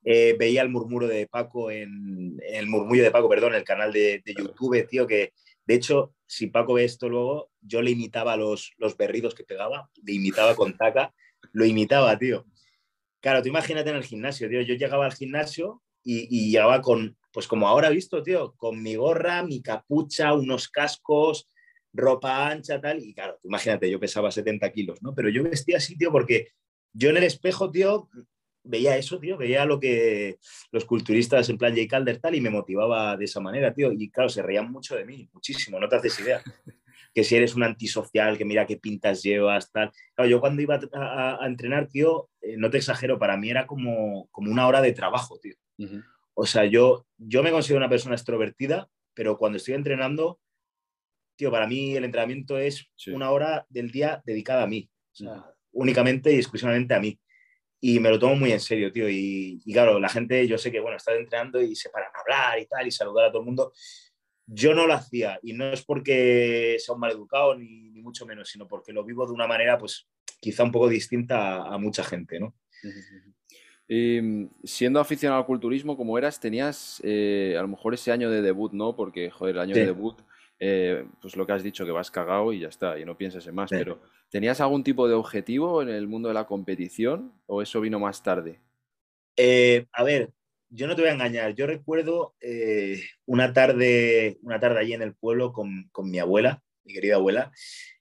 eh, 0.06 0.36
veía 0.38 0.62
el 0.64 0.70
murmuro 0.70 1.08
de 1.08 1.28
Paco 1.28 1.72
en, 1.72 2.38
el 2.50 2.68
murmullo 2.68 3.04
de 3.04 3.12
Paco, 3.12 3.30
perdón, 3.30 3.56
el 3.56 3.64
canal 3.64 3.94
de, 3.94 4.22
YouTube, 4.26 4.86
tío, 4.88 5.08
que 5.08 5.32
de 5.66 5.76
hecho, 5.76 6.14
si 6.26 6.48
Paco 6.48 6.74
ve 6.74 6.84
esto 6.84 7.08
luego, 7.08 7.52
yo 7.62 7.82
le 7.82 7.92
imitaba 7.92 8.36
los, 8.36 8.74
los 8.78 8.98
berridos 8.98 9.34
que 9.34 9.46
pegaba, 9.46 9.90
le 10.04 10.14
imitaba 10.14 10.56
con 10.56 10.76
taca, 10.76 11.14
lo 11.54 11.66
imitaba, 11.66 12.18
tío. 12.18 12.46
Claro, 13.24 13.42
tú 13.42 13.48
imagínate 13.48 13.90
en 13.90 13.96
el 13.96 14.04
gimnasio, 14.04 14.50
tío, 14.50 14.60
yo 14.64 14.76
llegaba 14.76 15.06
al 15.06 15.14
gimnasio 15.14 15.82
y, 16.04 16.52
llegaba 16.52 16.82
con, 16.82 17.16
pues 17.32 17.48
como 17.48 17.70
ahora 17.70 17.90
visto, 17.90 18.22
tío, 18.22 18.54
con 18.58 18.84
mi 18.84 18.96
gorra, 18.96 19.44
mi 19.44 19.62
capucha, 19.62 20.34
unos 20.34 20.68
cascos, 20.68 21.50
ropa 21.94 22.50
ancha, 22.50 22.82
tal, 22.82 23.02
y 23.02 23.14
claro, 23.14 23.40
imagínate, 23.44 23.90
yo 23.90 23.98
pesaba 23.98 24.30
70 24.30 24.70
kilos, 24.74 25.02
¿no? 25.02 25.16
Pero 25.16 25.30
yo 25.30 25.42
vestía 25.42 25.78
así, 25.78 25.98
tío, 25.98 26.12
porque 26.12 26.50
yo 26.92 27.12
en 27.12 27.16
el 27.16 27.24
espejo, 27.24 27.72
tío, 27.72 28.10
veía 28.62 28.98
eso, 28.98 29.18
tío, 29.22 29.38
veía 29.38 29.64
lo 29.64 29.80
que 29.80 30.38
los 30.74 30.84
culturistas 30.84 31.48
en 31.48 31.58
plan 31.58 31.74
Jay 31.74 31.88
Calder 31.88 32.20
tal 32.20 32.36
y 32.36 32.42
me 32.42 32.50
motivaba 32.50 33.16
de 33.16 33.24
esa 33.24 33.40
manera, 33.40 33.74
tío. 33.74 33.94
Y 33.94 34.10
claro, 34.10 34.28
se 34.28 34.42
reían 34.42 34.70
mucho 34.70 34.98
de 34.98 35.06
mí, 35.06 35.30
muchísimo, 35.32 35.80
no 35.80 35.88
te 35.88 35.96
haces 35.96 36.20
idea. 36.20 36.44
Que 37.14 37.24
si 37.24 37.36
eres 37.36 37.56
un 37.56 37.64
antisocial, 37.64 38.38
que 38.38 38.46
mira 38.46 38.66
qué 38.66 38.78
pintas 38.78 39.22
llevas, 39.22 39.72
tal. 39.72 39.92
Claro, 40.16 40.30
yo 40.30 40.40
cuando 40.40 40.62
iba 40.62 40.80
a, 40.94 41.46
entrenar, 41.46 41.88
tío, 41.88 42.30
eh, 42.42 42.56
no 42.58 42.70
te 42.70 42.78
exagero, 42.78 43.20
para 43.20 43.38
mí 43.38 43.50
era 43.50 43.68
como, 43.68 44.28
como 44.32 44.52
una 44.52 44.68
hora 44.68 44.82
de 44.82 44.94
trabajo, 44.94 45.40
tío. 45.40 45.56
O 46.34 46.46
sea, 46.46 46.66
yo, 46.66 47.06
yo 47.18 47.44
me 47.44 47.52
considero 47.52 47.78
una 47.78 47.90
persona 47.90 48.16
extrovertida, 48.16 48.90
pero 49.14 49.38
cuando 49.38 49.58
estoy 49.58 49.76
entrenando, 49.76 50.40
tío, 51.36 51.52
para 51.52 51.68
mí 51.68 51.96
el 51.96 52.06
entrenamiento 52.06 52.58
es 52.58 52.90
una 53.08 53.32
hora 53.32 53.66
del 53.70 53.92
día 53.92 54.22
dedicada 54.26 54.64
a 54.64 54.68
mí. 54.68 54.90
O 55.12 55.16
sea, 55.16 55.54
únicamente 55.74 56.32
y 56.32 56.38
exclusivamente 56.38 56.94
a 56.94 57.00
mí. 57.00 57.20
Y 57.80 58.00
me 58.00 58.10
lo 58.10 58.18
tomo 58.18 58.36
muy 58.36 58.52
en 58.52 58.62
serio, 58.62 58.92
tío. 58.92 59.10
Y, 59.10 59.62
claro, 59.74 60.00
la 60.00 60.08
gente, 60.08 60.48
yo 60.48 60.58
sé 60.58 60.72
que, 60.72 60.80
bueno, 60.80 60.96
está 60.98 61.14
entrenando 61.14 61.62
y 61.62 61.76
se 61.76 61.90
paran 61.90 62.12
a 62.16 62.20
hablar 62.22 62.60
y 62.60 62.66
tal, 62.66 62.88
y 62.88 62.92
saludar 62.92 63.26
a 63.26 63.30
todo 63.30 63.42
el 63.42 63.46
mundo. 63.46 63.74
Yo 64.46 64.74
no 64.74 64.88
lo 64.88 64.94
hacía, 64.94 65.40
y 65.42 65.54
no 65.54 65.72
es 65.72 65.84
porque 65.84 66.78
sea 66.80 66.96
un 66.96 67.02
mal 67.02 67.12
educado, 67.12 67.56
ni, 67.56 67.90
ni 67.90 68.02
mucho 68.02 68.26
menos, 68.26 68.50
sino 68.50 68.68
porque 68.68 68.92
lo 68.92 69.04
vivo 69.04 69.26
de 69.26 69.34
una 69.34 69.48
manera, 69.48 69.78
pues, 69.78 70.08
quizá 70.44 70.64
un 70.64 70.72
poco 70.72 70.90
distinta 70.90 71.64
a, 71.64 71.78
mucha 71.78 72.04
gente, 72.04 72.40
¿no? 72.40 72.54
Y, 73.88 74.20
mm, 74.22 74.50
siendo 74.64 75.00
aficionado 75.00 75.40
al 75.40 75.48
culturismo 75.48 75.96
como 75.96 76.18
eras, 76.18 76.40
tenías 76.40 77.02
eh, 77.04 77.56
a 77.58 77.62
lo 77.62 77.70
mejor 77.70 77.94
ese 77.94 78.12
año 78.12 78.30
de 78.30 78.42
debut, 78.42 78.74
¿no? 78.74 78.96
Porque, 78.96 79.30
joder, 79.30 79.56
el 79.56 79.62
año 79.62 79.76
de 79.76 79.86
debut, 79.86 80.22
eh, 80.60 81.06
pues 81.22 81.38
lo 81.38 81.46
que 81.46 81.54
has 81.54 81.64
dicho, 81.64 81.86
que 81.86 81.92
vas 81.92 82.12
cagado 82.12 82.52
y 82.52 82.60
ya 82.60 82.68
está, 82.68 83.00
y 83.00 83.06
no 83.06 83.18
piensas 83.18 83.48
en 83.48 83.56
más, 83.56 83.70
pero 83.70 84.02
¿tenías 84.30 84.60
algún 84.60 84.84
tipo 84.84 85.08
de 85.08 85.14
objetivo 85.14 85.82
en 85.82 85.90
el 85.90 86.08
mundo 86.08 86.28
de 86.28 86.34
la 86.34 86.46
competición 86.46 87.32
o 87.46 87.62
eso 87.62 87.80
vino 87.80 88.00
más 88.00 88.22
tarde? 88.22 88.60
Eh, 89.38 89.86
a 89.94 90.04
ver, 90.04 90.30
yo 90.76 90.88
no 90.88 90.96
te 90.96 91.04
voy 91.04 91.12
a 91.12 91.14
engañar. 91.14 91.54
Yo 91.54 91.68
recuerdo 91.68 92.36
eh, 92.42 93.04
una, 93.26 93.54
tarde, 93.54 94.40
una 94.42 94.60
tarde 94.60 94.80
allí 94.80 94.94
en 94.94 95.04
el 95.04 95.14
pueblo 95.14 95.54
con, 95.54 95.90
mi 96.04 96.18
abuela, 96.18 96.64
mi 96.84 96.94
querida 96.94 97.16
abuela, 97.16 97.52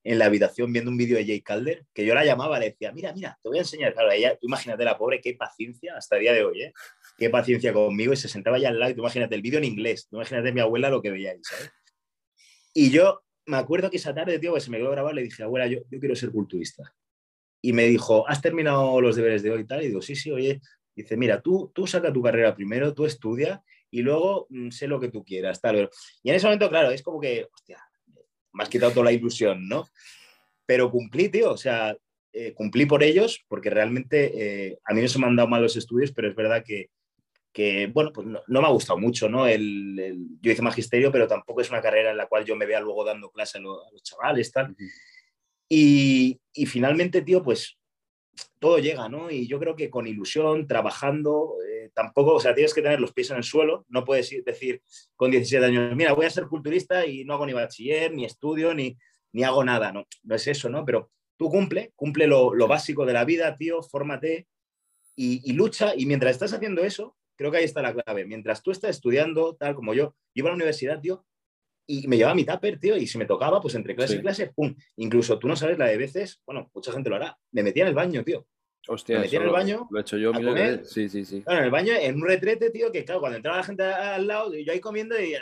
en 0.03 0.19
la 0.19 0.25
habitación 0.25 0.73
viendo 0.73 0.91
un 0.91 0.97
vídeo 0.97 1.19
de 1.19 1.27
Jay 1.27 1.43
Calder, 1.43 1.85
que 1.93 2.07
yo 2.07 2.15
la 2.15 2.25
llamaba, 2.25 2.59
le 2.59 2.71
decía, 2.71 2.91
mira, 2.93 3.13
mira, 3.13 3.39
te 3.43 3.49
voy 3.51 3.59
a 3.59 3.61
enseñar. 3.61 3.93
Claro, 3.93 4.11
ella, 4.11 4.39
imagínate 4.41 4.85
la 4.85 4.97
pobre, 4.97 5.21
qué 5.21 5.35
paciencia 5.35 5.95
hasta 5.97 6.17
el 6.17 6.23
día 6.23 6.33
de 6.33 6.45
hoy, 6.45 6.63
¿eh? 6.63 6.73
Qué 7.19 7.29
paciencia 7.29 7.75
conmigo 7.75 8.15
y 8.15 8.17
se 8.17 8.29
sentaba 8.29 8.57
allá 8.57 8.71
al 8.71 8.79
lado 8.79 8.91
y 8.91 8.95
tú 8.95 9.01
imagínate 9.03 9.35
el 9.35 9.43
vídeo 9.43 9.59
en 9.59 9.65
inglés, 9.65 10.09
tú 10.09 10.17
imagínate 10.17 10.51
mi 10.53 10.61
abuela 10.61 10.89
lo 10.89 11.03
que 11.03 11.11
veía 11.11 11.33
ahí, 11.33 11.41
¿sabes? 11.43 11.71
Y 12.73 12.91
yo 12.91 13.23
me 13.45 13.59
acuerdo 13.59 13.91
que 13.91 13.99
esa 13.99 14.15
tarde, 14.15 14.39
tío, 14.39 14.55
que 14.55 14.61
se 14.61 14.71
me 14.71 14.79
quedó 14.79 14.91
grabado, 14.91 15.15
le 15.15 15.23
dije, 15.23 15.43
abuela, 15.43 15.67
yo, 15.67 15.81
yo 15.91 16.01
quiero 16.01 16.17
ser 16.17 16.31
culturista. 16.31 16.95
Y 17.61 17.75
me 17.75 17.85
dijo, 17.85 18.27
¿has 18.29 18.41
terminado 18.41 19.01
los 19.01 19.15
deberes 19.15 19.43
de 19.43 19.51
hoy 19.51 19.61
y 19.61 19.67
tal? 19.67 19.83
Y 19.83 19.89
digo, 19.89 20.01
sí, 20.01 20.17
sí, 20.17 20.33
oye, 20.33 20.61
Dice, 20.95 21.17
mira, 21.17 21.41
tú, 21.41 21.71
tú 21.75 21.87
saca 21.87 22.13
tu 22.13 22.23
carrera 22.23 22.55
primero, 22.55 22.93
tú 22.95 23.07
estudia 23.07 23.63
y 23.91 24.03
luego 24.03 24.47
mm, 24.51 24.71
sé 24.71 24.87
lo 24.87 25.01
que 25.01 25.09
tú 25.09 25.25
quieras. 25.25 25.61
Tal. 25.61 25.91
Y 26.23 26.31
en 26.31 26.37
ese 26.37 26.47
momento, 26.47 26.69
claro, 26.69 26.91
es 26.91 27.03
como 27.03 27.21
que, 27.21 27.49
hostia, 27.53 27.79
me 28.53 28.63
has 28.63 28.69
quitado 28.69 28.93
toda 28.93 29.05
la 29.05 29.13
ilusión, 29.13 29.69
¿no? 29.69 29.89
Pero 30.67 30.91
cumplí, 30.91 31.29
tío, 31.29 31.53
o 31.53 31.57
sea, 31.57 31.97
eh, 32.33 32.55
cumplí 32.55 32.87
por 32.87 33.03
ellos 33.03 33.45
porque 33.47 33.69
realmente 33.69 34.69
eh, 34.69 34.79
a 34.85 34.95
mí 34.95 35.03
no 35.03 35.09
se 35.09 35.19
me 35.19 35.27
han 35.27 35.37
dado 35.37 35.49
mal 35.49 35.63
los 35.63 35.77
estudios, 35.77 36.13
pero 36.13 36.29
es 36.29 36.35
verdad 36.35 36.65
que, 36.65 36.91
que 37.53 37.87
bueno, 37.89 38.11
pues 38.13 38.27
no, 38.27 38.43
me 38.47 38.67
ha 38.67 38.71
gustado 38.71 38.99
mucho, 38.99 39.29
¿no? 39.29 39.47
El, 39.47 40.39
yo 40.41 40.51
hice 40.51 40.63
magisterio, 40.63 41.13
pero 41.13 41.29
tampoco 41.29 41.61
es 41.61 41.71
una 41.71 41.83
carrera 41.83 42.11
en 42.11 42.17
la 42.17 42.27
cual 42.27 42.45
yo 42.45 42.57
me 42.57 42.67
vea 42.67 42.81
luego 42.81 43.05
dando 43.05 43.31
clase 43.31 43.59
a, 43.59 43.61
los 43.61 44.03
chavales, 44.03 44.51
tal. 44.51 44.75
y, 45.69 46.41
y, 46.55 46.67
finalmente, 46.67 47.21
tío, 47.23 47.43
pues 47.43 47.79
todo 48.59 48.79
llega, 48.79 49.09
¿no? 49.09 49.31
Y 49.31 49.47
yo 49.47 49.59
creo 49.59 49.77
que 49.77 49.91
con 49.91 50.07
ilusión, 50.07 50.67
trabajando, 50.67 51.57
eh, 51.69 51.91
tampoco, 51.95 52.35
o 52.35 52.41
sea, 52.41 52.55
tienes 52.55 52.73
que 52.73 52.83
tener 52.83 53.01
los 53.01 53.13
pies 53.13 53.31
en 53.31 53.39
el 53.39 53.43
suelo, 53.43 53.85
no 53.89 54.05
puedes 54.05 54.31
decir 54.45 54.83
con 55.17 55.31
17 55.31 55.65
años, 55.65 55.97
mira, 55.97 56.13
voy 56.13 56.27
a 56.27 56.31
ser 56.31 56.47
culturista 56.47 57.05
y 57.07 57.25
no 57.25 57.35
hago 57.35 57.47
ni 57.47 57.53
bachiller, 57.53 58.13
ni 58.13 58.25
estudio, 58.25 58.75
ni, 58.75 58.97
ni 59.33 59.43
hago 59.43 59.65
nada, 59.65 59.93
¿no? 59.93 60.07
No 60.23 60.35
es 60.35 60.47
eso, 60.47 60.69
¿no? 60.69 60.85
Pero 60.85 61.11
tú 61.37 61.51
cumple, 61.51 61.93
cumple 61.97 62.27
lo, 62.27 62.53
básico 62.69 63.05
de 63.05 63.13
la 63.13 63.25
vida, 63.25 63.57
tío, 63.57 63.83
fórmate 63.83 64.47
y, 65.17 65.43
y, 65.51 65.55
lucha, 65.55 65.93
y 65.97 66.07
mientras 66.07 66.33
estás 66.33 66.53
haciendo 66.53 66.83
eso, 66.85 67.17
creo 67.37 67.51
que 67.51 67.59
ahí 67.59 67.65
está 67.65 67.83
la 67.83 67.93
clave, 67.93 68.25
mientras 68.25 68.63
tú 68.63 68.71
estás 68.71 68.91
estudiando, 68.91 69.57
tal 69.57 69.75
como 69.75 69.95
yo, 69.95 70.15
iba 70.35 70.49
a 70.49 70.53
la 70.53 70.57
universidad, 70.57 71.01
tío, 71.01 71.25
y 71.93 72.09
me 72.09 72.17
llevaba 72.17 72.35
mi 72.35 72.45
tupper, 72.45 72.79
tío, 72.79 72.97
y 72.97 73.07
si 73.07 73.19
me 73.19 73.27
tocaba, 73.27 73.61
pues 73.61 73.75
entre 73.75 73.95
clase 73.95 74.17
y 74.17 74.21
clase, 74.21 74.51
pum. 74.55 74.75
Incluso 74.97 75.39
tú 75.39 75.47
no 75.47 75.57
sabes 75.57 75.77
la 75.77 75.87
de 75.87 75.99
veces, 75.99 76.41
bueno, 76.47 76.71
mucha 76.73 76.91
gente 76.91 77.11
lo 77.11 77.17
hará, 77.17 77.37
me 77.51 77.63
metía 77.63 77.83
en 77.83 77.89
el 77.91 77.95
baño, 77.95 78.25
tío. 78.25 78.47
Hostia, 78.89 79.17
me 79.17 79.25
metía 79.25 79.41
en 79.41 79.45
el 79.45 79.51
baño. 79.51 79.89
Lo 79.91 79.99
he 79.99 80.01
hecho 80.01 80.17
yo, 80.17 80.33
a 80.33 80.85
Sí, 80.85 81.11
sí, 81.11 81.25
sí. 81.27 81.43
Claro, 81.43 81.59
en 81.59 81.65
el 81.67 81.71
baño, 81.71 81.93
en 81.93 82.17
un 82.17 82.27
retrete, 82.27 82.71
tío, 82.71 82.91
que 82.91 83.05
claro, 83.05 83.21
cuando 83.21 83.37
entraba 83.37 83.59
la 83.59 83.65
gente 83.65 83.83
al 83.83 84.27
lado, 84.27 84.55
yo 84.55 84.73
ahí 84.73 84.81
comiendo 84.81 85.21
y. 85.21 85.35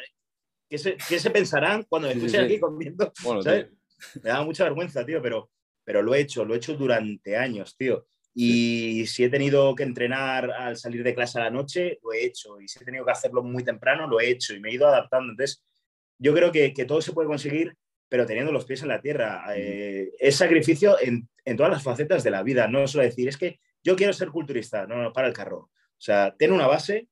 ¿Qué 0.68 0.78
se, 0.78 0.96
qué 1.08 1.18
se 1.18 1.30
pensarán 1.30 1.84
cuando 1.88 2.08
estuviese 2.08 2.38
aquí 2.38 2.60
comiendo? 2.60 3.12
¿sabes? 3.42 3.70
Me 4.22 4.30
daba 4.30 4.44
mucha 4.44 4.64
vergüenza, 4.64 5.04
tío, 5.04 5.20
pero, 5.20 5.50
pero 5.84 6.00
lo 6.00 6.14
he 6.14 6.20
hecho, 6.20 6.44
lo 6.44 6.54
he 6.54 6.58
hecho 6.58 6.74
durante 6.74 7.36
años, 7.36 7.76
tío. 7.76 8.06
Y 8.34 9.06
si 9.06 9.24
he 9.24 9.28
tenido 9.28 9.74
que 9.74 9.82
entrenar 9.82 10.50
al 10.50 10.76
salir 10.76 11.02
de 11.02 11.14
clase 11.14 11.38
a 11.38 11.44
la 11.44 11.50
noche, 11.50 11.98
lo 12.02 12.12
he 12.12 12.24
hecho. 12.24 12.60
Y 12.60 12.68
si 12.68 12.78
he 12.80 12.84
tenido 12.84 13.04
que 13.04 13.10
hacerlo 13.10 13.42
muy 13.42 13.64
temprano, 13.64 14.06
lo 14.06 14.20
he 14.20 14.30
hecho. 14.30 14.54
Y 14.54 14.60
me 14.60 14.70
he 14.70 14.74
ido 14.74 14.86
adaptando. 14.86 15.32
Entonces, 15.32 15.64
yo 16.20 16.35
creo 16.35 16.52
que, 16.52 16.72
todo 16.87 17.00
se 17.00 17.12
puede 17.12 17.26
conseguir, 17.26 17.76
pero 18.09 18.26
teniendo 18.26 18.52
los 18.52 18.66
pies 18.66 18.83
en 18.83 18.88
la 18.88 19.00
tierra. 19.00 19.44
Eh, 19.56 20.12
es 20.18 20.37
sacrificio 20.37 20.96
en, 21.00 21.28
todas 21.56 21.72
las 21.72 21.83
facetas 21.83 22.22
de 22.22 22.30
la 22.30 22.42
vida, 22.42 22.68
no 22.68 22.87
solo 22.87 23.04
decir, 23.04 23.28
es 23.28 23.37
que 23.37 23.59
yo 23.83 23.96
quiero 23.96 24.12
ser 24.12 24.28
culturista, 24.28 24.87
no, 24.87 25.02
no, 25.02 25.12
para 25.12 25.26
el 25.26 25.35
carro. 25.35 25.59
O 25.59 26.02
sea, 26.02 26.37
ten 26.38 26.52
una 26.52 26.66
base 26.66 27.09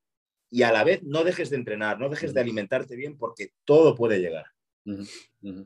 y 0.51 0.63
a 0.63 0.73
la 0.73 0.85
vez 0.85 1.03
no 1.03 1.25
dejes 1.25 1.51
de 1.51 1.57
entrenar, 1.57 1.99
no 1.99 2.11
dejes 2.11 2.35
de 2.35 2.41
alimentarte 2.41 2.95
bien 2.97 3.17
porque 3.17 3.53
todo 3.65 3.95
puede 3.95 4.21
llegar. 4.21 4.47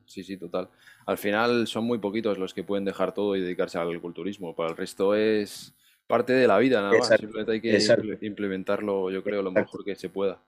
Sí, 0.07 0.25
sí, 0.25 0.37
total. 0.37 0.71
Al 1.07 1.19
final 1.19 1.67
son 1.67 1.85
muy 1.85 1.99
poquitos 1.99 2.39
los 2.39 2.55
que 2.55 2.65
pueden 2.65 2.85
dejar 2.85 3.13
todo 3.13 3.37
y 3.37 3.41
dedicarse 3.41 3.79
al 3.79 4.01
culturismo. 4.01 4.55
Para 4.55 4.71
el 4.71 4.77
resto 4.77 5.15
es 5.15 5.75
parte 6.07 6.33
de 6.33 6.47
la 6.47 6.59
vida, 6.59 6.81
nada 6.81 6.99
más. 6.99 7.09
Simplemente 7.09 7.53
hay 7.53 7.61
que 7.61 8.27
implementarlo, 8.27 9.11
yo 9.11 9.23
creo, 9.23 9.43
lo 9.43 9.53
mejor 9.53 9.85
que 9.85 9.95
se 9.95 10.09
pueda. 10.09 10.43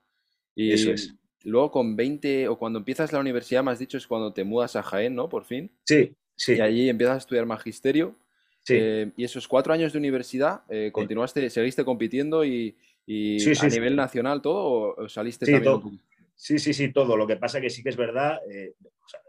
Y, 0.55 0.73
Eso 0.73 0.93
es. 0.93 1.15
Luego 1.45 1.71
con 1.71 1.95
20 1.95 2.49
o 2.49 2.59
cuando 2.59 2.79
empiezas 2.79 3.13
la 3.13 3.21
universidad, 3.21 3.63
me 3.63 3.71
has 3.71 3.79
dicho, 3.79 3.99
es 3.99 4.07
cuando 4.07 4.33
te 4.33 4.45
mudas 4.45 4.77
a 4.77 4.83
Jaén, 4.83 5.15
¿no? 5.15 5.29
Por 5.29 5.45
fin. 5.45 5.71
Sí, 5.85 6.15
sí. 6.35 6.55
Y 6.55 6.61
allí 6.61 6.89
empiezas 6.89 7.17
a 7.17 7.19
estudiar 7.19 7.45
magisterio. 7.45 8.17
Sí. 8.63 8.75
Eh, 8.79 9.11
y 9.15 9.25
esos 9.25 9.47
cuatro 9.47 9.75
años 9.75 9.93
de 9.93 9.99
universidad, 9.99 10.63
eh, 10.71 10.91
¿continuaste, 10.91 11.51
seguiste 11.51 11.85
compitiendo 11.85 12.47
y, 12.47 12.75
a 13.07 13.69
nivel 13.69 13.95
nacional 13.95 14.41
todo 14.41 14.95
o 14.97 15.09
saliste 15.09 15.45
también? 15.45 15.65
Todo. 15.65 15.91
Sí, 16.35 16.59
sí, 16.59 16.73
sí, 16.73 16.91
todo. 16.91 17.15
Lo 17.15 17.27
que 17.27 17.37
pasa 17.37 17.61
que 17.61 17.69
sí 17.69 17.83
que 17.83 17.91
es 17.91 17.97
verdad, 17.97 18.41
eh, 18.51 18.73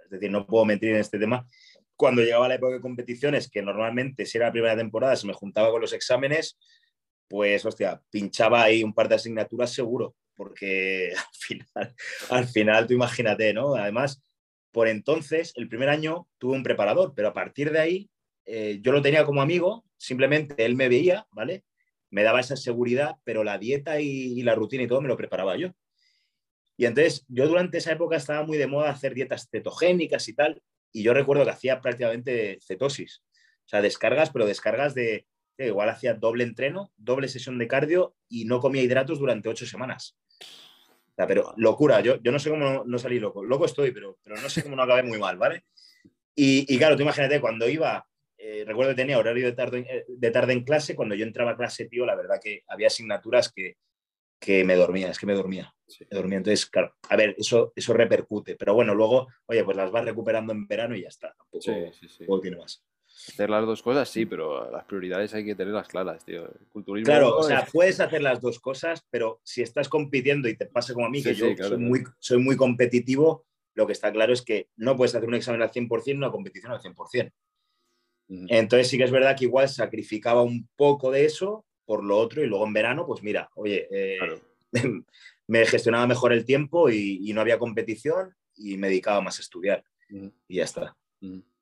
es 0.06 0.10
decir, 0.10 0.32
no 0.32 0.48
puedo 0.48 0.64
mentir 0.64 0.92
en 0.92 0.98
este 0.98 1.20
tema. 1.20 1.46
Cuando 1.98 2.22
llegaba 2.22 2.48
la 2.48 2.56
época 2.56 2.76
de 2.76 2.82
competiciones, 2.82 3.50
que 3.50 3.62
normalmente 3.62 4.26
si 4.26 4.38
era 4.38 4.48
la 4.48 4.54
primera 4.54 4.78
temporada 4.78 5.18
se 5.18 5.28
me 5.28 5.34
juntaba 5.34 5.70
con 5.70 5.82
los 5.82 5.92
exámenes, 5.92 6.58
pues, 7.28 7.66
hostia, 7.66 8.02
pinchaba 8.10 8.64
ahí 8.64 8.84
un 8.84 8.94
par 8.94 9.10
de 9.10 9.16
asignaturas 9.16 9.74
seguro 9.74 10.16
porque 10.36 11.14
al 11.18 11.34
final, 11.34 11.96
al 12.30 12.48
final 12.48 12.88
tú 12.88 12.94
imagínate, 12.94 13.54
¿no? 13.54 13.76
Además, 13.76 14.22
por 14.72 14.88
entonces, 14.90 15.54
el 15.56 15.70
primer 15.70 15.90
año 15.90 16.28
tuve 16.38 16.56
un 16.56 16.64
preparador, 16.64 17.14
pero 17.16 17.30
a 17.30 17.34
partir 17.34 17.72
de 17.72 17.80
ahí 17.80 18.10
eh, 18.46 18.80
yo 18.82 18.92
lo 18.92 19.02
tenía 19.02 19.26
como 19.26 19.42
amigo, 19.42 19.86
simplemente 19.98 20.66
él 20.66 20.76
me 20.76 20.90
veía, 20.90 21.28
¿vale? 21.32 21.64
Me 22.10 22.24
daba 22.24 22.42
esa 22.42 22.58
seguridad, 22.58 23.16
pero 23.24 23.44
la 23.44 23.58
dieta 23.58 24.00
y, 24.02 24.42
la 24.44 24.54
rutina 24.54 24.84
y 24.84 24.88
todo 24.88 25.02
me 25.02 25.08
lo 25.08 25.18
preparaba 25.18 25.56
yo. 25.58 25.72
Y 26.78 26.86
entonces 26.86 27.26
yo 27.30 27.48
durante 27.48 27.78
esa 27.78 27.94
época 27.94 28.18
estaba 28.18 28.44
muy 28.44 28.58
de 28.58 28.68
moda 28.68 28.90
hacer 28.90 29.14
dietas 29.14 29.48
cetogénicas 29.50 30.28
y 30.28 30.34
tal, 30.34 30.62
y 30.92 31.04
yo 31.04 31.14
recuerdo 31.14 31.46
que 31.46 31.52
hacía 31.52 31.80
prácticamente 31.82 32.60
cetosis, 32.62 33.24
o 33.66 33.70
sea, 33.70 33.82
descargas, 33.82 34.30
pero 34.32 34.46
descargas 34.46 34.94
de, 34.94 35.26
igual 35.58 35.88
hacía 35.88 36.14
doble 36.16 36.44
entreno, 36.44 36.92
doble 36.98 37.30
sesión 37.30 37.58
de 37.58 37.68
cardio 37.68 38.16
y 38.28 38.44
no 38.44 38.60
comía 38.60 38.84
hidratos 38.84 39.20
durante 39.20 39.48
ocho 39.50 39.66
semanas 39.66 40.18
pero 41.16 41.54
locura, 41.58 42.02
yo, 42.02 42.22
yo 42.22 42.32
no 42.32 42.40
sé 42.40 42.50
cómo 42.50 42.84
no, 42.86 43.00
salí 43.00 43.20
loco. 43.20 43.44
Loco 43.44 43.66
estoy, 43.66 43.92
pero, 43.92 44.18
pero 44.22 44.36
no 44.36 44.50
sé 44.50 44.64
cómo 44.64 44.76
no 44.76 44.84
acabé 44.84 45.04
muy 45.04 45.18
mal, 45.18 45.38
¿vale? 45.38 45.64
Y, 46.36 46.78
claro, 46.78 46.98
tú 46.98 47.04
imagínate, 47.04 47.40
cuando 47.40 47.70
iba, 47.70 48.06
eh, 48.38 48.66
recuerdo 48.68 48.92
que 48.92 49.02
tenía 49.02 49.18
horario 49.18 49.46
de 49.46 49.54
tarde, 49.54 49.86
eh, 49.90 50.06
de 50.08 50.32
tarde 50.32 50.52
en 50.52 50.66
clase, 50.66 50.96
cuando 50.96 51.16
yo 51.16 51.26
entraba 51.26 51.52
a 51.52 51.56
clase, 51.56 51.86
tío, 51.86 52.06
la 52.06 52.16
verdad 52.16 52.42
que 52.44 52.64
había 52.68 52.88
asignaturas 52.88 53.54
que, 53.54 53.78
que 54.38 54.66
me 54.66 54.76
dormía, 54.76 55.10
es 55.10 55.18
que 55.18 55.26
me 55.26 55.34
dormía. 55.34 55.74
Me 56.00 56.18
dormía. 56.18 56.40
Entonces, 56.40 56.66
claro, 56.66 56.96
a 57.10 57.16
ver, 57.16 57.36
eso, 57.38 57.72
eso 57.76 57.94
repercute. 57.94 58.56
Pero 58.58 58.74
bueno, 58.74 58.94
luego, 58.94 59.28
oye, 59.46 59.64
pues 59.64 59.78
las 59.78 59.92
vas 59.92 60.04
recuperando 60.04 60.52
en 60.52 60.68
verano 60.68 60.96
y 60.96 61.04
ya 61.04 61.08
está. 61.08 61.34
Tampoco, 61.38 61.62
sí, 61.62 61.72
sí, 61.94 62.10
sí. 62.10 62.26
tiene 62.42 62.58
más. 62.58 62.84
Hacer 63.16 63.50
las 63.50 63.66
dos 63.66 63.82
cosas, 63.82 64.10
sí, 64.10 64.26
pero 64.26 64.70
las 64.70 64.84
prioridades 64.86 65.34
hay 65.34 65.46
que 65.46 65.56
tenerlas 65.56 65.88
claras, 65.88 66.26
tío. 66.26 66.50
culturismo. 66.70 67.06
Claro, 67.06 67.38
o 67.38 67.44
sea, 67.44 67.66
puedes 67.72 68.00
hacer 68.02 68.22
las 68.22 68.42
dos 68.42 68.60
cosas, 68.60 69.06
pero 69.10 69.40
si 69.44 69.62
estás 69.62 69.88
compitiendo 69.88 70.50
y 70.50 70.58
te 70.58 70.66
pasa 70.66 70.94
como 70.94 71.06
a 71.06 71.10
mí, 71.10 71.24
que 71.24 71.34
yo 71.34 71.48
soy, 71.58 71.78
Muy, 71.78 72.04
soy 72.20 72.40
muy 72.40 72.58
competitivo, 72.58 73.46
lo 73.74 73.88
que 73.88 73.94
está 73.94 74.12
claro 74.12 74.34
es 74.34 74.42
que 74.42 74.70
no 74.76 74.98
puedes 74.98 75.16
hacer 75.16 75.28
un 75.28 75.36
examen 75.36 75.62
al 75.62 75.72
100% 75.72 76.18
una 76.18 76.32
competición 76.32 76.72
al 76.72 76.82
100%. 76.82 77.32
Entonces 78.28 78.88
sí 78.88 78.98
que 78.98 79.04
es 79.04 79.12
verdad 79.12 79.38
que 79.38 79.46
igual 79.46 79.70
sacrificaba 79.70 80.42
un 80.42 80.68
poco 80.76 81.12
de 81.12 81.26
eso 81.26 81.66
por 81.86 82.04
lo 82.04 82.18
otro 82.18 82.44
y 82.44 82.48
luego 82.48 82.66
en 82.66 82.74
verano, 82.74 83.06
pues 83.06 83.22
mira, 83.22 83.50
oye, 83.56 83.88
eh, 83.92 84.18
me 85.48 85.66
gestionaba 85.66 86.08
mejor 86.08 86.34
el 86.34 86.44
tiempo 86.44 86.90
y, 86.90 87.32
no 87.34 87.42
había 87.42 87.60
competición 87.60 88.36
y 88.56 88.78
me 88.78 88.88
dedicaba 88.88 89.22
más 89.22 89.38
a 89.38 89.42
estudiar. 89.42 89.84
Y 90.48 90.58
ya 90.58 90.64
está. 90.64 90.98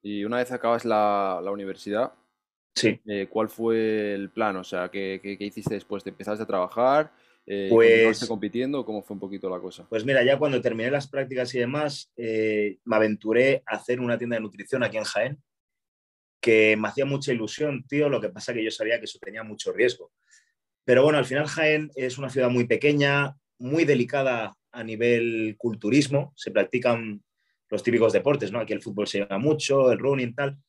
Y 0.04 0.26
una 0.26 0.38
vez 0.38 0.52
acabas 0.52 0.84
la, 0.84 1.42
universidad, 1.52 2.12
sí. 2.76 3.00
Eh, 3.08 3.28
¿cuál 3.30 3.48
fue 3.48 4.14
el 4.14 4.30
plan? 4.30 4.58
O 4.58 4.64
sea, 4.64 4.92
¿qué, 4.92 5.20
qué, 5.24 5.38
hiciste 5.40 5.74
después? 5.74 6.04
¿Te 6.04 6.10
empezaste 6.10 6.44
a 6.44 6.48
trabajar? 6.48 7.12
Eh, 7.46 7.68
pues, 7.70 8.26
compitiendo? 8.26 8.86
¿Cómo 8.86 9.02
fue 9.02 9.16
un 9.16 9.22
poquito 9.22 9.50
la 9.50 9.60
cosa? 9.60 9.88
Pues 9.90 10.06
mira, 10.06 10.24
ya 10.24 10.38
cuando 10.38 10.62
terminé 10.62 10.92
las 10.92 11.08
prácticas 11.08 11.56
y 11.56 11.60
demás, 11.60 12.12
eh, 12.18 12.78
me 12.84 12.98
aventuré 12.98 13.64
a 13.66 13.78
hacer 13.78 14.02
una 14.02 14.18
tienda 14.18 14.36
de 14.36 14.42
nutrición 14.42 14.84
aquí 14.84 14.98
en 14.98 15.04
Jaén, 15.06 15.44
que 16.42 16.76
me 16.78 16.90
hacía 16.90 17.06
mucha 17.06 17.32
ilusión, 17.32 17.86
tío, 17.88 18.10
lo 18.10 18.20
que 18.20 18.30
pasa 18.30 18.54
que 18.54 18.64
yo 18.64 18.72
sabía 18.72 19.00
que 19.00 19.06
eso 19.06 19.20
tenía 19.20 19.44
mucho 19.44 19.72
riesgo. 19.72 20.12
Pero 20.84 21.04
bueno, 21.04 21.18
al 21.18 21.26
final 21.26 21.48
Jaén 21.48 21.92
es 21.96 22.18
una 22.18 22.30
ciudad 22.30 22.50
muy 22.50 22.68
pequeña, 22.68 23.38
muy 23.58 23.86
delicada 23.86 24.54
a 24.74 24.84
nivel 24.84 25.56
culturismo, 25.58 26.34
se 26.36 26.52
practican 26.52 27.24
los 27.74 27.82
típicos 27.82 28.14
deportes, 28.14 28.52
¿no? 28.52 28.60
Aquí 28.60 28.72
el 28.72 28.84
fútbol 28.84 29.08
se 29.08 29.18
lleva 29.18 29.40
mucho, 29.40 29.92
el 29.92 29.98
running, 29.98 30.36
tal, 30.36 30.60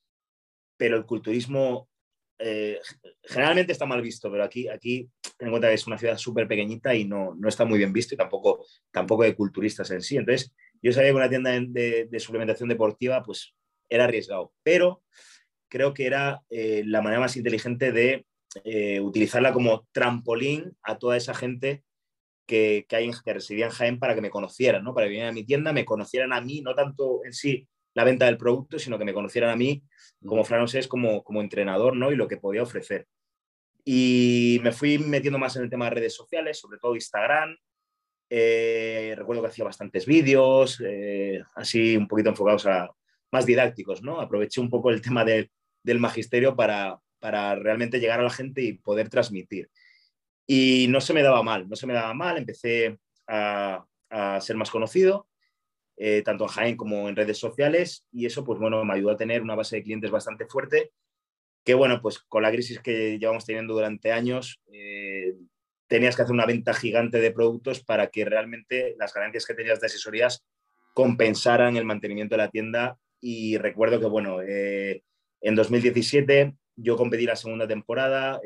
pero 0.79 0.97
el 0.97 1.05
culturismo 1.05 1.91
eh, 2.39 2.81
generalmente 3.23 3.73
está 3.73 3.85
mal 3.85 4.01
visto, 4.01 4.31
pero 4.31 4.43
aquí, 4.43 4.69
aquí 4.69 5.11
ten 5.37 5.49
en 5.49 5.53
cuenta 5.53 5.69
que 5.69 5.75
es 5.75 5.87
una 5.87 5.99
ciudad 5.99 6.17
súper 6.17 6.49
pequeñita 6.49 6.95
y 6.95 7.05
no, 7.05 7.35
no, 7.35 7.47
está 7.47 7.67
muy 7.67 7.77
bien 7.77 7.93
visto 7.93 8.15
y 8.15 8.17
tampoco, 8.17 8.65
tampoco 8.91 9.23
de 9.23 9.37
culturistas 9.37 9.91
en 9.91 10.01
sí. 10.01 10.17
Entonces, 10.17 10.55
yo 10.81 10.95
sabía 10.95 11.11
que 11.11 11.17
una 11.17 11.29
tienda 11.29 11.51
de, 11.51 12.09
suplementación 12.19 12.71
deportiva 12.71 13.23
pues 13.23 13.55
era 13.91 14.05
arriesgado, 14.05 14.55
pero 14.63 15.03
creo 15.69 15.93
que 15.93 16.07
era 16.07 16.41
eh, 16.49 16.85
la 16.87 17.03
manera 17.03 17.21
más 17.21 17.37
inteligente 17.37 17.93
de 17.93 18.25
eh, 18.65 19.01
utilizarla 19.01 19.53
como 19.53 19.87
trampolín 19.93 20.75
a 20.83 20.97
toda 20.97 21.19
esa 21.19 21.35
gente 21.35 21.85
que, 22.47 22.87
que, 22.89 22.97
hay, 22.97 23.11
que 23.25 23.35
residía 23.35 23.67
en 23.67 23.73
Jaén 23.73 23.99
para 23.99 24.15
que 24.15 24.21
me 24.21 24.31
conocieran, 24.31 24.85
¿no? 24.85 24.95
para 24.95 25.07
que 25.07 25.11
vinieran 25.11 25.33
a 25.33 25.35
mi 25.35 25.45
tienda, 25.45 25.73
me 25.73 25.85
conocieran 25.85 26.33
a 26.33 26.41
mí, 26.41 26.61
no 26.61 26.75
tanto 26.75 27.25
en 27.25 27.33
sí 27.33 27.67
la 27.95 28.05
venta 28.05 28.27
del 28.27 28.37
producto, 28.37 28.79
sino 28.79 28.99
que 28.99 29.05
me 29.05 29.15
conocieran 29.15 29.51
a 29.51 29.57
mí 29.57 29.83
como 30.27 30.45
Fran 30.45 30.65
es 30.65 30.89
como, 30.89 31.23
como 31.23 31.41
entrenador 31.41 31.97
¿no? 31.97 32.11
y 32.11 32.17
lo 32.17 32.29
que 32.29 32.37
podía 32.37 32.63
ofrecer. 32.63 33.07
Y 33.85 34.61
me 34.63 34.73
fui 34.73 34.99
metiendo 34.99 35.39
más 35.39 35.57
en 35.57 35.65
el 35.65 35.71
tema 35.71 35.87
de 35.87 35.93
redes 35.93 36.15
sociales, 36.15 36.59
sobre 36.59 36.79
todo 36.79 36.95
Instagram. 36.95 37.57
Eh, 38.31 39.15
recuerdo 39.17 39.43
que 39.43 39.49
hacía 39.49 39.65
bastantes 39.65 40.07
vídeos, 40.07 40.83
eh, 40.85 41.43
así 41.55 41.97
un 41.97 42.09
poquito 42.09 42.31
enfocados 42.31 42.67
a 42.67 42.91
más 43.31 43.45
didácticos, 43.45 44.03
¿no? 44.03 44.21
Aproveché 44.21 44.61
un 44.61 44.71
poco 44.71 44.91
el 44.91 45.03
tema 45.03 45.25
del 45.25 46.01
magisterio 46.01 46.57
para, 46.57 46.99
para 47.19 47.55
realmente 47.57 48.01
llegar 48.01 48.21
a 48.21 48.25
la 48.25 48.31
gente 48.31 48.63
y 48.63 48.73
poder 48.73 49.11
transmitir. 49.11 49.69
Y 50.47 50.87
no 50.89 51.01
se 51.01 51.15
me 51.15 51.23
daba 51.23 51.43
mal, 51.43 51.69
no 51.69 51.77
se 51.77 51.87
me 51.87 51.95
daba 51.95 52.15
mal, 52.15 52.37
empecé 52.37 52.99
a, 53.27 53.85
a 54.11 54.41
ser 54.41 54.57
más 54.57 54.71
conocido 54.71 55.27
eh, 55.97 56.23
tanto 56.25 56.45
en 56.45 56.49
Jaén 56.49 56.77
como 56.77 57.09
en 57.09 57.15
redes 57.15 57.39
sociales, 57.39 58.07
y 58.11 58.27
eso, 58.27 58.45
pues 58.45 58.59
bueno, 58.59 58.85
me 58.85 58.95
ayudó 58.95 59.13
a 59.13 59.17
tener 59.17 59.43
una 59.43 59.55
base 59.55 59.77
de 59.77 59.83
clientes 59.85 60.11
bastante 60.11 60.47
fuerte, 60.47 60.91
que 61.65 61.75
bueno, 61.75 62.01
pues 62.03 62.19
con 62.19 62.43
la 62.43 62.51
crisis 62.51 62.81
que 62.81 63.19
llevamos 63.19 63.47
teniendo 63.47 63.75
durante 63.75 64.13
años, 64.13 64.61
eh, 64.73 65.35
tenías 65.87 66.17
que 66.17 66.23
hacer 66.23 66.35
una 66.35 66.47
venta 66.47 66.75
gigante 66.75 67.21
de 67.21 67.31
productos 67.31 67.83
para 67.83 68.09
que 68.09 68.25
realmente 68.25 68.97
las 68.99 69.15
ganancias 69.15 69.47
que 69.47 69.55
tenías 69.55 69.81
de 69.81 69.87
asesorías 69.87 70.45
compensaran 70.95 71.77
el 71.77 71.85
mantenimiento 71.85 72.35
de 72.35 72.43
la 72.43 72.51
tienda. 72.51 72.99
Y 73.21 73.57
recuerdo 73.59 74.01
que, 74.01 74.07
bueno, 74.07 74.43
eh, 74.43 75.05
en 75.41 75.55
2017 75.55 76.55
yo 76.77 76.97
competí 76.97 77.25
la 77.25 77.37
segunda 77.37 77.67
temporada, 77.67 78.41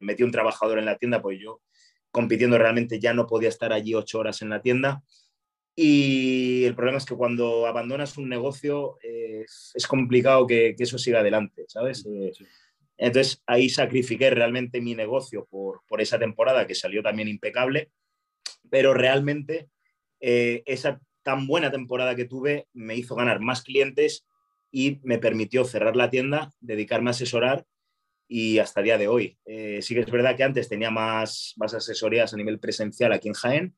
metí 0.00 0.22
un 0.22 0.30
trabajador 0.30 0.78
en 0.78 0.84
la 0.84 0.96
tienda, 0.96 1.22
pues 1.22 1.38
yo 1.40 1.60
compitiendo 2.10 2.58
realmente 2.58 2.98
ya 2.98 3.14
no 3.14 3.26
podía 3.26 3.48
estar 3.48 3.72
allí 3.72 3.94
ocho 3.94 4.18
horas 4.18 4.42
en 4.42 4.50
la 4.50 4.60
tienda 4.60 5.02
y 5.82 6.64
el 6.64 6.74
problema 6.74 6.98
es 6.98 7.06
que 7.06 7.14
cuando 7.14 7.66
abandonas 7.66 8.18
un 8.18 8.28
negocio 8.28 8.98
eh, 9.02 9.46
es 9.74 9.86
complicado 9.86 10.46
que, 10.46 10.74
eso 10.78 10.98
siga 10.98 11.20
adelante, 11.20 11.64
¿sabes? 11.68 12.04
Eh, 12.06 12.32
entonces 12.98 13.42
ahí 13.46 13.70
sacrifiqué 13.70 14.28
realmente 14.28 14.80
mi 14.80 14.94
negocio 14.94 15.46
por, 15.48 15.80
por, 15.88 16.02
esa 16.02 16.18
temporada 16.18 16.66
que 16.66 16.74
salió 16.74 17.02
también 17.02 17.28
impecable, 17.28 17.90
pero 18.68 18.92
realmente 18.92 19.70
eh, 20.20 20.62
esa 20.66 21.00
tan 21.22 21.46
buena 21.46 21.70
temporada 21.70 22.14
que 22.14 22.26
tuve 22.26 22.66
me 22.74 22.96
hizo 22.96 23.14
ganar 23.14 23.40
más 23.40 23.62
clientes 23.62 24.26
y 24.70 25.00
me 25.02 25.18
permitió 25.18 25.64
cerrar 25.64 25.96
la 25.96 26.10
tienda, 26.10 26.52
dedicarme 26.60 27.10
a 27.10 27.12
asesorar 27.12 27.64
y 28.28 28.58
hasta 28.58 28.80
el 28.80 28.84
día 28.84 28.98
de 28.98 29.08
hoy. 29.08 29.38
sí 29.44 29.94
que 29.94 30.00
es 30.00 30.10
verdad 30.10 30.36
que 30.36 30.44
antes 30.44 30.68
tenía 30.68 30.90
más, 30.90 31.54
más 31.56 31.74
asesorías 31.74 32.32
a 32.32 32.36
nivel 32.36 32.60
presencial 32.60 33.12
aquí 33.12 33.28
en 33.28 33.34
Jaén, 33.34 33.74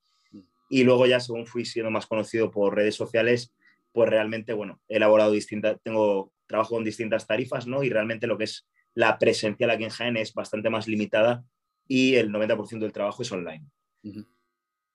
y 0.69 0.85
luego 0.85 1.07
ya 1.07 1.21
según 1.21 1.47
fui 1.47 1.65
siendo 1.65 1.91
más 1.91 2.07
conocido 2.07 2.51
por 2.51 2.75
redes 2.75 2.95
sociales, 2.95 3.55
pues 3.93 4.09
realmente, 4.09 4.55
bueno, 4.55 4.81
he 4.89 4.97
elaborado 4.97 5.33
distintas, 5.33 5.79
tengo 5.83 6.33
trabajo 6.47 6.77
con 6.77 6.85
distintas 6.85 7.27
tarifas, 7.27 7.67
¿no? 7.67 7.83
Y 7.83 7.91
realmente 7.91 8.27
lo 8.27 8.39
que 8.39 8.45
es 8.45 8.67
la 8.95 9.19
presencial 9.19 9.71
aquí 9.71 9.85
en 9.85 9.91
Jaén 9.91 10.17
es 10.17 10.33
bastante 10.33 10.71
más 10.71 10.89
limitada 10.89 11.45
y 11.87 12.15
el 12.15 12.31
90% 12.31 12.79
del 12.79 12.93
trabajo 12.93 13.23
es 13.23 13.33
online. 13.33 13.67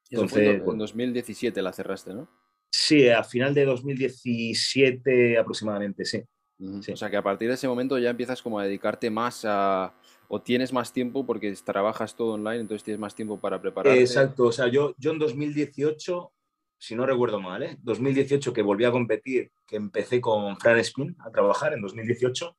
Entonces, 0.10 0.62
en 0.66 0.78
2017 0.78 1.62
la 1.62 1.74
cerraste, 1.74 2.14
¿no? 2.14 2.30
Sí, 2.72 3.10
a 3.10 3.24
final 3.24 3.54
de 3.54 3.66
2017 3.66 5.38
aproximadamente, 5.38 6.06
sí. 6.06 6.24
O 6.60 6.96
sea 6.96 7.10
que 7.10 7.18
a 7.18 7.24
partir 7.24 7.48
de 7.48 7.54
ese 7.54 7.68
momento 7.68 8.00
ya 8.00 8.10
empiezas 8.10 8.42
como 8.42 8.60
a 8.60 8.64
dedicarte 8.64 9.12
más 9.12 9.46
a, 9.46 9.94
o 10.28 10.42
tienes 10.42 10.74
más 10.74 10.92
tiempo 10.92 11.26
porque 11.26 11.54
trabajas 11.64 12.16
todo 12.16 12.34
online, 12.34 12.62
entonces 12.62 12.84
tienes 12.84 13.00
más 13.00 13.14
tiempo 13.14 13.40
para 13.40 13.62
prepararte. 13.62 14.00
Exacto, 14.00 14.46
o 14.46 14.52
sea, 14.52 14.68
yo, 14.68 14.96
yo 14.98 15.12
en 15.12 15.20
2018, 15.20 16.34
si 16.80 16.96
no 16.96 17.06
recuerdo 17.06 17.40
mal, 17.40 17.62
¿eh? 17.62 17.78
2018 17.82 18.54
que 18.54 18.64
volví 18.64 18.86
a 18.86 18.92
competir, 18.92 19.52
que 19.68 19.76
empecé 19.76 20.20
con 20.20 20.58
Fran 20.58 20.80
Spin 20.80 21.16
a 21.20 21.30
trabajar 21.30 21.74
en 21.74 21.82
2018, 21.82 22.58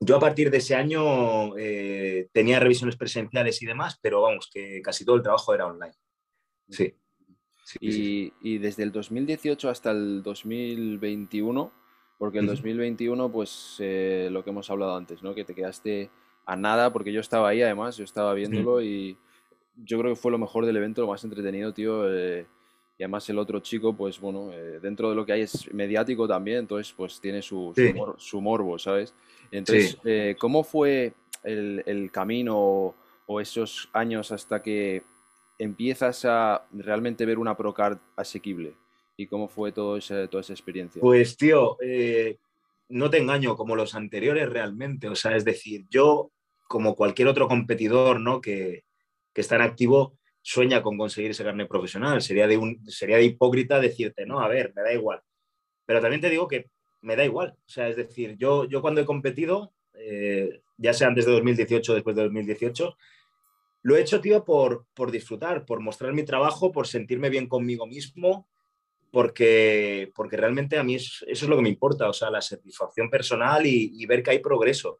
yo 0.00 0.16
a 0.16 0.20
partir 0.20 0.50
de 0.50 0.58
ese 0.58 0.74
año 0.74 1.56
eh, 1.56 2.28
tenía 2.32 2.60
revisiones 2.60 2.96
presenciales 2.96 3.60
y 3.62 3.66
demás, 3.66 3.98
pero 4.00 4.22
vamos, 4.22 4.48
que 4.52 4.80
casi 4.80 5.04
todo 5.04 5.16
el 5.16 5.22
trabajo 5.22 5.54
era 5.54 5.66
online. 5.66 5.94
Sí. 6.68 6.94
Y, 7.80 8.32
y, 8.40 8.58
desde 8.58 8.82
el 8.82 8.92
2018 8.92 9.68
hasta 9.68 9.90
el 9.90 10.22
2021, 10.22 11.72
porque 12.18 12.38
el 12.38 12.46
2021, 12.46 13.30
pues 13.30 13.76
eh, 13.80 14.28
lo 14.30 14.44
que 14.44 14.50
hemos 14.50 14.70
hablado 14.70 14.96
antes, 14.96 15.22
¿no? 15.22 15.34
Que 15.34 15.44
te 15.44 15.54
quedaste 15.54 16.10
a 16.46 16.56
nada, 16.56 16.92
porque 16.92 17.12
yo 17.12 17.20
estaba 17.20 17.48
ahí 17.48 17.62
además, 17.62 17.96
yo 17.96 18.04
estaba 18.04 18.32
viéndolo 18.34 18.80
y 18.80 19.16
yo 19.84 19.98
creo 19.98 20.14
que 20.14 20.20
fue 20.20 20.30
lo 20.30 20.38
mejor 20.38 20.64
del 20.64 20.76
evento, 20.76 21.02
lo 21.02 21.08
más 21.08 21.24
entretenido, 21.24 21.72
tío. 21.72 22.12
Eh, 22.12 22.46
y 22.98 23.02
además 23.02 23.28
el 23.28 23.38
otro 23.38 23.60
chico, 23.60 23.94
pues 23.94 24.18
bueno, 24.18 24.50
eh, 24.52 24.78
dentro 24.80 25.10
de 25.10 25.16
lo 25.16 25.26
que 25.26 25.32
hay 25.32 25.42
es 25.42 25.72
mediático 25.74 26.26
también, 26.26 26.60
entonces 26.60 26.94
pues 26.96 27.20
tiene 27.20 27.42
su, 27.42 27.74
su, 28.16 28.40
morbo, 28.40 28.78
¿sabes? 28.78 29.12
Entonces, 29.50 29.98
eh, 30.04 30.34
¿cómo 30.38 30.64
fue 30.64 31.12
el, 31.42 31.82
el 31.84 32.10
camino 32.10 32.94
o, 33.26 33.40
esos 33.40 33.90
años 33.92 34.32
hasta 34.32 34.62
que 34.62 35.02
empiezas 35.58 36.24
a 36.24 36.66
realmente 36.72 37.26
ver 37.26 37.38
una 37.38 37.56
Procard 37.56 37.98
asequible? 38.16 38.74
¿Y 39.16 39.26
cómo 39.26 39.48
fue 39.48 39.72
todo 39.72 39.96
ese, 39.96 40.28
toda 40.28 40.42
esa 40.42 40.52
experiencia? 40.52 41.00
Pues 41.00 41.36
tío, 41.36 41.78
no 42.88 43.10
te 43.10 43.18
engaño 43.18 43.56
como 43.56 43.76
los 43.76 43.94
anteriores 43.94 44.48
realmente, 44.48 45.08
o 45.08 45.14
sea, 45.14 45.36
es 45.36 45.44
decir, 45.44 45.86
yo 45.90 46.32
como 46.66 46.94
cualquier 46.94 47.28
otro 47.28 47.48
competidor 47.48 48.20
¿no? 48.20 48.40
que, 48.40 48.84
está 49.34 49.56
en 49.56 49.62
activo, 49.62 50.18
sueña 50.40 50.82
con 50.82 50.96
conseguir 50.96 51.32
ese 51.32 51.44
carnet 51.44 51.68
profesional. 51.68 52.22
Sería 52.22 52.46
de, 52.46 52.56
un, 52.56 52.82
sería 52.86 53.16
de 53.16 53.24
hipócrita 53.24 53.80
decirte, 53.80 54.24
no, 54.24 54.40
a 54.40 54.48
ver, 54.48 54.72
me 54.74 54.82
da 54.82 54.92
igual. 54.92 55.20
Pero 55.84 56.00
también 56.00 56.22
te 56.22 56.30
digo 56.30 56.48
que 56.48 56.70
me 57.02 57.16
da 57.16 57.24
igual. 57.24 57.54
O 57.58 57.68
sea, 57.68 57.88
es 57.88 57.96
decir, 57.96 58.36
yo, 58.38 58.64
yo 58.64 58.80
cuando 58.80 59.00
he 59.02 59.04
competido, 59.04 59.74
eh, 59.94 60.62
ya 60.78 60.94
sea 60.94 61.08
antes 61.08 61.26
de 61.26 61.32
2018 61.32 61.92
o 61.92 61.94
después 61.94 62.16
de 62.16 62.22
2018, 62.22 62.96
lo 63.86 63.96
he 63.96 64.00
hecho, 64.00 64.20
tío, 64.20 64.44
por, 64.44 64.84
por 64.94 65.12
disfrutar, 65.12 65.64
por 65.64 65.78
mostrar 65.78 66.12
mi 66.12 66.24
trabajo, 66.24 66.72
por 66.72 66.88
sentirme 66.88 67.30
bien 67.30 67.46
conmigo 67.46 67.86
mismo, 67.86 68.48
porque, 69.12 70.10
porque 70.12 70.36
realmente 70.36 70.76
a 70.76 70.82
mí 70.82 70.96
eso 70.96 71.24
es 71.24 71.42
lo 71.42 71.54
que 71.54 71.62
me 71.62 71.68
importa, 71.68 72.08
o 72.08 72.12
sea, 72.12 72.28
la 72.28 72.42
satisfacción 72.42 73.08
personal 73.08 73.64
y, 73.64 74.04
ver 74.06 74.24
que 74.24 74.32
hay 74.32 74.40
progreso. 74.40 74.98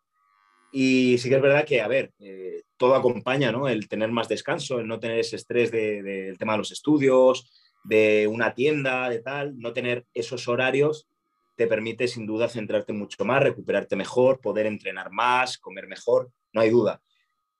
Y 0.70 1.18
sí 1.18 1.28
que 1.28 1.34
es 1.34 1.42
verdad 1.42 1.64
que, 1.64 1.80
a 1.80 1.88
ver, 1.88 2.12
eh, 2.20 2.62
todo 2.76 2.94
acompaña, 2.94 3.50
¿no? 3.50 3.66
El 3.66 3.88
tener 3.88 4.12
más 4.12 4.28
descanso, 4.28 4.78
el 4.78 4.86
no 4.86 5.00
tener 5.00 5.18
ese 5.18 5.34
estrés 5.34 5.72
del 5.72 6.38
tema 6.38 6.52
de 6.52 6.58
los 6.58 6.70
estudios, 6.70 7.50
de 7.82 8.28
una 8.28 8.54
tienda, 8.54 9.10
de 9.10 9.18
tal, 9.18 9.58
no 9.58 9.72
tener 9.72 10.06
esos 10.14 10.46
horarios 10.46 11.08
te 11.56 11.66
permite 11.66 12.06
sin 12.06 12.24
duda 12.24 12.48
centrarte 12.48 12.92
mucho 12.92 13.24
más, 13.24 13.42
recuperarte 13.42 13.96
mejor, 13.96 14.40
poder 14.40 14.66
entrenar 14.66 15.10
más, 15.10 15.58
comer 15.58 15.88
mejor, 15.88 16.30
no 16.52 16.60
hay 16.60 16.70
duda. 16.70 17.02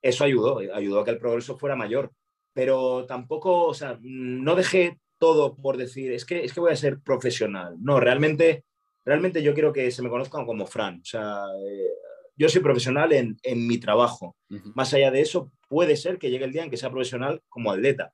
Eso 0.07 0.23
ayudó, 0.23 0.59
ayudó 0.73 1.01
a 1.01 1.03
que 1.03 1.11
el 1.11 1.17
progreso 1.17 1.57
fuera 1.57 1.75
mayor, 1.75 2.13
pero 2.53 3.05
tampoco, 3.05 3.65
o 3.65 3.73
sea, 3.73 3.99
no 4.01 4.55
dejé 4.55 4.97
todo 5.17 5.57
por 5.57 5.75
decir, 5.75 6.13
es 6.13 6.23
que, 6.23 6.45
es 6.45 6.53
que 6.53 6.61
voy 6.61 6.71
a 6.71 6.77
ser 6.77 7.01
profesional. 7.01 7.75
No, 7.81 7.99
realmente, 7.99 8.63
realmente 9.03 9.43
yo 9.43 9.53
quiero 9.53 9.73
que 9.73 9.91
se 9.91 10.01
me 10.01 10.09
conozcan 10.09 10.45
como 10.45 10.65
Fran. 10.65 11.01
O 11.01 11.05
sea, 11.05 11.43
eh, 11.61 11.89
yo 12.37 12.47
soy 12.47 12.61
profesional 12.61 13.11
en, 13.11 13.67
mi 13.67 13.79
trabajo. 13.79 14.37
Más 14.75 14.93
allá 14.93 15.11
de 15.11 15.19
eso, 15.19 15.51
puede 15.67 15.97
ser 15.97 16.17
que 16.17 16.29
llegue 16.29 16.45
el 16.45 16.53
día 16.53 16.63
en 16.63 16.69
que 16.69 16.77
sea 16.77 16.89
profesional 16.89 17.43
como 17.49 17.69
atleta. 17.69 18.13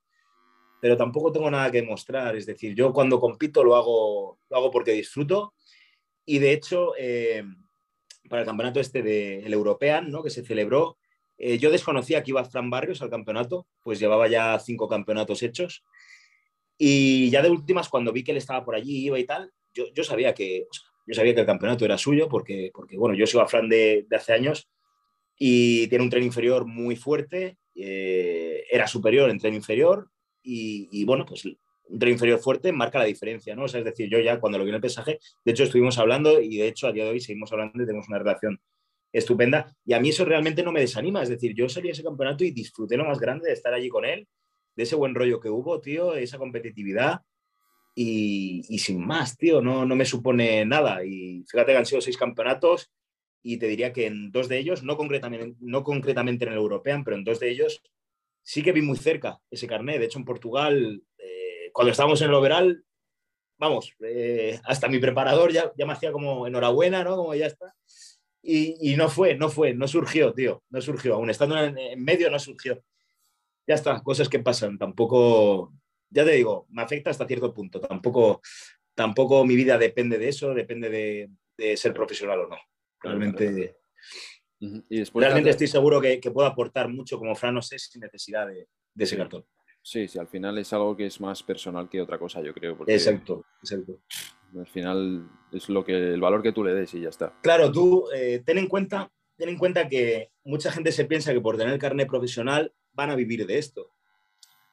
Pero 0.82 0.98
tampoco 0.98 1.32
tengo 1.32 1.52
nada 1.52 1.70
que 1.70 1.84
mostrar. 1.84 2.36
Es 2.36 2.48
decir, 2.48 2.74
yo 2.74 2.92
cuando 2.92 3.20
compito 3.20 3.64
lo 3.64 3.76
hago, 3.76 4.40
lo 4.50 4.58
hago 4.58 4.72
porque 4.72 4.94
disfruto. 4.94 5.54
Y 6.26 6.40
de 6.40 6.54
hecho, 6.54 6.94
eh, 6.98 7.44
para 8.28 8.42
el 8.42 8.48
campeonato 8.48 8.80
este 8.80 9.04
del 9.04 9.44
de, 9.44 9.52
European, 9.52 10.10
¿no? 10.10 10.24
que 10.24 10.32
se 10.32 10.44
celebró, 10.44 10.98
eh, 11.46 11.58
yo 11.58 11.72
desconocía 11.72 12.24
que 12.24 12.32
iba 12.32 12.46
Fran 12.46 12.70
Barrios 12.70 13.02
al 13.02 13.10
campeonato, 13.10 13.68
pues 13.82 14.00
llevaba 14.00 14.30
ya 14.30 14.58
cinco 14.60 14.88
campeonatos 14.88 15.44
hechos. 15.44 15.84
Y 16.78 17.30
ya 17.32 17.42
de 17.42 17.50
últimas, 17.50 17.90
cuando 17.90 18.14
vi 18.14 18.24
que 18.24 18.32
él 18.32 18.38
estaba 18.38 18.64
por 18.64 18.76
allí, 18.76 19.06
iba 19.06 19.20
y 19.20 19.26
tal, 19.26 19.52
yo, 19.74 19.86
yo 19.94 20.06
sabía 20.06 20.34
que, 20.34 20.68
yo 21.06 21.14
sabía 21.14 21.34
que 21.34 21.42
el 21.42 21.46
campeonato 21.46 21.84
era 21.84 21.98
suyo 21.98 22.30
porque, 22.30 22.72
porque 22.74 22.98
bueno, 22.98 23.14
yo 23.14 23.28
sigo 23.28 23.44
a 23.44 23.48
Fran 23.48 23.68
de, 23.68 24.08
hace 24.16 24.32
años 24.32 24.70
y 25.38 25.88
tiene 25.88 26.06
un 26.06 26.10
tren 26.10 26.24
inferior 26.24 26.66
muy 26.66 26.96
fuerte, 26.96 27.58
eh, 27.76 28.64
era 28.72 28.88
superior 28.88 29.30
en 29.30 29.40
tren 29.40 29.54
inferior 29.54 30.10
y, 30.42 31.04
bueno, 31.04 31.26
pues 31.26 31.44
un 31.46 32.00
tren 32.00 32.14
inferior 32.14 32.40
fuerte 32.40 32.72
marca 32.72 33.00
la 33.00 33.06
diferencia, 33.06 33.54
¿no? 33.54 33.66
Es 33.66 33.74
decir, 33.74 34.10
yo 34.10 34.20
ya 34.20 34.40
cuando 34.40 34.58
lo 34.58 34.64
vi 34.64 34.70
en 34.70 34.76
el 34.76 34.82
pesaje, 34.82 35.20
de 35.44 35.52
hecho 35.52 35.64
estuvimos 35.64 35.98
hablando 35.98 36.40
y 36.42 36.58
de 36.58 36.68
hecho 36.68 36.88
a 36.88 36.94
día 36.94 37.04
de 37.04 37.12
hoy 37.12 37.20
seguimos 37.20 37.52
hablando 37.52 37.84
y 37.84 37.86
tenemos 37.86 38.08
una 38.08 38.20
relación 38.20 38.62
estupenda 39.14 39.74
y 39.86 39.94
a 39.94 40.00
mí 40.00 40.10
eso 40.10 40.26
realmente 40.26 40.64
no 40.64 40.72
me 40.72 40.82
desanima, 40.82 41.24
es 41.24 41.30
decir, 41.30 41.54
yo 41.56 41.70
salí 41.70 41.90
a 41.90 41.92
ese 41.92 42.04
campeonato 42.04 42.44
y 42.44 42.52
disfruté 42.52 42.98
lo 42.98 43.06
más 43.06 43.20
grande 43.20 43.48
de 43.48 43.54
estar 43.54 43.74
allí 43.74 43.88
con 43.88 44.04
él, 44.06 44.28
de 44.76 44.84
ese 44.84 44.96
buen 44.96 45.16
rollo 45.16 45.40
que 45.40 45.50
hubo, 45.50 45.80
tío, 45.80 46.16
esa 46.16 46.38
competitividad 46.38 47.22
y, 47.96 48.80
sin 48.80 49.06
más, 49.06 49.38
tío, 49.38 49.62
no, 49.62 49.86
no 49.86 49.96
me 49.96 50.06
supone 50.06 50.66
nada. 50.66 51.06
Y 51.06 51.44
fíjate 51.48 51.74
que 51.74 51.78
han 51.78 51.86
sido 51.86 52.02
seis 52.02 52.18
campeonatos 52.18 52.92
y 53.44 53.58
te 53.58 53.68
diría 53.68 53.94
que 53.94 54.08
en 54.08 54.32
dos 54.32 54.48
de 54.50 54.58
ellos, 54.58 54.84
no 54.84 54.98
concretamente, 54.98 55.56
no 55.60 55.84
concretamente 55.84 56.46
en 56.46 56.54
el 56.54 56.58
European, 56.58 57.04
pero 57.04 57.18
en 57.18 57.24
dos 57.24 57.40
de 57.40 57.52
ellos 57.52 57.84
sí 58.42 58.64
que 58.64 58.72
vi 58.72 58.82
muy 58.82 58.98
cerca 58.98 59.40
ese 59.52 59.68
carnet. 59.68 60.00
De 60.00 60.06
hecho, 60.06 60.20
en 60.20 60.26
Portugal, 60.26 61.04
eh, 61.18 61.70
cuando 61.72 61.92
estábamos 61.92 62.22
en 62.22 62.30
el 62.30 62.34
overall, 62.34 62.84
vamos, 63.58 63.94
eh, 64.04 64.60
hasta 64.64 64.88
mi 64.88 65.00
preparador 65.00 65.52
ya, 65.52 65.72
ya 65.78 65.86
me 65.86 65.94
hacía 65.94 66.12
como 66.12 66.48
enhorabuena, 66.48 67.04
¿no? 67.04 67.16
Como 67.16 67.36
ya 67.36 67.46
está. 67.46 67.76
Y, 68.46 68.92
y, 68.92 68.96
no 68.98 69.10
fue, 69.10 69.36
no 69.36 69.50
fue, 69.50 69.74
no 69.74 69.88
surgió, 69.88 70.34
tío, 70.34 70.64
no 70.70 70.82
surgió. 70.82 71.16
Aún 71.16 71.30
estando 71.30 71.58
en, 71.58 71.78
en 71.78 72.04
medio, 72.04 72.30
no 72.30 72.38
surgió. 72.38 72.84
Ya 73.66 73.76
está, 73.76 74.02
cosas 74.04 74.28
que 74.28 74.40
pasan. 74.40 74.78
Tampoco, 74.78 75.74
ya 76.10 76.26
te 76.26 76.32
digo, 76.34 76.68
me 76.70 76.82
afecta 76.82 77.10
hasta 77.10 77.26
cierto 77.26 77.54
punto. 77.54 77.80
Tampoco, 77.80 78.42
tampoco 78.94 79.46
mi 79.46 79.56
vida 79.56 79.78
depende 79.78 80.18
de 80.18 80.28
eso, 80.28 80.54
depende 80.54 80.90
de, 80.90 81.30
de 81.58 81.78
ser 81.78 81.94
profesional 81.94 82.42
o 82.42 82.48
no. 82.50 82.58
Realmente, 83.00 83.78
y 84.60 85.00
después 85.00 85.24
realmente 85.24 85.50
estoy 85.50 85.68
seguro 85.68 86.00
que, 86.00 86.20
que, 86.20 86.32
puedo 86.32 86.48
aportar 86.48 86.88
mucho 86.88 87.18
como 87.18 87.36
Fran, 87.36 87.56
no 87.56 87.62
sé, 87.62 87.78
sin 87.80 88.02
necesidad 88.02 88.48
de, 88.48 88.68
de 88.94 89.04
ese 89.04 89.16
sí. 89.16 89.18
cartón. 89.18 89.46
Sí, 89.82 90.08
sí, 90.08 90.18
al 90.18 90.28
final 90.28 90.58
es 90.58 90.72
algo 90.72 90.96
que 90.96 91.06
es 91.06 91.20
más 91.20 91.44
personal 91.44 91.90
que 91.90 92.02
otra 92.02 92.18
cosa, 92.18 92.42
yo 92.42 92.54
creo. 92.54 92.78
Porque 92.78 92.94
exacto, 92.94 93.46
exacto. 93.62 94.00
Al 94.58 94.68
final 94.68 95.30
es 95.52 95.70
lo 95.70 95.84
que, 95.84 96.14
el 96.14 96.22
valor 96.22 96.44
que 96.44 96.52
tú 96.52 96.64
le 96.64 96.74
des 96.74 96.94
y 96.94 97.02
ya 97.02 97.10
está. 97.10 97.34
Claro, 97.42 97.72
tú 97.72 98.06
eh, 98.16 98.42
ten, 98.46 98.58
en 98.58 98.68
cuenta, 98.68 99.12
ten 99.38 99.50
en 99.50 99.58
cuenta 99.58 99.88
que 99.88 100.32
mucha 100.44 100.72
gente 100.72 100.92
se 100.92 101.06
piensa 101.06 101.34
que 101.34 101.42
por 101.42 101.58
tener 101.58 101.78
carnet 101.80 102.08
profesional 102.08 102.74
van 102.94 103.10
a 103.10 103.16
vivir 103.16 103.46
de 103.46 103.58
esto. 103.58 103.92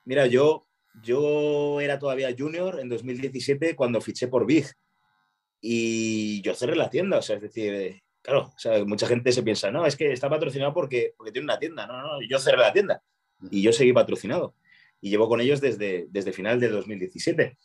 Mira, 0.05 0.27
yo, 0.27 0.67
yo 1.03 1.81
era 1.81 1.99
todavía 1.99 2.35
junior 2.37 2.81
en 2.81 2.89
2017 2.89 3.77
cuando 3.77 4.01
fiché 4.01 4.29
por 4.29 4.47
Big 4.47 4.67
y 5.61 6.41
yo 6.43 6.55
cerré 6.55 6.75
la 6.75 6.91
tienda, 6.91 7.19
o 7.19 7.23
sea, 7.23 7.37
es 7.37 7.43
decir, 7.43 8.03
claro, 8.23 8.53
o 8.55 8.59
sea, 8.59 8.83
mucha 8.85 9.07
gente 9.07 9.33
se 9.33 9.43
piensa, 9.43 9.71
no, 9.71 9.87
es 9.87 9.97
que 9.97 10.13
está 10.13 10.29
patrocinado 10.29 10.73
porque, 10.73 11.15
porque 11.17 11.33
tiene 11.33 11.45
una 11.45 11.59
tienda. 11.59 11.87
No, 11.87 12.01
no, 12.01 12.23
yo 12.29 12.39
cerré 12.39 12.59
la 12.59 12.73
tienda 12.73 13.03
y 13.51 13.63
yo 13.63 13.73
seguí 13.73 13.93
patrocinado. 13.93 14.55
Y 15.01 15.11
llevo 15.11 15.29
con 15.29 15.41
ellos 15.41 15.61
desde, 15.61 16.07
desde 16.11 16.33
final 16.33 16.61
de 16.61 16.69
2017. 16.69 17.57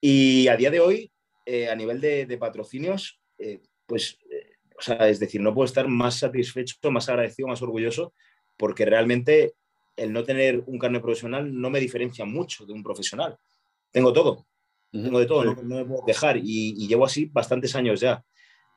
Y 0.00 0.48
a 0.48 0.56
día 0.56 0.70
de 0.70 0.80
hoy, 0.80 1.12
eh, 1.46 1.68
a 1.70 1.74
nivel 1.74 2.00
de, 2.00 2.26
de 2.26 2.38
patrocinios, 2.38 3.20
eh, 3.38 3.60
pues, 3.86 4.18
eh, 4.30 4.50
o 4.78 4.82
sea, 4.82 5.08
es 5.08 5.18
decir, 5.18 5.40
no 5.40 5.54
puedo 5.54 5.64
estar 5.64 5.88
más 5.88 6.18
satisfecho, 6.18 6.90
más 6.90 7.08
agradecido, 7.08 7.48
más 7.48 7.62
orgulloso, 7.62 8.12
porque 8.56 8.84
realmente 8.84 9.54
el 9.96 10.12
no 10.12 10.24
tener 10.24 10.62
un 10.66 10.78
carnet 10.78 11.00
profesional 11.00 11.58
no 11.58 11.70
me 11.70 11.80
diferencia 11.80 12.24
mucho 12.24 12.66
de 12.66 12.72
un 12.72 12.82
profesional. 12.82 13.36
Tengo 13.90 14.12
todo, 14.12 14.32
uh 14.32 14.98
-huh. 14.98 15.04
tengo 15.04 15.20
de 15.20 15.26
todo, 15.26 15.44
no, 15.44 15.54
no, 15.62 15.76
me 15.76 15.84
puedo 15.84 16.04
quejar 16.04 16.36
y, 16.36 16.74
y 16.76 16.86
llevo 16.86 17.06
así 17.06 17.26
bastantes 17.26 17.74
años 17.74 18.00
ya. 18.00 18.22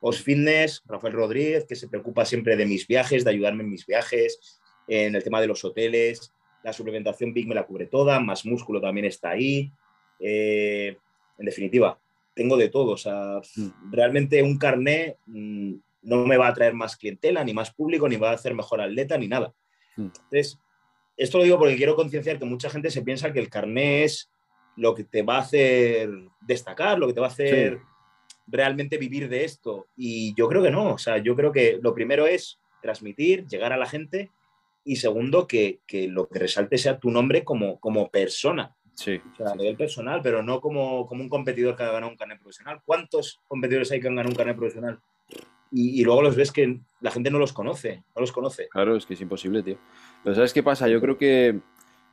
Os 0.00 0.22
Fitness, 0.22 0.82
Rafael 0.86 1.12
Rodríguez, 1.12 1.66
que 1.66 1.76
se 1.76 1.88
preocupa 1.88 2.24
siempre 2.24 2.56
de 2.56 2.64
mis 2.64 2.86
viajes, 2.86 3.22
de 3.22 3.30
ayudarme 3.30 3.64
en 3.64 3.70
mis 3.70 3.84
viajes, 3.84 4.58
en 4.88 5.14
el 5.14 5.22
tema 5.22 5.40
de 5.42 5.46
los 5.46 5.62
hoteles, 5.62 6.32
la 6.62 6.72
suplementación 6.72 7.32
Big 7.32 7.46
me 7.46 7.54
la 7.54 7.66
cubre 7.66 7.86
toda, 7.86 8.20
más 8.20 8.44
músculo 8.44 8.80
también 8.80 9.06
está 9.06 9.30
ahí. 9.30 9.72
Eh, 10.18 10.96
en 11.38 11.46
definitiva, 11.46 11.98
tengo 12.34 12.56
de 12.56 12.68
todo. 12.68 12.92
O 12.92 12.96
sea, 12.96 13.40
mm. 13.56 13.92
realmente 13.92 14.42
un 14.42 14.58
carné 14.58 15.16
mmm, 15.26 15.74
no 16.02 16.26
me 16.26 16.36
va 16.36 16.48
a 16.48 16.54
traer 16.54 16.74
más 16.74 16.96
clientela, 16.96 17.44
ni 17.44 17.52
más 17.52 17.72
público, 17.72 18.08
ni 18.08 18.16
va 18.16 18.30
a 18.30 18.34
hacer 18.34 18.54
mejor 18.54 18.80
atleta, 18.80 19.18
ni 19.18 19.28
nada. 19.28 19.52
Mm. 19.96 20.06
Entonces, 20.06 20.58
esto 21.16 21.38
lo 21.38 21.44
digo 21.44 21.58
porque 21.58 21.76
quiero 21.76 21.96
concienciar 21.96 22.38
que 22.38 22.44
mucha 22.44 22.70
gente 22.70 22.90
se 22.90 23.02
piensa 23.02 23.32
que 23.32 23.40
el 23.40 23.50
carné 23.50 24.04
es 24.04 24.30
lo 24.76 24.94
que 24.94 25.04
te 25.04 25.22
va 25.22 25.36
a 25.36 25.40
hacer 25.40 26.10
destacar, 26.40 26.98
lo 26.98 27.06
que 27.06 27.14
te 27.14 27.20
va 27.20 27.26
a 27.26 27.30
hacer... 27.30 27.74
Sí 27.74 27.84
realmente 28.50 28.98
vivir 28.98 29.28
de 29.28 29.44
esto. 29.44 29.88
Y 29.96 30.34
yo 30.34 30.48
creo 30.48 30.62
que 30.62 30.70
no, 30.70 30.94
o 30.94 30.98
sea, 30.98 31.18
yo 31.18 31.36
creo 31.36 31.52
que 31.52 31.78
lo 31.82 31.94
primero 31.94 32.26
es 32.26 32.60
transmitir, 32.82 33.46
llegar 33.46 33.72
a 33.72 33.76
la 33.76 33.86
gente 33.86 34.30
y 34.84 34.96
segundo, 34.96 35.46
que, 35.46 35.80
que 35.86 36.08
lo 36.08 36.28
que 36.28 36.38
resalte 36.38 36.78
sea 36.78 36.98
tu 36.98 37.10
nombre 37.10 37.44
como, 37.44 37.78
como 37.80 38.10
persona. 38.10 38.74
Sí, 39.00 39.18
o 39.32 39.36
sea, 39.36 39.52
a 39.52 39.54
nivel 39.54 39.76
personal, 39.76 40.20
pero 40.22 40.42
no 40.42 40.60
como, 40.60 41.06
como 41.06 41.22
un 41.22 41.30
competidor 41.30 41.74
que 41.74 41.84
ha 41.84 41.90
ganado 41.90 42.12
un 42.12 42.18
carnet 42.18 42.38
profesional. 42.38 42.82
¿Cuántos 42.84 43.40
competidores 43.48 43.90
hay 43.92 43.98
que 43.98 44.08
han 44.08 44.14
ganado 44.14 44.28
un 44.28 44.36
carnet 44.36 44.58
profesional? 44.58 45.00
Y, 45.72 45.98
y, 45.98 46.04
luego 46.04 46.20
los 46.20 46.36
ves 46.36 46.52
que 46.52 46.80
la 47.00 47.10
gente 47.10 47.30
no 47.30 47.38
los 47.38 47.54
conoce, 47.54 48.02
no 48.14 48.20
los 48.20 48.30
conoce. 48.30 48.68
Claro, 48.68 48.96
es 48.96 49.06
que 49.06 49.14
es 49.14 49.20
imposible, 49.22 49.62
tío. 49.62 49.78
Pero 50.22 50.34
¿sabes 50.34 50.52
qué 50.52 50.62
pasa? 50.62 50.86
Yo 50.86 51.00
creo 51.00 51.16
que 51.16 51.60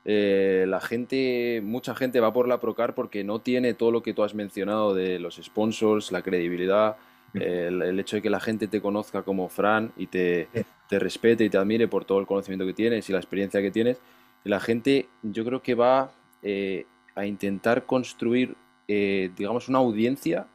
eh, 0.05 0.63
la 0.65 0.79
gente, 0.79 1.59
mucha 1.61 1.93
gente 1.93 2.21
va 2.21 2.31
por 2.31 2.47
la 2.47 2.61
Procar 2.61 2.95
porque 2.95 3.25
no 3.25 3.39
tiene 3.39 3.73
todo 3.73 3.91
lo 3.91 4.01
que 4.01 4.13
tú 4.13 4.23
has 4.23 4.33
mencionado 4.33 4.93
de 4.93 5.19
los 5.19 5.35
sponsors, 5.43 6.13
la 6.13 6.21
credibilidad, 6.21 6.95
el, 7.33 7.81
el, 7.81 7.99
hecho 7.99 8.15
de 8.15 8.21
que 8.21 8.29
la 8.29 8.39
gente 8.39 8.69
te 8.69 8.79
conozca 8.79 9.23
como 9.23 9.49
Fran 9.49 9.91
y 9.97 10.07
te, 10.07 10.47
te, 10.87 10.99
respete 10.99 11.43
y 11.43 11.49
te 11.49 11.57
admire 11.57 11.89
por 11.89 12.05
todo 12.05 12.19
el 12.19 12.25
conocimiento 12.25 12.65
que 12.65 12.73
tienes 12.73 13.09
y 13.09 13.11
la 13.11 13.19
experiencia 13.19 13.61
que 13.61 13.71
tienes. 13.71 13.99
Y 14.45 14.49
la 14.49 14.61
gente, 14.61 15.09
yo 15.23 15.43
creo 15.43 15.61
que 15.61 15.75
va 15.75 16.11
eh, 16.43 16.85
a 17.15 17.25
intentar 17.25 17.85
construir, 17.85 18.55
eh, 18.87 19.31
digamos, 19.35 19.69
una 19.69 19.79
audiencia 19.79 20.47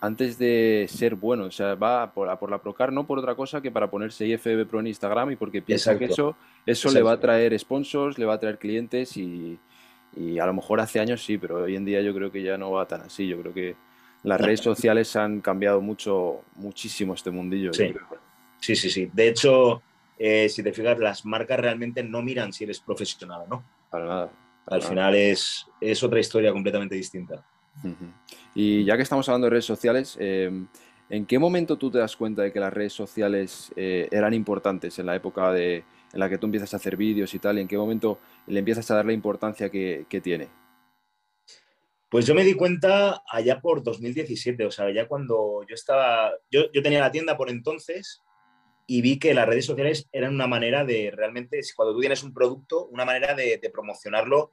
antes 0.00 0.38
de 0.38 0.86
ser 0.88 1.14
bueno. 1.14 1.44
O 1.44 1.50
sea, 1.50 1.74
va 1.74 2.02
a 2.02 2.12
por, 2.12 2.28
a 2.28 2.38
por, 2.38 2.50
la 2.50 2.58
Procar 2.58 2.92
no 2.92 3.06
por 3.06 3.18
otra 3.18 3.34
cosa 3.34 3.60
que 3.60 3.70
para 3.70 3.90
ponerse 3.90 4.26
IFB 4.26 4.66
Pro 4.66 4.80
en 4.80 4.88
Instagram 4.88 5.32
y 5.32 5.36
porque 5.36 5.62
piensa 5.62 5.92
Exacto. 5.92 6.06
que 6.06 6.12
eso, 6.12 6.36
eso 6.66 6.90
le 6.92 7.02
va 7.02 7.12
a 7.12 7.20
traer 7.20 7.58
sponsors, 7.58 8.18
le 8.18 8.26
va 8.26 8.34
a 8.34 8.40
traer 8.40 8.58
clientes 8.58 9.16
y, 9.16 9.58
y, 10.16 10.38
a 10.38 10.46
lo 10.46 10.54
mejor 10.54 10.80
hace 10.80 11.00
años 11.00 11.24
sí, 11.24 11.38
pero 11.38 11.64
hoy 11.64 11.76
en 11.76 11.84
día 11.84 12.02
yo 12.02 12.14
creo 12.14 12.30
que 12.30 12.42
ya 12.42 12.58
no 12.58 12.72
va 12.72 12.86
tan 12.86 13.02
así. 13.02 13.26
Yo 13.26 13.40
creo 13.40 13.54
que 13.54 13.76
las 14.22 14.40
redes 14.40 14.60
sociales 14.60 15.14
han 15.16 15.40
cambiado 15.40 15.80
mucho, 15.80 16.42
muchísimo 16.56 17.14
este 17.14 17.30
mundillo. 17.30 17.72
Sí, 17.72 17.94
sí, 18.60 18.76
sí, 18.76 18.90
sí. 18.90 19.10
De 19.12 19.28
hecho, 19.28 19.82
eh, 20.18 20.48
si 20.48 20.62
te 20.62 20.72
fijas, 20.72 20.98
las 20.98 21.24
marcas 21.24 21.60
realmente 21.60 22.02
no 22.02 22.22
miran 22.22 22.52
si 22.52 22.64
eres 22.64 22.80
profesional 22.80 23.42
o 23.42 23.46
no. 23.46 23.64
Para 23.90 24.04
nada. 24.04 24.30
Al 24.66 24.82
final 24.82 25.14
es, 25.14 25.66
es 25.80 26.02
otra 26.02 26.20
historia 26.20 26.52
completamente 26.52 26.94
distinta. 26.94 27.44
Uh 27.84 27.88
-huh. 27.88 28.12
Y 28.54 28.84
ya 28.84 28.96
que 28.96 29.02
estamos 29.02 29.28
hablando 29.28 29.46
de 29.46 29.50
redes 29.50 29.64
sociales, 29.64 30.16
eh, 30.18 30.50
¿en 31.10 31.26
qué 31.26 31.38
momento 31.38 31.76
tú 31.76 31.90
te 31.90 31.98
das 31.98 32.16
cuenta 32.16 32.42
de 32.42 32.52
que 32.52 32.58
las 32.58 32.72
redes 32.72 32.92
sociales 32.92 33.72
eh, 33.76 34.08
eran 34.10 34.34
importantes 34.34 34.98
en 34.98 35.06
la 35.06 35.14
época 35.14 35.52
de, 35.52 35.84
en 36.12 36.20
la 36.20 36.28
que 36.28 36.38
tú 36.38 36.46
empiezas 36.46 36.72
a 36.74 36.78
hacer 36.78 36.96
vídeos 36.96 37.32
y 37.34 37.38
tal? 37.38 37.58
¿Y 37.58 37.60
en 37.60 37.68
qué 37.68 37.78
momento 37.78 38.18
le 38.46 38.58
empiezas 38.58 38.90
a 38.90 38.96
dar 38.96 39.06
la 39.06 39.12
importancia 39.12 39.70
que, 39.70 40.06
que 40.08 40.20
tiene? 40.20 40.48
Pues 42.08 42.24
yo 42.26 42.34
me 42.34 42.44
di 42.44 42.54
cuenta 42.54 43.22
allá 43.28 43.60
por 43.60 43.82
2017, 43.82 44.64
o 44.64 44.70
sea, 44.70 44.92
ya 44.92 45.06
cuando 45.06 45.64
yo 45.68 45.74
estaba, 45.74 46.32
yo, 46.50 46.72
yo 46.72 46.82
tenía 46.82 47.00
la 47.00 47.10
tienda 47.10 47.36
por 47.36 47.50
entonces 47.50 48.22
y 48.86 49.02
vi 49.02 49.18
que 49.18 49.34
las 49.34 49.46
redes 49.46 49.66
sociales 49.66 50.08
eran 50.12 50.34
una 50.34 50.46
manera 50.46 50.84
de 50.84 51.12
realmente, 51.14 51.60
cuando 51.74 51.94
tú 51.94 52.00
tienes 52.00 52.22
un 52.22 52.32
producto, 52.32 52.86
una 52.86 53.04
manera 53.04 53.34
de, 53.34 53.58
promocionarlo 53.72 54.52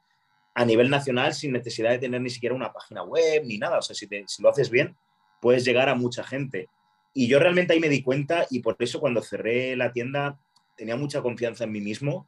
a 0.56 0.66
nivel 0.66 0.90
nacional 0.90 1.34
sin 1.34 1.52
necesidad 1.52 1.92
de 1.92 2.00
tener 2.00 2.22
ni 2.22 2.30
siquiera 2.30 2.56
una 2.56 2.74
página 2.74 3.04
web 3.04 3.44
ni 3.46 3.58
nada. 3.58 3.78
O 3.78 3.82
sea, 3.82 3.96
si, 3.96 4.08
lo 4.40 4.50
haces 4.50 4.70
bien, 4.70 4.96
puedes 5.40 5.64
llegar 5.64 5.88
a 5.88 5.96
mucha 5.96 6.24
gente. 6.24 6.68
Y 7.14 7.28
yo 7.28 7.40
realmente 7.40 7.74
ahí 7.74 7.80
me 7.80 7.90
di 7.90 8.02
cuenta 8.02 8.48
y 8.50 8.60
por 8.60 8.76
eso 8.80 9.00
cuando 9.00 9.22
cerré 9.22 9.76
la 9.76 9.92
tienda 9.92 10.40
tenía 10.76 10.96
mucha 10.96 11.22
confianza 11.22 11.66
en 11.66 11.72
mí 11.72 11.82
mismo, 11.82 12.28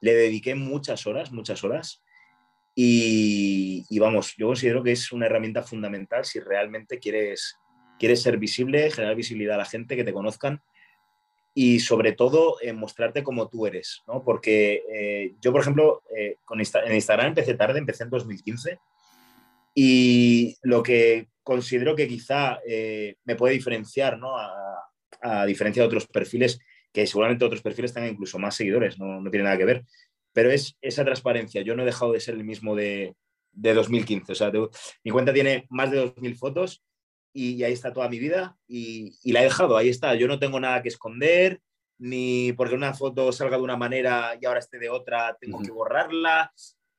le 0.00 0.14
dediqué 0.14 0.54
muchas 0.54 1.06
horas, 1.06 1.32
muchas 1.32 1.64
horas. 1.64 2.02
Y, 2.74 3.86
y 3.88 3.98
vamos, 3.98 4.34
yo 4.36 4.48
considero 4.48 4.82
que 4.82 4.92
es 4.92 5.10
una 5.10 5.24
herramienta 5.24 5.62
fundamental 5.62 6.26
si 6.26 6.38
realmente 6.38 6.98
quieres, 6.98 7.56
quieres 7.98 8.20
ser 8.20 8.36
visible, 8.36 8.90
generar 8.90 9.16
visibilidad 9.16 9.54
a 9.54 9.58
la 9.58 9.64
gente, 9.64 9.96
que 9.96 10.04
te 10.04 10.12
conozcan. 10.12 10.60
Y 11.58 11.80
sobre 11.80 12.12
todo 12.12 12.58
en 12.60 12.76
mostrarte 12.76 13.22
como 13.22 13.48
tú 13.48 13.66
eres, 13.66 14.02
¿no? 14.06 14.22
Porque 14.22 14.82
eh, 14.92 15.36
yo, 15.40 15.52
por 15.52 15.62
ejemplo, 15.62 16.02
eh, 16.14 16.36
con 16.44 16.60
en 16.60 16.94
Instagram 16.94 17.28
empecé 17.28 17.54
tarde, 17.54 17.78
empecé 17.78 18.04
en 18.04 18.10
2015 18.10 18.78
y 19.74 20.54
lo 20.60 20.82
que 20.82 21.28
considero 21.42 21.96
que 21.96 22.08
quizá 22.08 22.58
eh, 22.68 23.16
me 23.24 23.36
puede 23.36 23.54
diferenciar, 23.54 24.18
¿no? 24.18 24.36
A, 24.36 24.84
a, 25.22 25.46
diferencia 25.46 25.82
de 25.82 25.86
otros 25.86 26.06
perfiles, 26.06 26.60
que 26.92 27.06
seguramente 27.06 27.46
otros 27.46 27.62
perfiles 27.62 27.94
tengan 27.94 28.10
incluso 28.10 28.38
más 28.38 28.54
seguidores, 28.54 28.98
no, 28.98 29.22
no 29.22 29.30
tiene 29.30 29.44
nada 29.44 29.56
que 29.56 29.64
ver, 29.64 29.86
pero 30.34 30.50
es 30.50 30.76
esa 30.82 31.06
transparencia. 31.06 31.62
Yo 31.62 31.74
no 31.74 31.84
he 31.84 31.86
dejado 31.86 32.12
de 32.12 32.20
ser 32.20 32.34
el 32.34 32.44
mismo 32.44 32.76
de, 32.76 33.14
de 33.52 33.72
2015, 33.72 34.30
o 34.30 34.34
sea, 34.34 34.52
mi 35.04 35.10
cuenta 35.10 35.32
tiene 35.32 35.64
más 35.70 35.90
de 35.90 36.04
2.000 36.04 36.36
fotos 36.36 36.82
y, 37.36 37.62
ahí 37.64 37.72
está 37.72 37.92
toda 37.92 38.08
mi 38.08 38.18
vida 38.18 38.56
y, 38.66 39.12
la 39.30 39.40
he 39.40 39.44
dejado, 39.44 39.76
ahí 39.76 39.90
está. 39.90 40.14
Yo 40.14 40.26
no 40.26 40.38
tengo 40.38 40.58
nada 40.58 40.82
que 40.82 40.88
esconder, 40.88 41.60
ni 41.98 42.52
porque 42.54 42.74
una 42.74 42.94
foto 42.94 43.30
salga 43.30 43.58
de 43.58 43.62
una 43.62 43.76
manera 43.76 44.38
y 44.40 44.46
ahora 44.46 44.60
esté 44.60 44.78
de 44.78 44.88
otra, 44.88 45.36
tengo 45.38 45.60
que 45.60 45.70
borrarla. 45.70 46.52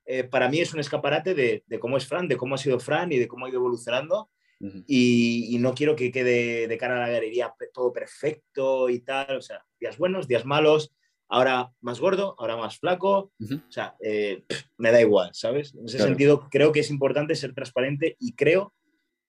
Eh, 0.05 0.23
para 0.23 0.47
mí 0.47 0.59
es 0.59 0.73
un 0.73 0.79
escaparate 0.79 1.33
de, 1.33 1.63
cómo 1.79 1.97
es 1.97 2.07
Fran, 2.07 2.27
de 2.27 2.37
cómo 2.37 2.55
ha 2.55 2.59
sido 2.59 2.79
Fran 2.79 3.11
y 3.11 3.17
de 3.17 3.27
cómo 3.27 3.45
ha 3.45 3.49
ido 3.49 3.57
evolucionando. 3.57 4.29
y, 4.59 5.57
no 5.59 5.73
quiero 5.73 5.95
que 5.95 6.11
quede 6.11 6.67
de 6.67 6.77
cara 6.77 6.97
a 6.97 7.07
la 7.07 7.13
galería 7.13 7.53
todo 7.73 7.91
perfecto 7.91 8.89
y 8.89 8.99
tal. 8.99 9.37
O 9.37 9.41
sea, 9.41 9.65
días 9.79 9.97
buenos, 9.97 10.27
días 10.27 10.45
malos. 10.45 10.93
Ahora 11.29 11.71
más 11.81 11.99
gordo, 11.99 12.35
ahora 12.37 12.55
más 12.55 12.77
flaco. 12.77 13.31
O 13.41 13.71
sea, 13.71 13.95
eh, 14.01 14.45
me 14.77 14.91
da 14.91 15.01
igual, 15.01 15.31
¿sabes? 15.33 15.73
En 15.73 15.85
ese 15.85 15.97
sentido, 15.97 16.47
creo 16.49 16.71
que 16.71 16.79
es 16.81 16.91
importante 16.91 17.35
ser 17.35 17.53
transparente 17.53 18.15
y 18.19 18.33
creo 18.35 18.73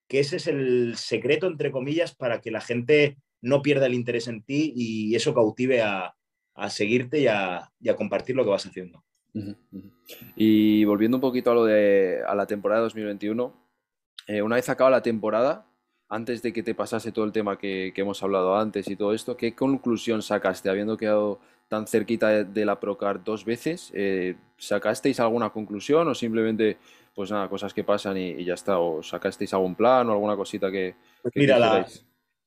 que 0.09 0.19
ese 0.19 0.37
es 0.37 0.47
el 0.47 0.97
secreto, 0.97 1.47
entre 1.47 1.71
comillas, 1.71 2.15
para 2.15 2.41
que 2.41 2.51
la 2.51 2.61
gente 2.61 3.17
no 3.41 3.61
pierda 3.61 3.85
el 3.85 3.93
interés 3.93 4.27
en 4.27 4.41
ti 4.41 4.73
y 4.75 5.15
eso 5.15 5.33
cautive 5.33 5.81
a, 5.81 6.15
seguirte 6.67 7.21
y 7.21 7.27
a, 7.27 7.71
compartir 7.95 8.35
lo 8.35 8.43
que 8.43 8.49
vas 8.49 8.65
haciendo. 8.65 9.03
Y 10.35 10.83
volviendo 10.83 11.17
un 11.17 11.21
poquito 11.21 11.51
a 11.51 11.53
lo 11.53 11.63
de 11.63 12.21
a 12.27 12.35
la 12.35 12.47
temporada 12.47 12.81
2021, 12.81 13.53
eh, 14.27 14.41
una 14.41 14.55
vez 14.55 14.67
acaba 14.67 14.89
la 14.89 15.03
temporada, 15.03 15.67
antes 16.09 16.41
de 16.41 16.51
que 16.51 16.63
te 16.63 16.73
pasase 16.73 17.11
todo 17.11 17.25
el 17.25 17.31
tema 17.31 17.59
que, 17.59 17.93
hemos 17.95 18.23
hablado 18.23 18.57
antes 18.57 18.89
y 18.89 18.95
todo 18.95 19.13
esto, 19.13 19.37
¿qué 19.37 19.53
conclusión 19.53 20.23
sacaste 20.23 20.69
habiendo 20.69 20.97
quedado 20.97 21.39
tan 21.67 21.85
cerquita 21.85 22.43
de, 22.43 22.65
la 22.65 22.79
Procar 22.79 23.23
dos 23.23 23.45
veces? 23.45 23.91
Eh, 23.93 24.35
¿Sacasteis 24.57 25.19
alguna 25.19 25.51
conclusión 25.51 26.07
o 26.07 26.15
simplemente 26.15 26.77
pues 27.19 27.31
nada, 27.31 27.49
cosas 27.49 27.73
que 27.73 27.83
pasan 27.83 28.15
y, 28.15 28.45
ya 28.45 28.53
está. 28.53 28.79
¿O 28.79 29.03
sacasteis 29.03 29.53
algún 29.53 29.75
plan 29.75 30.07
o 30.07 30.13
alguna 30.13 30.37
cosita 30.37 30.71
que... 30.71 30.95
Pues 31.21 31.33
mira, 31.35 31.85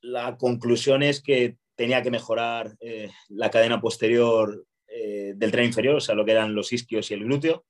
la, 0.01 0.39
conclusión 0.39 1.03
es 1.03 1.21
que 1.21 1.59
tenía 1.75 2.03
que 2.03 2.11
mejorar 2.11 2.75
eh, 2.81 3.11
la 3.29 3.51
cadena 3.51 3.83
posterior 3.83 4.65
eh, 4.87 5.35
del 5.37 5.53
tren 5.53 5.67
inferior, 5.67 5.97
o 5.97 6.01
sea, 6.01 6.15
lo 6.15 6.25
que 6.25 6.33
eran 6.33 6.55
los 6.55 6.73
isquios 6.73 7.11
y 7.11 7.13
el 7.13 7.25
glúteo, 7.25 7.67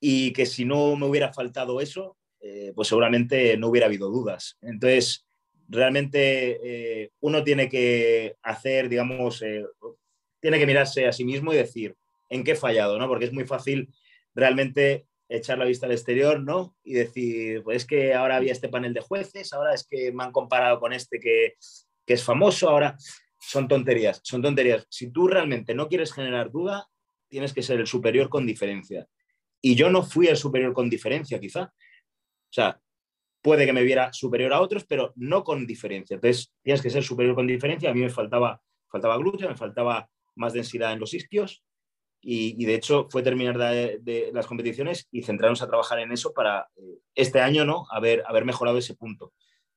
y 0.00 0.34
que 0.34 0.44
si 0.44 0.66
no 0.66 0.96
me 0.96 1.06
hubiera 1.06 1.32
faltado 1.32 1.80
eso, 1.80 2.18
eh, 2.40 2.72
pues 2.74 2.88
seguramente 2.88 3.56
no 3.56 3.68
hubiera 3.68 3.86
habido 3.86 4.10
dudas. 4.10 4.58
Entonces, 4.60 5.24
realmente 5.66 7.10
uno 7.20 7.42
tiene 7.42 7.70
que 7.70 8.36
hacer, 8.42 8.90
digamos, 8.90 9.42
tiene 10.40 10.58
que 10.58 10.66
mirarse 10.66 11.06
a 11.06 11.12
sí 11.12 11.24
mismo 11.24 11.54
y 11.54 11.56
decir 11.56 11.96
en 12.28 12.44
qué 12.44 12.50
he 12.50 12.56
fallado, 12.56 12.98
¿no? 12.98 13.08
Porque 13.08 13.24
es 13.24 13.32
muy 13.32 13.46
fácil 13.46 13.88
realmente 14.34 15.06
echar 15.28 15.58
la 15.58 15.64
vista 15.64 15.86
al 15.86 15.92
exterior, 15.92 16.40
¿no? 16.40 16.76
Y 16.84 16.94
decir, 16.94 17.62
pues 17.62 17.78
es 17.78 17.86
que 17.86 18.14
ahora 18.14 18.36
había 18.36 18.52
este 18.52 18.68
panel 18.68 18.92
de 18.92 19.00
jueces, 19.00 19.52
ahora 19.52 19.74
es 19.74 19.86
que 19.88 20.12
me 20.12 20.24
han 20.24 20.32
comparado 20.32 20.78
con 20.80 20.92
este 20.92 21.18
que, 21.18 21.54
es 22.06 22.22
famoso, 22.22 22.68
ahora 22.68 22.94
son 23.40 23.68
tonterías, 23.68 24.20
son 24.22 24.42
tonterías. 24.42 24.86
Si 24.90 25.10
tú 25.10 25.28
realmente 25.28 25.74
no 25.74 25.88
quieres 25.88 26.12
generar 26.12 26.50
duda, 26.50 26.86
tienes 27.28 27.54
que 27.54 27.62
ser 27.62 27.80
el 27.80 27.86
superior 27.86 28.28
con 28.28 28.46
diferencia. 28.46 29.06
Y 29.62 29.74
yo 29.76 29.88
no 29.88 30.02
fui 30.02 30.26
el 30.26 30.36
superior 30.36 30.74
con 30.74 30.90
diferencia, 30.90 31.40
quizá. 31.40 31.62
O 31.62 32.52
sea, 32.52 32.78
puede 33.40 33.64
que 33.64 33.72
me 33.72 33.82
viera 33.82 34.12
superior 34.12 34.52
a 34.52 34.60
otros, 34.60 34.84
pero 34.84 35.14
no 35.16 35.42
con 35.42 35.66
diferencia. 35.66 36.16
Entonces, 36.16 36.52
tienes 36.62 36.82
que 36.82 36.90
ser 36.90 37.02
superior 37.02 37.34
con 37.34 37.46
diferencia. 37.46 37.90
A 37.90 37.94
mí 37.94 38.00
me 38.00 38.10
faltaba, 38.10 38.60
faltaba 38.90 39.16
glúteo, 39.16 39.48
me 39.48 39.56
faltaba 39.56 40.10
más 40.34 40.52
densidad 40.52 40.92
en 40.92 41.00
los 41.00 41.14
isquios, 41.14 41.64
y, 42.22 42.64
de 42.64 42.74
hecho 42.74 43.08
fue 43.10 43.22
terminar 43.22 43.58
de, 43.58 44.30
las 44.32 44.46
competiciones 44.46 45.08
y 45.10 45.22
centrarnos 45.22 45.60
a 45.62 45.66
trabajar 45.66 45.98
en 45.98 46.12
eso 46.12 46.32
para 46.32 46.68
eh, 46.76 46.98
este 47.14 47.40
año 47.40 47.64
no 47.64 47.86
haber, 47.90 48.22
haber 48.26 48.44
mejorado 48.44 48.78
ese 48.78 48.94
punto, 48.94 49.32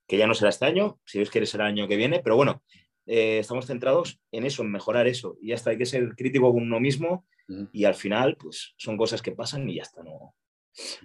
que 0.06 0.16
ya 0.16 0.26
no 0.26 0.34
será 0.34 0.50
este 0.50 0.64
año, 0.64 1.00
si 1.04 1.18
Dios 1.18 1.30
quiere 1.30 1.46
será 1.46 1.64
el 1.64 1.72
año 1.72 1.88
que 1.88 1.96
viene, 1.96 2.20
pero 2.22 2.36
bueno, 2.36 2.62
eh, 3.06 3.38
estamos 3.40 3.66
centrados 3.66 4.20
en 4.30 4.46
eso, 4.46 4.62
en 4.62 4.70
mejorar 4.70 5.06
eso. 5.06 5.36
Y 5.40 5.48
ya 5.48 5.56
está, 5.56 5.70
hay 5.70 5.78
que 5.78 5.86
ser 5.86 6.14
crítico 6.16 6.52
con 6.52 6.62
uno 6.62 6.80
mismo 6.80 7.26
y 7.72 7.84
al 7.84 7.94
final, 7.94 8.36
pues 8.36 8.74
son 8.76 8.96
cosas 8.96 9.22
que 9.22 9.32
pasan 9.32 9.68
y 9.68 9.76
ya 9.76 9.82
está, 9.82 10.02
no, 10.02 10.34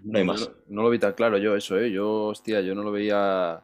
no 0.03 0.17
hay 0.17 0.23
más. 0.23 0.51
No, 0.67 0.81
lo 0.81 0.89
vi 0.89 0.99
tan 0.99 1.13
claro 1.13 1.37
yo 1.37 1.55
eso, 1.55 1.79
¿eh? 1.79 1.91
Yo, 1.91 2.25
hostia, 2.25 2.61
yo 2.61 2.73
no 2.75 2.83
lo 2.83 2.91
veía 2.91 3.63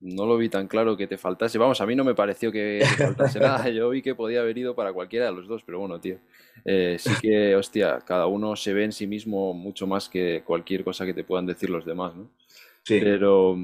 no 0.00 0.26
lo 0.26 0.36
vi 0.36 0.48
tan 0.48 0.68
claro 0.68 0.96
que 0.96 1.06
te 1.06 1.18
faltase. 1.18 1.58
Vamos, 1.58 1.80
a 1.80 1.86
mí 1.86 1.96
no 1.96 2.04
me 2.04 2.14
pareció 2.14 2.52
que 2.52 2.78
te 2.80 3.04
faltase 3.04 3.40
nada. 3.40 3.68
Yo 3.68 3.90
vi 3.90 4.02
que 4.02 4.14
podía 4.14 4.40
haber 4.40 4.56
ido 4.56 4.74
para 4.74 4.92
cualquiera 4.92 5.26
de 5.26 5.32
los 5.32 5.48
dos, 5.48 5.62
pero 5.64 5.80
bueno, 5.80 6.00
tío. 6.00 6.18
Eh, 6.64 6.96
sí 6.98 7.10
que, 7.20 7.56
hostia, 7.56 7.98
cada 8.06 8.26
uno 8.26 8.54
se 8.54 8.72
ve 8.72 8.84
en 8.84 8.92
sí 8.92 9.06
mismo 9.06 9.52
mucho 9.54 9.86
más 9.86 10.08
que 10.08 10.42
cualquier 10.44 10.84
cosa 10.84 11.04
que 11.04 11.14
te 11.14 11.24
puedan 11.24 11.46
decir 11.46 11.70
los 11.70 11.84
demás, 11.84 12.14
¿no? 12.14 12.30
Sí. 12.84 13.00
Pero, 13.00 13.56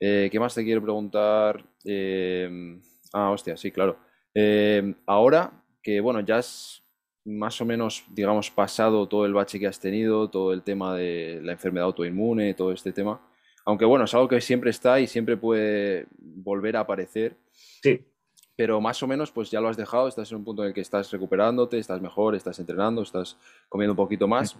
eh, 0.00 0.28
¿qué 0.30 0.40
más 0.40 0.54
te 0.54 0.64
quiero 0.64 0.82
preguntar? 0.82 1.64
Eh, 1.84 2.80
ah, 3.12 3.30
hostia, 3.30 3.56
sí, 3.56 3.70
claro. 3.70 3.98
ahora 5.06 5.52
que, 5.82 6.00
bueno, 6.00 6.20
ya 6.20 6.38
has 6.38 6.80
más 7.24 7.60
o 7.60 7.64
menos, 7.64 8.04
digamos, 8.10 8.50
pasado 8.50 9.06
todo 9.06 9.26
el 9.26 9.32
bache 9.32 9.60
que 9.60 9.68
has 9.68 9.78
tenido, 9.78 10.28
todo 10.28 10.52
el 10.52 10.62
tema 10.62 10.96
de 10.96 11.40
la 11.40 11.52
enfermedad 11.52 11.86
autoinmune, 11.86 12.54
todo 12.54 12.72
este 12.72 12.92
tema 12.92 13.20
aunque 13.64 13.84
bueno, 13.84 14.04
es 14.04 14.14
algo 14.14 14.28
que 14.28 14.40
siempre 14.40 14.70
está 14.70 15.00
y 15.00 15.06
siempre 15.06 15.36
puede 15.36 16.06
volver 16.18 16.76
a 16.76 16.80
aparecer. 16.80 17.36
Sí. 17.82 18.00
Pero 18.56 18.80
más 18.80 19.02
o 19.02 19.06
menos, 19.06 19.32
pues 19.32 19.50
ya 19.50 19.60
lo 19.60 19.68
has 19.68 19.76
dejado, 19.76 20.08
estás 20.08 20.30
en 20.30 20.38
un 20.38 20.44
punto 20.44 20.62
en 20.62 20.68
el 20.68 20.74
que 20.74 20.82
estás 20.82 21.10
recuperándote, 21.10 21.78
estás 21.78 22.00
mejor, 22.00 22.34
estás 22.34 22.58
entrenando, 22.58 23.02
estás 23.02 23.38
comiendo 23.68 23.92
un 23.92 23.96
poquito 23.96 24.28
más. 24.28 24.56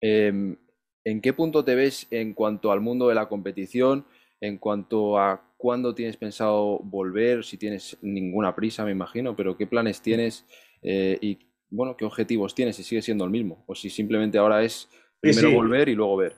Em, 0.00 0.56
¿En 1.04 1.20
qué 1.20 1.32
punto 1.32 1.64
te 1.64 1.74
ves 1.74 2.06
en 2.10 2.34
cuanto 2.34 2.70
al 2.70 2.80
mundo 2.80 3.08
de 3.08 3.14
la 3.14 3.28
competición? 3.28 4.04
En 4.40 4.58
cuanto 4.58 5.18
a 5.18 5.42
cuándo 5.56 5.94
tienes 5.94 6.16
pensado 6.16 6.78
volver, 6.80 7.44
si 7.44 7.56
tienes 7.56 7.96
ninguna 8.02 8.54
prisa, 8.54 8.84
me 8.84 8.92
imagino, 8.92 9.34
pero 9.34 9.56
qué 9.56 9.66
planes 9.66 10.02
tienes 10.02 10.46
eh, 10.82 11.18
y 11.20 11.38
bueno, 11.70 11.96
qué 11.96 12.04
objetivos 12.04 12.54
tienes, 12.54 12.76
si 12.76 12.82
sigue 12.82 13.02
siendo 13.02 13.24
el 13.24 13.30
mismo, 13.30 13.64
o 13.66 13.74
si 13.74 13.90
simplemente 13.90 14.38
ahora 14.38 14.62
es 14.62 14.88
primero 15.20 15.52
volver 15.52 15.88
y 15.88 15.94
luego 15.94 16.16
ver. 16.16 16.36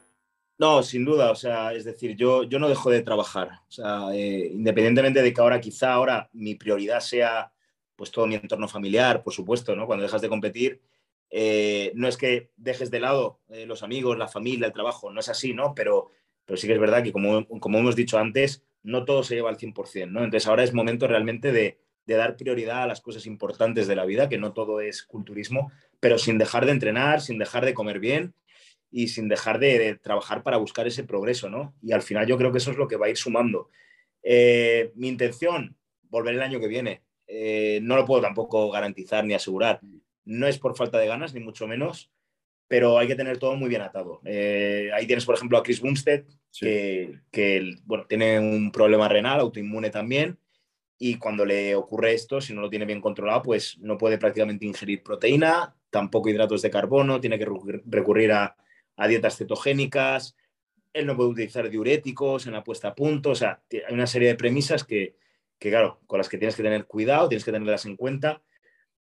No, 0.60 0.82
sin 0.82 1.06
duda, 1.06 1.30
o 1.30 1.34
sea, 1.34 1.72
es 1.72 1.84
decir, 1.86 2.16
yo, 2.16 2.42
yo 2.42 2.58
no 2.58 2.68
dejo 2.68 2.90
de 2.90 3.00
trabajar, 3.00 3.62
o 3.66 3.72
sea, 3.72 4.08
eh, 4.12 4.50
independientemente 4.52 5.22
de 5.22 5.32
que 5.32 5.40
ahora 5.40 5.58
quizá 5.58 5.94
ahora 5.94 6.28
mi 6.34 6.54
prioridad 6.54 7.00
sea 7.00 7.50
pues 7.96 8.10
todo 8.10 8.26
mi 8.26 8.34
entorno 8.34 8.68
familiar, 8.68 9.22
por 9.22 9.32
supuesto, 9.32 9.74
¿no? 9.74 9.86
Cuando 9.86 10.02
dejas 10.02 10.20
de 10.20 10.28
competir, 10.28 10.82
eh, 11.30 11.92
no 11.94 12.08
es 12.08 12.18
que 12.18 12.50
dejes 12.58 12.90
de 12.90 13.00
lado 13.00 13.40
eh, 13.48 13.64
los 13.64 13.82
amigos, 13.82 14.18
la 14.18 14.28
familia, 14.28 14.66
el 14.66 14.74
trabajo, 14.74 15.10
no 15.10 15.20
es 15.20 15.30
así, 15.30 15.54
¿no? 15.54 15.74
Pero, 15.74 16.10
pero 16.44 16.58
sí 16.58 16.66
que 16.66 16.74
es 16.74 16.80
verdad 16.80 17.02
que 17.02 17.12
como, 17.12 17.46
como 17.58 17.78
hemos 17.78 17.96
dicho 17.96 18.18
antes, 18.18 18.62
no 18.82 19.06
todo 19.06 19.22
se 19.22 19.36
lleva 19.36 19.48
al 19.48 19.56
100%, 19.56 20.10
¿no? 20.10 20.24
Entonces 20.24 20.46
ahora 20.46 20.62
es 20.62 20.74
momento 20.74 21.06
realmente 21.06 21.52
de, 21.52 21.78
de 22.04 22.14
dar 22.16 22.36
prioridad 22.36 22.82
a 22.82 22.86
las 22.86 23.00
cosas 23.00 23.24
importantes 23.24 23.86
de 23.88 23.96
la 23.96 24.04
vida, 24.04 24.28
que 24.28 24.36
no 24.36 24.52
todo 24.52 24.82
es 24.82 25.04
culturismo, 25.04 25.72
pero 26.00 26.18
sin 26.18 26.36
dejar 26.36 26.66
de 26.66 26.72
entrenar, 26.72 27.22
sin 27.22 27.38
dejar 27.38 27.64
de 27.64 27.72
comer 27.72 27.98
bien 27.98 28.34
y 28.90 29.08
sin 29.08 29.28
dejar 29.28 29.58
de, 29.58 29.96
trabajar 29.96 30.42
para 30.42 30.56
buscar 30.56 30.86
ese 30.86 31.04
progreso, 31.04 31.48
¿no? 31.48 31.74
Y 31.82 31.92
al 31.92 32.02
final 32.02 32.26
yo 32.26 32.36
creo 32.36 32.52
que 32.52 32.58
eso 32.58 32.70
es 32.70 32.76
lo 32.76 32.88
que 32.88 32.96
va 32.96 33.06
a 33.06 33.10
ir 33.10 33.16
sumando. 33.16 33.70
Eh, 34.22 34.92
mi 34.94 35.08
intención, 35.08 35.76
volver 36.08 36.34
el 36.34 36.42
año 36.42 36.60
que 36.60 36.68
viene. 36.68 37.02
Eh, 37.26 37.80
no 37.82 37.96
lo 37.96 38.04
puedo 38.04 38.20
tampoco 38.22 38.70
garantizar 38.70 39.24
ni 39.24 39.34
asegurar. 39.34 39.80
No 40.24 40.46
es 40.46 40.58
por 40.58 40.76
falta 40.76 40.98
de 40.98 41.06
ganas, 41.06 41.32
ni 41.32 41.40
mucho 41.40 41.68
menos, 41.68 42.10
pero 42.66 42.98
hay 42.98 43.06
que 43.06 43.14
tener 43.14 43.38
todo 43.38 43.54
muy 43.56 43.68
bien 43.68 43.82
atado. 43.82 44.20
Eh, 44.24 44.90
ahí 44.94 45.06
tienes, 45.06 45.24
por 45.24 45.36
ejemplo, 45.36 45.58
a 45.58 45.62
Chris 45.62 45.80
Bumstead, 45.80 46.24
que, 46.58 47.20
que 47.30 47.76
bueno, 47.84 48.06
tiene 48.06 48.38
un 48.40 48.72
problema 48.72 49.08
renal, 49.08 49.40
autoinmune 49.40 49.90
también, 49.90 50.38
y 51.02 51.14
cuando 51.14 51.46
le 51.46 51.74
ocurre 51.74 52.12
esto, 52.12 52.40
si 52.40 52.52
no 52.52 52.60
lo 52.60 52.68
tiene 52.68 52.84
bien 52.84 53.00
controlado, 53.00 53.42
pues 53.42 53.78
no 53.78 53.96
puede 53.96 54.18
prácticamente 54.18 54.66
ingerir 54.66 55.02
proteína, 55.02 55.74
tampoco 55.88 56.28
hidratos 56.28 56.60
de 56.60 56.70
carbono, 56.70 57.20
tiene 57.20 57.38
que 57.38 57.46
recurrir 57.86 58.32
a 58.32 58.54
a 59.00 59.08
dietas 59.08 59.38
cetogénicas, 59.38 60.36
él 60.92 61.06
no 61.06 61.16
puede 61.16 61.30
utilizar 61.30 61.70
diuréticos 61.70 62.46
en 62.46 62.52
la 62.52 62.62
puesta 62.62 62.88
a 62.88 62.94
punto, 62.94 63.30
o 63.30 63.34
sea, 63.34 63.62
hay 63.72 63.94
una 63.94 64.06
serie 64.06 64.28
de 64.28 64.34
premisas 64.34 64.84
que, 64.84 65.16
claro, 65.58 66.00
con 66.06 66.18
las 66.18 66.28
que 66.28 66.36
tienes 66.36 66.54
que 66.54 66.62
tener 66.62 66.84
cuidado, 66.84 67.28
tienes 67.28 67.44
que 67.44 67.52
tenerlas 67.52 67.86
en 67.86 67.96
cuenta, 67.96 68.42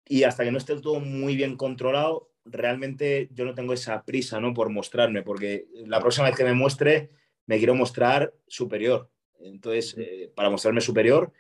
y 0.07 0.23
hasta 0.23 0.45
que 0.45 0.53
no 0.53 0.59
esté 0.59 0.81
todo 0.81 1.01
muy 1.01 1.35
bien 1.35 1.57
controlado, 1.57 2.31
realmente 2.45 3.29
yo 3.33 3.45
no 3.45 3.55
tengo 3.55 3.73
esa 3.73 4.05
prisa, 4.05 4.41
¿no? 4.41 4.55
Por 4.55 4.71
mostrarme, 4.71 5.23
porque 5.23 5.67
la 5.87 6.01
próxima 6.01 6.29
vez 6.29 6.37
que 6.37 6.45
me 6.45 6.55
muestre, 6.55 7.11
me 7.47 7.59
quiero 7.59 7.75
mostrar 7.75 8.33
superior. 8.47 9.11
Entonces, 9.41 9.97
eh, 9.99 10.31
para 10.37 10.51
mostrarme 10.51 10.81
superior, 10.81 11.33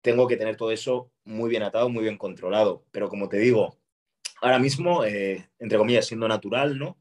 tengo 0.00 0.26
que 0.26 0.36
tener 0.36 0.56
todo 0.56 0.70
eso 0.70 1.10
muy 1.24 1.50
bien 1.50 1.62
atado, 1.62 1.90
muy 1.90 2.04
bien 2.04 2.16
controlado. 2.16 2.84
Pero 2.90 3.08
como 3.08 3.28
te 3.28 3.38
digo, 3.38 3.76
ahora 4.40 4.58
mismo, 4.58 5.04
eh, 5.04 5.50
entre 5.58 5.76
comillas, 5.76 6.06
siendo 6.06 6.26
natural, 6.26 6.78
¿no? 6.78 6.96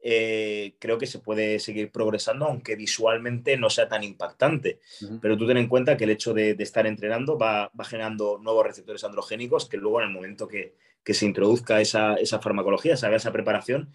Eh, 0.00 0.74
creo 0.78 0.96
que 0.96 1.06
se 1.06 1.18
puede 1.18 1.58
seguir 1.58 1.90
progresando, 1.90 2.46
aunque 2.46 2.76
visualmente 2.76 3.56
no 3.56 3.68
sea 3.70 3.88
tan 3.88 4.04
impactante. 4.04 4.80
Pero 5.20 5.36
tú 5.36 5.46
ten 5.46 5.56
en 5.56 5.68
cuenta 5.68 5.96
que 5.96 6.04
el 6.04 6.10
hecho 6.10 6.34
de, 6.34 6.56
estar 6.58 6.86
entrenando 6.86 7.38
va, 7.38 7.70
generando 7.84 8.38
nuevos 8.38 8.66
receptores 8.66 9.04
androgénicos 9.04 9.68
que 9.68 9.76
luego 9.76 10.00
en 10.00 10.08
el 10.08 10.14
momento 10.14 10.46
que, 10.48 10.74
se 11.04 11.24
introduzca 11.24 11.80
esa, 11.80 12.16
esa 12.16 12.38
farmacología, 12.38 12.92
esa, 12.92 13.14
esa 13.14 13.32
preparación, 13.32 13.90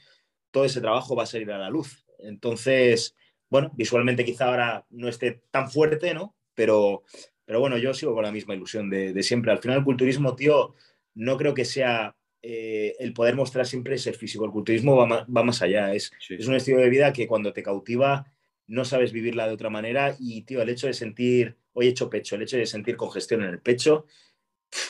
todo 0.49 0.65
ese 0.65 0.81
trabajo 0.81 1.15
va 1.15 1.23
a 1.23 1.27
salir 1.27 1.51
a 1.51 1.59
la 1.59 1.69
luz. 1.69 2.07
Entonces, 2.17 3.15
bueno, 3.49 3.71
visualmente 3.75 4.25
quizá 4.25 4.45
ahora 4.47 4.85
no 4.89 5.07
esté 5.07 5.43
tan 5.51 5.69
fuerte, 5.69 6.15
¿no? 6.15 6.35
Pero, 6.55 7.03
pero 7.45 7.59
bueno, 7.59 7.77
yo 7.77 7.93
sigo 7.93 8.15
con 8.15 8.23
la 8.23 8.31
misma 8.31 8.55
ilusión 8.55 8.89
de, 8.89 9.21
siempre. 9.21 9.51
Al 9.51 9.59
final 9.59 9.77
el 9.77 9.83
culturismo, 9.83 10.35
tío, 10.35 10.73
no 11.13 11.37
creo 11.37 11.53
que 11.53 11.63
sea 11.65 12.15
eh, 12.43 12.95
el 12.99 13.13
poder 13.13 13.35
mostrar 13.35 13.65
siempre 13.65 13.97
ser 13.97 14.15
físico. 14.15 14.45
El 14.45 14.51
culturismo 14.51 14.95
va, 14.95 15.25
más, 15.25 15.61
allá. 15.63 15.93
Es, 15.93 16.11
es 16.29 16.47
un 16.47 16.55
estilo 16.55 16.79
de 16.79 16.89
vida 16.89 17.11
que 17.11 17.25
cuando 17.25 17.53
te 17.53 17.63
cautiva 17.63 18.31
no 18.67 18.85
sabes 18.85 19.11
vivirla 19.11 19.47
de 19.47 19.53
otra 19.53 19.69
manera 19.69 20.15
y, 20.19 20.43
tío, 20.43 20.61
el 20.61 20.69
hecho 20.69 20.87
de 20.87 20.93
sentir, 20.93 21.57
hoy 21.73 21.87
he 21.87 21.89
hecho 21.89 22.09
pecho, 22.09 22.35
el 22.35 22.43
hecho 22.43 22.57
de 22.57 22.65
sentir 22.65 22.95
congestión 22.95 23.43
en 23.43 23.49
el 23.49 23.59
pecho, 23.59 24.05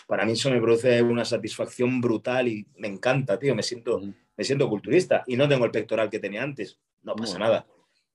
para 0.08 0.26
mí 0.26 0.34
eso 0.34 0.52
me 0.52 0.62
produce 0.62 1.02
una 1.02 1.26
satisfacción 1.26 2.02
brutal 2.02 2.48
y 2.48 2.68
me 2.78 2.88
encanta, 2.88 3.40
tío, 3.40 3.56
me 3.56 3.64
siento, 3.64 4.02
me 4.38 4.44
siento 4.44 4.70
culturista 4.70 5.24
y 5.28 5.36
no 5.38 5.48
tengo 5.48 5.66
el 5.66 5.72
pectoral 5.72 6.10
que 6.10 6.20
tenía 6.20 6.44
antes, 6.44 6.80
no 7.02 7.16
pasa 7.16 7.40
nada 7.40 7.66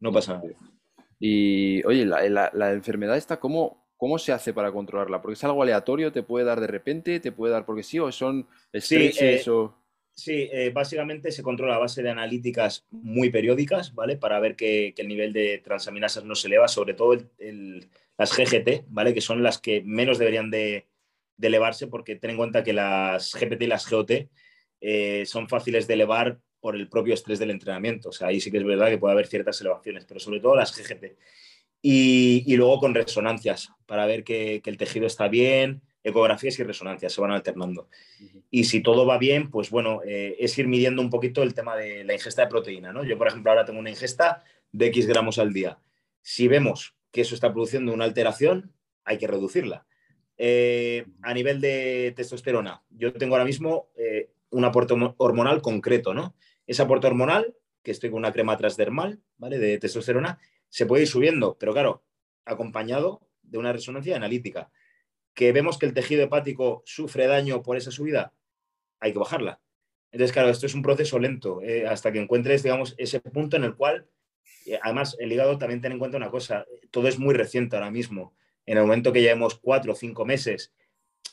no 0.01 0.12
pasa 0.12 0.34
nada. 0.34 0.49
Y 1.18 1.84
oye, 1.84 2.05
la, 2.07 2.72
enfermedad 2.72 3.16
está, 3.16 3.41
¿cómo, 3.41 3.88
¿cómo 3.99 4.19
se 4.19 4.33
hace 4.33 4.55
para 4.55 4.73
controlarla? 4.73 5.21
Porque 5.21 5.35
es 5.35 5.45
algo 5.45 5.63
aleatorio, 5.63 6.11
te 6.11 6.23
puede 6.23 6.47
dar 6.47 6.61
de 6.61 6.69
repente, 6.69 7.21
te 7.21 7.33
puede 7.33 7.53
dar 7.53 7.67
porque 7.67 7.83
sí, 7.83 7.99
o 7.99 8.11
son 8.11 8.47
estreses 8.73 9.45
sí, 9.45 9.51
o... 9.51 9.75
Sí, 10.15 10.49
eh, 10.51 10.71
básicamente 10.75 11.31
se 11.31 11.43
controla 11.43 11.77
a 11.77 11.79
base 11.79 12.03
de 12.03 12.11
analíticas 12.11 12.87
muy 12.91 13.31
periódicas, 13.31 13.95
¿vale? 13.95 14.17
Para 14.17 14.41
ver 14.41 14.57
que, 14.57 14.95
el 14.97 15.07
nivel 15.07 15.33
de 15.33 15.59
transaminasas 15.59 16.25
no 16.25 16.35
se 16.35 16.49
eleva, 16.49 16.67
sobre 16.67 16.95
todo 16.95 17.17
las 18.17 18.37
GGT, 18.37 18.87
¿vale? 18.89 19.15
Que 19.15 19.21
son 19.21 19.43
las 19.43 19.59
que 19.59 19.83
menos 19.85 20.19
deberían 20.19 20.51
de, 20.51 20.87
elevarse 21.41 21.87
porque 21.87 22.17
ten 22.17 22.31
en 22.31 22.37
cuenta 22.37 22.65
que 22.65 22.73
las 22.73 23.33
GPT 23.33 23.63
y 23.63 23.67
las 23.69 23.89
GOT 23.89 24.11
eh, 24.81 25.25
son 25.25 25.49
fáciles 25.49 25.87
de 25.87 25.95
elevar 25.95 26.41
por 26.61 26.75
el 26.75 26.89
propio 26.89 27.15
estrés 27.15 27.39
del 27.39 27.53
entrenamiento. 27.53 28.09
O 28.09 28.13
sea, 28.13 28.29
ahí 28.29 28.41
sí 28.41 28.51
que 28.51 28.59
es 28.59 28.65
verdad 28.65 28.89
que 28.89 28.99
puede 28.99 29.13
haber 29.13 29.29
ciertas 29.29 29.61
elevaciones, 29.61 30.05
pero 30.05 30.19
sobre 30.19 30.41
todo 30.41 30.57
las 30.57 30.77
GGT. 30.77 31.17
Y, 31.81 32.57
luego 32.57 32.79
con 32.79 32.95
resonancias, 32.95 33.70
para 33.87 34.07
ver 34.07 34.24
que, 34.24 34.61
el 34.64 34.76
tejido 34.76 35.07
está 35.07 35.29
bien, 35.29 35.83
ecografías 36.03 36.59
y 36.59 36.64
resonancias 36.64 37.12
se 37.12 37.20
van 37.20 37.31
alternando. 37.31 37.89
Y 38.51 38.64
si 38.64 38.83
todo 38.83 39.07
va 39.07 39.18
bien, 39.18 39.51
pues 39.51 39.70
bueno, 39.70 40.01
eh, 40.05 40.37
es 40.39 40.59
ir 40.59 40.66
midiendo 40.66 41.03
un 41.03 41.11
poquito 41.11 41.43
el 41.43 41.55
tema 41.55 41.76
de 41.76 42.05
la 42.05 42.14
ingesta 42.14 42.43
de 42.43 42.49
proteína. 42.49 42.93
¿no? 42.93 43.05
Yo, 43.05 43.16
por 43.18 43.29
ejemplo, 43.29 43.51
ahora 43.51 43.64
tengo 43.64 43.79
una 43.79 43.91
ingesta 43.91 44.43
de 44.72 44.87
X 44.87 45.07
gramos 45.07 45.39
al 45.39 45.53
día. 45.53 45.79
Si 46.22 46.49
vemos 46.49 46.95
que 47.11 47.20
eso 47.22 47.35
está 47.35 47.53
produciendo 47.53 47.93
una 47.93 48.05
alteración, 48.05 48.72
hay 49.05 49.18
que 49.18 49.26
reducirla. 49.26 49.87
Eh, 50.37 51.05
a 51.22 51.35
nivel 51.35 51.61
de 51.61 52.12
testosterona, 52.14 52.83
yo 52.91 53.12
tengo 53.12 53.35
ahora 53.35 53.45
mismo 53.45 53.89
eh, 53.97 54.31
un 54.51 54.64
aporte 54.64 54.95
hormonal 55.16 55.61
concreto, 55.62 56.14
¿no? 56.14 56.37
Ese 56.66 56.83
aporte 56.83 57.07
hormonal, 57.09 57.57
que 57.83 57.91
estoy 57.91 58.11
con 58.11 58.18
una 58.18 58.33
crema 58.33 58.57
transdermal, 58.57 59.20
¿vale? 59.37 59.59
De 59.59 59.79
testosterona, 59.79 60.39
se 60.69 60.87
puede 60.87 61.03
ir 61.03 61.09
subiendo, 61.09 61.57
pero 61.59 61.73
claro, 61.73 62.05
acompañado 62.45 63.29
de 63.43 63.59
una 63.59 63.73
resonancia 63.73 64.16
analítica. 64.16 64.71
Que 65.35 65.53
vemos 65.53 65.79
que 65.79 65.87
el 65.87 65.95
tejido 65.95 66.23
hepático 66.23 66.83
sufre 66.85 67.27
daño 67.27 67.62
por 67.62 67.77
esa 67.77 67.91
subida, 67.91 68.33
hay 69.01 69.12
que 69.12 69.19
bajarla. 69.19 69.61
Entonces, 70.11 70.33
claro, 70.33 70.49
esto 70.49 70.66
es 70.66 70.75
un 70.75 70.83
proceso 70.83 71.19
lento, 71.19 71.62
eh, 71.62 71.87
hasta 71.87 72.11
que 72.12 72.19
encuentres, 72.19 72.62
digamos, 72.62 72.95
ese 72.99 73.21
punto 73.21 73.57
en 73.57 73.64
el 73.64 73.77
cual, 73.77 74.09
eh, 74.66 74.79
además, 74.83 75.16
el 75.19 75.31
hígado 75.31 75.59
también 75.59 75.81
ten 75.81 75.93
en 75.93 75.99
cuenta 75.99 76.16
una 76.16 76.31
cosa, 76.31 76.66
todo 76.91 77.09
es 77.09 77.19
muy 77.19 77.35
reciente 77.35 77.77
ahora 77.77 77.91
mismo. 77.91 78.35
En 78.66 78.79
el 78.79 78.85
momento 78.85 79.12
que 79.12 79.21
llevemos 79.21 79.59
cuatro 79.59 79.93
o 79.93 79.97
cinco 79.97 80.25
meses 80.25 80.73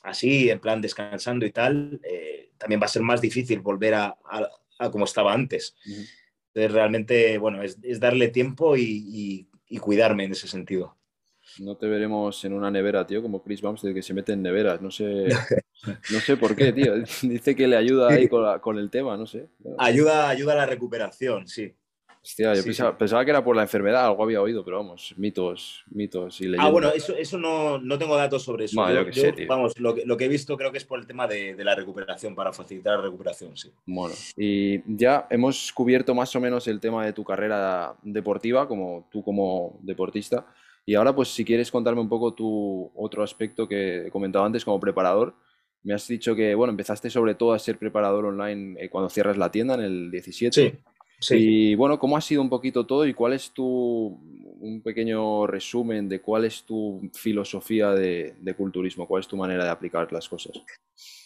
así, 0.03 0.49
en 0.49 0.59
plan 0.59 0.81
descansando 0.81 1.45
y 1.45 1.51
tal, 1.51 1.99
eh, 2.03 2.51
también 2.57 2.81
va 2.81 2.85
a 2.85 2.89
ser 2.89 3.01
más 3.01 3.21
difícil 3.21 3.59
volver 3.59 3.95
a, 3.95 4.17
a 4.77 4.91
como 4.91 5.05
estaba 5.05 5.33
antes. 5.33 5.75
Entonces, 6.55 6.71
realmente, 6.71 7.37
bueno, 7.37 7.61
es, 7.61 7.99
darle 7.99 8.29
tiempo 8.29 8.77
y, 8.77 9.47
cuidarme 9.81 10.23
en 10.23 10.31
ese 10.31 10.47
sentido. 10.47 10.95
No 11.59 11.75
te 11.75 11.85
veremos 11.85 12.43
en 12.45 12.53
una 12.53 12.71
nevera, 12.71 13.05
tío, 13.05 13.21
como 13.21 13.43
Chris 13.43 13.61
Bumstead 13.61 13.93
que 13.93 14.01
se 14.01 14.13
mete 14.13 14.31
en 14.31 14.41
neveras. 14.41 14.81
No 14.81 14.89
sé, 14.89 15.27
no 16.11 16.19
sé 16.21 16.37
por 16.37 16.55
qué, 16.55 16.71
tío. 16.71 16.93
Dice 17.21 17.55
que 17.57 17.67
le 17.67 17.75
ayuda 17.75 18.09
ahí 18.09 18.29
con, 18.29 18.59
con 18.59 18.79
el 18.79 18.89
tema, 18.89 19.17
no 19.17 19.27
sé. 19.27 19.49
Ayuda, 19.77 20.29
ayuda 20.29 20.53
a 20.53 20.57
la 20.57 20.65
recuperación, 20.65 21.45
sí. 21.45 21.75
Hostia, 22.25 22.55
yo 22.55 22.63
pensaba, 22.97 23.23
que 23.23 23.29
era 23.29 23.43
por 23.43 23.55
la 23.55 23.61
enfermedad, 23.61 24.07
algo 24.07 24.23
había 24.23 24.41
oído, 24.41 24.65
pero 24.65 24.77
vamos, 24.77 25.13
mitos, 25.15 25.83
mitos 25.91 26.41
y 26.41 26.45
leyendas. 26.45 26.65
Ah, 26.65 26.71
bueno, 26.71 26.89
eso, 26.89 27.15
eso 27.15 27.37
no, 27.37 27.77
no, 27.77 27.99
tengo 27.99 28.15
datos 28.15 28.41
sobre 28.41 28.65
eso. 28.65 28.81
Vamos, 29.47 29.79
lo 29.79 29.93
que, 29.93 30.05
lo 30.07 30.17
que, 30.17 30.25
he 30.25 30.27
visto 30.27 30.57
creo 30.57 30.71
que 30.71 30.79
es 30.79 30.85
por 30.85 30.97
el 30.97 31.05
tema 31.05 31.27
de, 31.27 31.53
de, 31.53 31.63
la 31.63 31.75
recuperación, 31.75 32.33
para 32.33 32.51
facilitar 32.51 32.97
la 32.97 33.03
recuperación, 33.03 33.55
sí. 33.55 33.71
Bueno, 33.85 34.15
y 34.35 34.81
ya 34.97 35.27
hemos 35.29 35.71
cubierto 35.71 36.15
más 36.15 36.35
o 36.35 36.39
menos 36.39 36.67
el 36.67 36.79
tema 36.79 37.05
de 37.05 37.13
tu 37.13 37.23
carrera 37.23 37.95
deportiva, 38.01 38.67
como 38.67 39.07
tú 39.11 39.23
como 39.23 39.77
deportista. 39.83 40.47
Y 40.83 40.95
ahora, 40.95 41.13
pues, 41.13 41.27
si 41.27 41.45
quieres 41.45 41.69
contarme 41.69 42.01
un 42.01 42.09
poco 42.09 42.33
tu 42.33 42.91
otro 42.95 43.21
aspecto 43.21 43.67
que 43.67 44.09
comentaba 44.11 44.47
antes 44.47 44.65
como 44.65 44.79
preparador, 44.79 45.35
me 45.83 45.93
has 45.93 46.07
dicho 46.07 46.35
que, 46.35 46.55
bueno, 46.55 46.71
empezaste 46.71 47.11
sobre 47.11 47.35
todo 47.35 47.53
a 47.53 47.59
ser 47.59 47.77
preparador 47.77 48.25
online 48.25 48.83
eh, 48.83 48.89
cuando 48.89 49.09
cierras 49.09 49.37
la 49.37 49.51
tienda 49.51 49.75
en 49.75 49.81
el 49.81 50.09
17. 50.09 50.71
Sí. 50.71 50.79
Y 51.31 51.75
bueno, 51.75 51.97
¿cómo 51.97 52.17
ha 52.17 52.21
sido 52.21 52.41
un 52.41 52.49
poquito 52.49 52.85
todo 52.85 53.05
y 53.05 53.13
cuál 53.13 53.33
es 53.33 53.51
tu, 53.51 54.19
un 54.59 54.81
pequeño 54.81 55.47
resumen 55.47 56.09
de 56.09 56.21
cuál 56.21 56.45
es 56.45 56.63
tu 56.63 57.09
filosofía 57.13 57.91
de, 57.91 58.55
culturismo, 58.57 59.07
cuál 59.07 59.21
es 59.21 59.27
tu 59.27 59.37
manera 59.37 59.63
de 59.63 59.69
aplicar 59.69 60.11
las 60.11 60.27
cosas? 60.27 60.61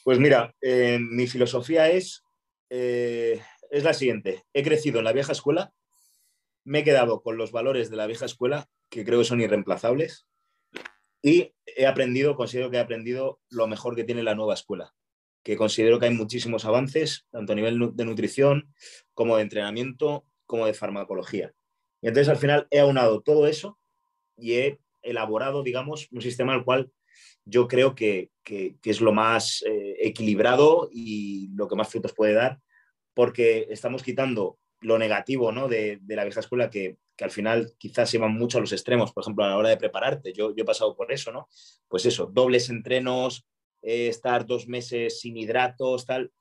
Pues 0.04 0.20
mira, 0.20 0.54
eh, 0.62 1.00
mi 1.00 1.28
filosofía 1.28 1.90
es, 1.90 2.24
eh, 2.70 3.42
es 3.72 3.84
la 3.84 3.94
siguiente. 3.94 4.44
He 4.54 4.64
crecido 4.64 5.00
en 5.00 5.06
la 5.06 5.14
vieja 5.14 5.32
escuela, 5.32 5.74
me 6.64 6.80
he 6.80 6.84
quedado 6.84 7.22
con 7.22 7.38
los 7.38 7.52
valores 7.52 7.90
de 7.90 7.98
la 7.98 8.08
vieja 8.08 8.26
escuela, 8.26 8.70
que 8.90 9.06
creo 9.06 9.20
que 9.20 9.26
son 9.26 9.42
irreemplazables, 9.42 10.28
y 11.22 11.54
he 11.66 11.86
aprendido, 11.86 12.36
considero 12.36 12.70
que 12.70 12.78
he 12.78 12.82
aprendido 12.82 13.40
lo 13.50 13.68
mejor 13.68 13.96
que 13.96 14.04
tiene 14.04 14.24
la 14.24 14.36
nueva 14.36 14.54
escuela, 14.54 14.94
que 15.50 15.58
considero 15.58 16.00
que 16.00 16.06
hay 16.06 16.14
muchísimos 16.14 16.64
avances, 16.66 17.26
tanto 17.32 17.54
a 17.54 17.56
nivel 17.56 17.96
de 17.96 18.06
nutrición 18.06 18.72
como 19.16 19.36
de 19.36 19.42
entrenamiento, 19.42 20.24
como 20.46 20.68
de 20.68 20.76
farmacología. 20.76 21.56
Y 22.04 22.08
entonces 22.08 22.30
al 22.30 22.38
final 22.38 22.68
he 22.70 22.78
aunado 22.78 23.22
todo 23.22 23.48
eso 23.48 23.80
y 24.38 24.54
he 24.54 24.80
elaborado, 25.02 25.64
digamos, 25.64 26.08
un 26.12 26.22
sistema 26.22 26.54
al 26.54 26.64
cual 26.64 26.92
yo 27.46 27.68
creo 27.68 27.96
que, 27.96 28.30
es 28.46 29.02
lo 29.02 29.12
más 29.12 29.64
eh, 29.66 29.96
equilibrado 30.02 30.88
y 30.92 31.50
lo 31.56 31.68
que 31.68 31.76
más 31.76 31.90
frutos 31.90 32.14
puede 32.14 32.34
dar, 32.34 32.60
porque 33.16 33.66
estamos 33.72 34.04
quitando 34.04 34.60
lo 34.82 35.00
negativo 35.00 35.52
¿no? 35.52 35.68
de, 35.68 36.00
la 36.06 36.26
vieja 36.26 36.42
escuela 36.42 36.70
que, 36.70 36.98
al 37.20 37.32
final 37.32 37.74
quizás 37.80 38.08
se 38.12 38.20
van 38.20 38.36
mucho 38.36 38.60
a 38.60 38.62
los 38.62 38.72
extremos, 38.72 39.12
por 39.14 39.24
ejemplo, 39.24 39.44
a 39.44 39.50
la 39.50 39.58
hora 39.58 39.70
de 39.70 39.78
prepararte. 39.78 40.32
Yo, 40.32 40.56
yo 40.56 40.62
he 40.62 40.66
pasado 40.66 40.96
por 40.96 41.12
eso, 41.12 41.34
¿no? 41.34 41.50
Pues 41.90 42.06
eso, 42.06 42.28
dobles 42.32 42.70
entrenos, 42.70 43.49
eh, 43.82 44.08
estar 44.08 44.46
dos 44.46 44.68
meses 44.68 45.20
sin 45.20 45.38
hidratos, 45.38 46.06
tal. 46.06 46.32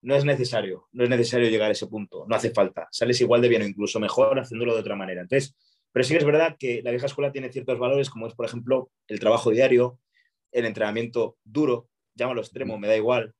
No 0.00 0.14
es 0.14 0.24
necesario, 0.24 0.88
no 0.92 1.04
es 1.04 1.10
necesario 1.10 1.48
llegar 1.48 1.70
a 1.70 1.72
ese 1.72 1.88
punto, 1.88 2.24
no 2.28 2.36
hace 2.36 2.50
falta. 2.50 2.88
Sales 2.92 3.20
igual 3.20 3.42
de 3.42 3.48
bien 3.48 3.62
o 3.62 3.66
incluso 3.66 3.98
mejor 3.98 4.38
haciéndolo 4.38 4.74
de 4.74 4.80
otra 4.80 4.94
manera. 4.94 5.22
Entonces, 5.22 5.56
pero 5.92 6.04
sí 6.04 6.14
es 6.14 6.24
verdad 6.24 6.56
que 6.58 6.82
la 6.82 6.90
vieja 6.90 7.06
escuela 7.06 7.32
tiene 7.32 7.50
ciertos 7.50 7.78
valores, 7.78 8.10
como 8.10 8.26
es, 8.26 8.34
por 8.34 8.46
ejemplo, 8.46 8.90
el 9.08 9.18
trabajo 9.18 9.50
diario, 9.50 9.98
el 10.52 10.66
entrenamiento 10.66 11.36
duro, 11.44 11.88
llámalo 12.14 12.40
extremo, 12.40 12.78
me 12.78 12.88
da 12.88 12.96
igual, 12.96 13.34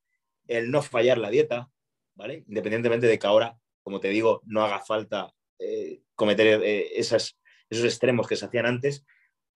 el 0.47 0.71
no 0.71 0.83
fallar 0.83 1.19
la 1.19 1.31
dieta, 1.31 1.71
¿vale? 2.15 2.45
Independientemente 2.49 3.07
de 3.07 3.19
que 3.19 3.27
ahora, 3.27 3.57
como 3.83 4.01
te 4.01 4.09
digo, 4.09 4.43
no 4.45 4.65
haga 4.65 4.81
falta 4.81 5.33
eh, 5.59 6.01
cometer 6.15 6.63
eh, 6.65 6.99
esos 6.99 7.37
extremos 7.71 8.27
que 8.27 8.37
se 8.37 8.47
hacían 8.47 8.67
antes, 8.67 9.05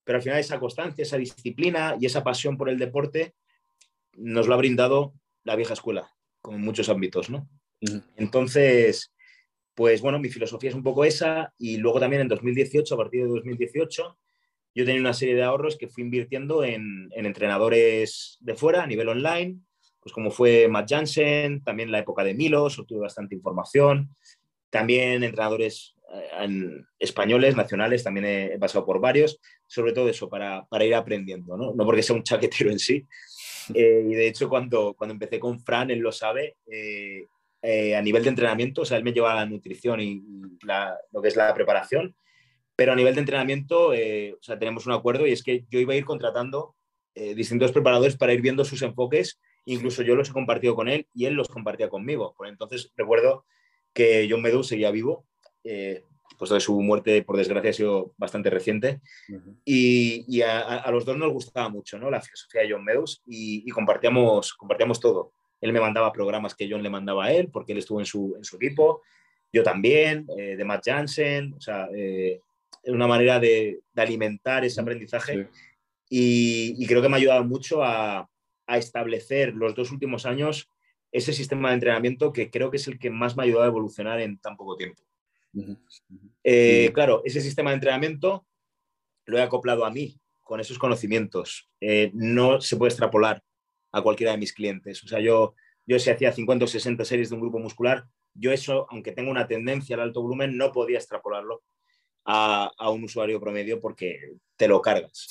pero 0.05 0.17
al 0.17 0.23
final 0.23 0.39
esa 0.39 0.59
constancia, 0.59 1.03
esa 1.03 1.17
disciplina 1.17 1.97
y 2.01 2.07
esa 2.07 2.25
pasión 2.25 2.57
por 2.57 2.69
el 2.69 2.79
deporte 2.79 3.35
nos 4.15 4.49
lo 4.49 4.55
ha 4.55 4.59
brindado 4.59 5.15
la 5.45 5.57
vieja 5.57 5.75
escuela, 5.75 6.13
como 6.41 6.57
en 6.57 6.65
muchos 6.65 6.89
ámbitos, 6.89 7.31
¿no? 7.31 7.49
Entonces, 8.17 9.13
pues 9.75 10.03
bueno, 10.03 10.19
mi 10.19 10.29
filosofía 10.29 10.71
es 10.71 10.77
un 10.77 10.83
poco 10.83 11.05
esa 11.05 11.55
y 11.59 11.79
luego 11.79 12.01
también 12.01 12.23
en 12.23 12.29
2018, 12.29 12.95
a 12.95 12.99
partir 12.99 13.23
de 13.23 13.29
2018, 13.29 14.19
yo 14.75 14.85
tenía 14.85 15.01
una 15.01 15.15
serie 15.15 15.35
de 15.35 15.43
ahorros 15.43 15.77
que 15.77 15.89
fui 15.89 16.03
invirtiendo 16.03 16.63
en, 16.65 17.09
entrenadores 17.13 18.37
de 18.41 18.55
fuera 18.55 18.83
a 18.83 18.87
nivel 18.87 19.09
online, 19.09 19.59
pues 20.01 20.13
como 20.13 20.31
fue 20.31 20.69
Matt 20.69 20.91
Jansen, 20.91 21.63
también 21.63 21.91
la 21.91 21.99
época 21.99 22.25
de 22.25 22.35
Milos, 22.35 22.79
obtuve 22.79 23.01
bastante 23.01 23.35
información, 23.35 24.15
también 24.71 25.25
entrenadores 25.25 25.95
eh, 26.13 26.83
españoles, 26.99 27.57
nacionales, 27.57 28.05
también 28.05 28.27
he, 28.27 28.59
pasado 28.59 28.87
por 28.87 29.01
varios, 29.01 29.41
sobre 29.67 29.93
todo 29.93 30.09
eso, 30.09 30.29
para, 30.29 30.67
ir 30.81 30.95
aprendiendo, 30.95 31.57
¿no? 31.57 31.75
no 31.75 31.85
porque 31.85 32.03
sea 32.03 32.17
un 32.17 32.23
chaquetero 32.23 32.71
en 32.71 32.79
sí, 32.79 33.07
Eh, 33.75 34.07
y 34.09 34.15
de 34.15 34.29
hecho, 34.29 34.49
cuando, 34.49 34.95
cuando 34.95 35.15
empecé 35.15 35.39
con 35.39 35.61
Fran, 35.61 35.91
él 35.91 36.01
lo 36.01 36.13
sabe, 36.13 36.57
eh, 36.67 37.27
eh, 37.63 37.97
a 37.97 38.03
nivel 38.03 38.23
de 38.23 38.31
entrenamiento, 38.31 38.83
o 38.83 38.85
sea, 38.85 38.97
él 38.97 39.05
me 39.05 39.13
lleva 39.13 39.35
la 39.35 39.47
nutrición 39.47 40.01
y, 40.01 40.23
lo 41.13 41.23
que 41.23 41.29
es 41.29 41.37
la 41.37 41.55
preparación, 41.55 42.15
pero 42.77 42.93
a 42.93 42.97
nivel 42.97 43.15
de 43.15 43.21
entrenamiento, 43.21 43.89
o 43.89 44.43
sea, 44.43 44.59
tenemos 44.59 44.87
un 44.87 44.93
acuerdo 44.93 45.27
y 45.27 45.33
es 45.33 45.43
que 45.43 45.65
yo 45.71 45.81
iba 45.81 45.93
a 45.93 45.97
ir 45.97 46.05
contratando 46.05 46.75
distintos 47.15 47.73
preparadores 47.73 48.17
para 48.17 48.33
ir 48.33 48.41
viendo 48.41 48.65
sus 48.65 48.81
enfoques, 48.83 49.41
incluso 49.67 50.03
yo 50.03 50.15
los 50.15 50.31
he 50.31 50.33
compartido 50.33 50.75
con 50.75 50.89
él 50.89 51.07
y 51.13 51.27
él 51.27 51.35
los 51.35 51.49
compartía 51.49 51.91
conmigo. 51.91 52.35
Por 52.37 52.47
entonces, 52.47 52.93
recuerdo 52.97 53.45
que 53.93 54.27
John 54.31 54.41
Meadows 54.41 54.69
seguía 54.69 54.91
vivo, 54.91 55.27
pues 56.39 56.51
de 56.51 56.61
su 56.61 56.81
muerte, 56.81 57.23
por 57.23 57.37
desgracia, 57.37 57.71
ha 57.71 57.75
sido 57.75 58.15
bastante 58.17 58.51
reciente. 58.51 59.01
Y, 59.65 60.41
a, 60.43 60.91
los 60.91 61.05
dos 61.05 61.17
nos 61.17 61.33
gustaba 61.33 61.69
mucho 61.69 61.99
¿no? 61.99 62.11
la 62.11 62.21
filosofía 62.21 62.63
de 62.63 62.73
John 62.73 62.85
Meadows 62.85 63.23
y, 63.27 63.69
compartíamos, 63.71 64.55
compartíamos 64.55 65.01
todo. 65.01 65.33
Él 65.61 65.73
me 65.73 65.81
mandaba 65.81 66.13
programas 66.13 66.55
que 66.55 66.69
John 66.71 66.83
le 66.83 66.91
mandaba 66.91 67.27
a 67.27 67.33
él, 67.33 67.51
porque 67.53 67.73
él 67.73 67.79
estuvo 67.79 68.01
en 68.01 68.07
su, 68.07 68.35
en 68.37 68.45
su 68.45 68.57
equipo. 68.57 69.03
Yo 69.53 69.63
también, 69.63 70.27
eh, 70.39 70.57
de 70.57 70.65
Matt 70.65 70.85
Jansen. 70.87 71.53
O 71.55 71.61
sea, 71.61 71.89
eh, 71.95 72.41
una 72.85 73.07
manera 73.07 73.39
de, 73.39 73.81
alimentar 73.95 74.65
ese 74.65 74.81
aprendizaje. 74.81 75.49
Y, 76.09 76.87
creo 76.87 77.03
que 77.03 77.09
me 77.09 77.17
ha 77.17 77.19
ayudado 77.19 77.45
mucho 77.45 77.83
a, 77.85 78.29
a 78.67 78.79
establecer 78.79 79.55
los 79.55 79.75
dos 79.75 79.91
últimos 79.91 80.25
años 80.25 80.71
ese 81.13 81.33
sistema 81.33 81.69
de 81.69 81.75
entrenamiento 81.75 82.33
que 82.33 82.51
creo 82.51 82.71
que 82.71 82.77
es 82.77 82.87
el 82.87 82.99
que 82.99 83.11
más 83.11 83.37
me 83.37 83.43
ha 83.43 83.47
ayudado 83.47 83.65
a 83.65 83.69
evolucionar 83.69 84.21
en 84.21 84.39
tan 84.39 84.57
poco 84.57 84.77
tiempo. 84.77 85.03
Eh, 86.45 86.91
claro, 86.95 87.23
ese 87.25 87.41
sistema 87.41 87.71
de 87.71 87.75
entrenamiento 87.75 88.47
lo 89.27 89.39
he 89.39 89.43
acoplado 89.43 89.85
a 89.85 89.91
mí 89.91 90.19
con 90.43 90.61
esos 90.61 90.79
conocimientos. 90.79 91.71
Eh, 91.81 92.11
no 92.15 92.61
se 92.61 92.77
puede 92.77 92.91
extrapolar 92.91 93.43
a 93.93 94.03
cualquiera 94.03 94.33
de 94.33 94.39
mis 94.39 94.53
clientes. 94.53 95.03
O 95.05 95.09
sea, 95.09 95.21
yo, 95.21 95.55
yo 95.87 95.99
si 95.99 96.11
hacía 96.11 96.33
50 96.33 96.65
o 96.65 96.69
60 96.69 97.05
series 97.05 97.31
de 97.31 97.35
un 97.37 97.41
grupo 97.41 97.59
muscular, 97.59 98.05
yo 98.35 98.53
eso, 98.53 98.87
aunque 98.91 99.13
tengo 99.13 99.31
una 99.31 99.47
tendencia 99.47 99.97
al 99.97 100.03
alto 100.03 100.23
volumen, 100.23 100.57
no 100.57 100.73
podía 100.73 100.99
extrapolarlo 100.99 101.63
a, 102.25 102.91
un 102.91 103.05
usuario 103.05 103.41
promedio 103.41 103.81
porque 103.81 104.37
te 104.57 104.69
lo 104.69 104.81
cargas. 104.81 105.29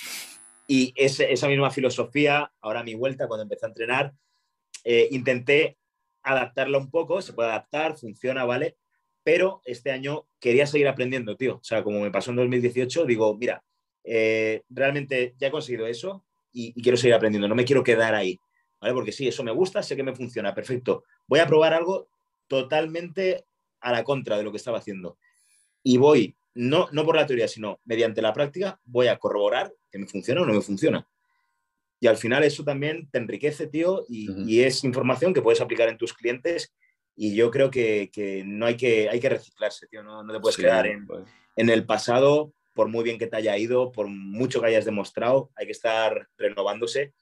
Y 0.67 0.93
esa 0.95 1.47
misma 1.47 1.71
filosofía, 1.71 2.51
ahora 2.61 2.81
a 2.81 2.83
mi 2.83 2.93
vuelta, 2.93 3.27
cuando 3.27 3.43
empecé 3.43 3.65
a 3.65 3.69
entrenar, 3.69 4.13
eh, 4.83 5.07
intenté 5.11 5.77
adaptarla 6.21 6.77
un 6.77 6.91
poco, 6.91 7.21
se 7.21 7.33
puede 7.33 7.49
adaptar, 7.49 7.97
funciona, 7.97 8.45
¿vale? 8.45 8.77
Pero 9.23 9.61
este 9.65 9.91
año 9.91 10.27
quería 10.39 10.65
seguir 10.65 10.87
aprendiendo, 10.87 11.35
tío. 11.35 11.57
O 11.57 11.63
sea, 11.63 11.83
como 11.83 11.99
me 11.99 12.11
pasó 12.11 12.31
en 12.31 12.37
2018, 12.37 13.05
digo, 13.05 13.35
mira, 13.37 13.63
eh, 14.03 14.63
realmente 14.69 15.35
ya 15.37 15.47
he 15.47 15.51
conseguido 15.51 15.85
eso 15.87 16.25
y, 16.51 16.73
quiero 16.81 16.97
seguir 16.97 17.13
aprendiendo, 17.13 17.47
no 17.47 17.55
me 17.55 17.65
quiero 17.65 17.83
quedar 17.83 18.15
ahí, 18.15 18.39
¿vale? 18.81 18.93
Porque 18.93 19.11
sí, 19.11 19.27
eso 19.27 19.43
me 19.43 19.51
gusta, 19.51 19.83
sé 19.83 19.95
que 19.95 20.03
me 20.03 20.15
funciona, 20.15 20.53
perfecto. 20.55 21.03
Voy 21.27 21.39
a 21.39 21.47
probar 21.47 21.73
algo 21.73 22.09
totalmente 22.47 23.45
a 23.81 23.91
la 23.91 24.03
contra 24.03 24.37
de 24.37 24.43
lo 24.43 24.51
que 24.51 24.57
estaba 24.57 24.79
haciendo. 24.79 25.17
Y 25.83 25.97
voy, 25.97 26.35
no, 26.55 26.87
no 26.91 27.05
por 27.05 27.15
la 27.15 27.27
teoría, 27.27 27.47
sino 27.47 27.79
mediante 27.85 28.21
la 28.21 28.33
práctica, 28.33 28.79
voy 28.83 29.07
a 29.07 29.17
corroborar 29.17 29.73
que 29.91 29.99
me 29.99 30.07
funciona 30.07 30.41
o 30.41 30.45
no 30.45 30.53
me 30.53 30.61
funciona. 30.61 31.07
Y 31.99 32.07
al 32.07 32.17
final 32.17 32.43
eso 32.43 32.63
también 32.63 33.09
te 33.11 33.19
enriquece, 33.19 33.67
tío, 33.67 34.05
y, 34.07 34.29
y 34.51 34.61
es 34.61 34.83
información 34.85 35.33
que 35.33 35.41
puedes 35.41 35.59
aplicar 35.59 35.89
en 35.89 35.97
tus 35.97 36.13
clientes 36.13 36.73
y 37.21 37.35
yo 37.35 37.51
creo 37.51 37.69
que, 37.69 38.09
que, 38.13 38.45
no 38.45 38.65
hay 38.65 38.77
que, 38.77 39.09
hay 39.09 39.19
que 39.19 39.27
reciclarse, 39.27 39.87
tío, 39.87 40.01
no, 40.01 40.23
no 40.23 40.31
te 40.31 40.39
puedes 40.39 40.55
quedar 40.55 40.87
en, 40.87 41.05
pues. 41.05 41.25
en, 41.57 41.69
el 41.69 41.85
pasado, 41.85 42.53
por 42.73 42.87
muy 42.87 43.03
bien 43.03 43.17
que 43.17 43.27
te 43.27 43.35
haya 43.35 43.57
ido, 43.57 43.91
por 43.91 44.07
mucho 44.07 44.61
que 44.61 44.67
hayas 44.67 44.85
demostrado, 44.85 45.51
hay 45.57 45.65
que 45.65 45.73
estar 45.73 46.29
renovándose, 46.37 47.13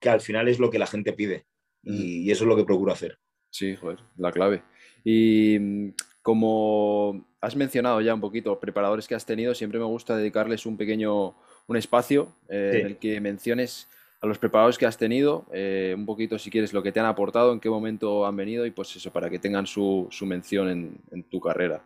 que 0.00 0.08
al 0.08 0.22
final 0.22 0.48
es 0.48 0.58
lo 0.58 0.70
que 0.70 0.78
la 0.78 0.86
gente 0.86 1.12
pide 1.12 1.44
y, 1.82 2.30
eso 2.30 2.44
es 2.44 2.48
lo 2.48 2.56
que 2.56 2.64
procuro 2.64 2.92
hacer. 2.92 3.18
Sí, 3.50 3.76
joder, 3.76 3.98
la 4.16 4.32
clave. 4.32 4.62
Y 5.04 5.58
mm, 5.60 5.94
como 6.22 7.26
has 7.42 7.54
mencionado 7.54 8.00
ya 8.00 8.14
un 8.14 8.22
poquito 8.22 8.58
preparadores 8.58 9.06
que 9.06 9.14
has 9.14 9.26
tenido, 9.26 9.54
siempre 9.54 9.78
me 9.78 9.84
gusta 9.84 10.16
dedicarles 10.16 10.64
un 10.64 10.78
pequeño 10.78 11.36
un 11.66 11.76
espacio 11.76 12.34
eh, 12.48 12.78
en 12.80 12.86
el 12.86 12.96
que 12.96 13.20
menciones 13.20 13.86
a 14.22 14.26
los 14.28 14.38
preparadores 14.38 14.78
que 14.78 14.86
has 14.86 14.96
tenido, 14.96 15.46
eh, 15.52 15.94
un 15.96 16.06
poquito 16.06 16.38
si 16.38 16.48
quieres 16.48 16.72
lo 16.72 16.80
que 16.80 16.92
te 16.92 17.00
han 17.00 17.06
aportado, 17.06 17.52
en 17.52 17.58
qué 17.58 17.68
momento 17.68 18.24
han 18.24 18.36
venido 18.36 18.64
y 18.64 18.70
pues 18.70 18.94
eso, 18.94 19.12
para 19.12 19.28
que 19.28 19.40
tengan 19.40 19.66
su, 19.66 20.08
mención 20.22 20.68
en, 21.10 21.24
tu 21.24 21.40
carrera. 21.40 21.84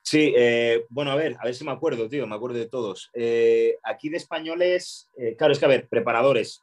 Sí, 0.00 0.32
eh, 0.36 0.84
bueno, 0.88 1.10
a 1.10 1.16
ver, 1.16 1.36
a 1.40 1.44
ver 1.44 1.54
si 1.56 1.64
me 1.64 1.72
acuerdo, 1.72 2.08
tío, 2.08 2.24
me 2.28 2.36
acuerdo 2.36 2.58
de 2.58 2.68
todos. 2.68 3.10
Eh, 3.14 3.78
aquí 3.82 4.08
de 4.10 4.16
españoles, 4.16 5.10
claro, 5.36 5.52
es 5.52 5.58
que 5.58 5.64
a 5.64 5.68
ver, 5.68 5.88
preparadores, 5.88 6.62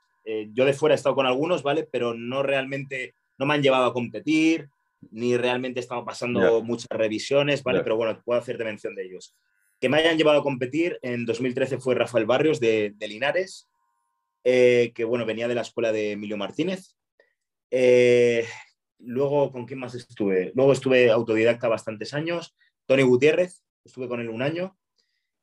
yo 0.53 0.63
de 0.63 0.73
fuera 0.73 0.93
he 0.93 0.95
estado 0.95 1.15
con 1.15 1.25
algunos, 1.25 1.63
¿vale? 1.63 1.85
Pero 1.91 2.13
no 2.13 2.41
realmente, 2.41 3.13
no 3.37 3.45
me 3.45 3.55
han 3.55 3.63
llevado 3.63 3.87
a 3.87 3.93
competir, 3.93 4.69
ni 5.11 5.35
realmente 5.35 5.81
he 5.81 5.83
estado 5.83 6.05
pasando 6.05 6.61
muchas 6.61 6.87
revisiones, 6.91 7.61
¿vale? 7.61 7.81
Pero 7.81 7.97
bueno, 7.97 8.21
puedo 8.23 8.39
hacerte 8.39 8.63
mención 8.63 8.95
de 8.95 9.05
ellos. 9.05 9.35
Que 9.81 9.89
me 9.89 9.97
hayan 9.97 10.17
llevado 10.17 10.39
a 10.39 10.43
competir, 10.43 10.97
en 11.01 11.25
2013 11.25 11.79
fue 11.79 11.95
Rafael 11.95 12.25
Barrios 12.25 12.61
de, 12.61 12.93
de 12.95 13.07
Linares, 13.07 13.67
eh, 14.43 14.91
que 14.95 15.03
bueno, 15.03 15.25
venía 15.25 15.47
de 15.47 15.55
la 15.55 15.61
escuela 15.61 15.91
de 15.91 16.11
Emilio 16.11 16.37
Martínez. 16.37 16.95
Eh, 17.71 18.45
luego, 18.99 19.51
¿con 19.51 19.65
quién 19.65 19.79
más 19.79 19.95
estuve? 19.95 20.51
Luego 20.55 20.73
estuve 20.73 21.11
autodidacta 21.11 21.67
bastantes 21.67 22.13
años. 22.13 22.55
Tony 22.85 23.03
Gutiérrez, 23.03 23.63
estuve 23.83 24.07
con 24.07 24.19
él 24.19 24.29
un 24.29 24.41
año, 24.41 24.77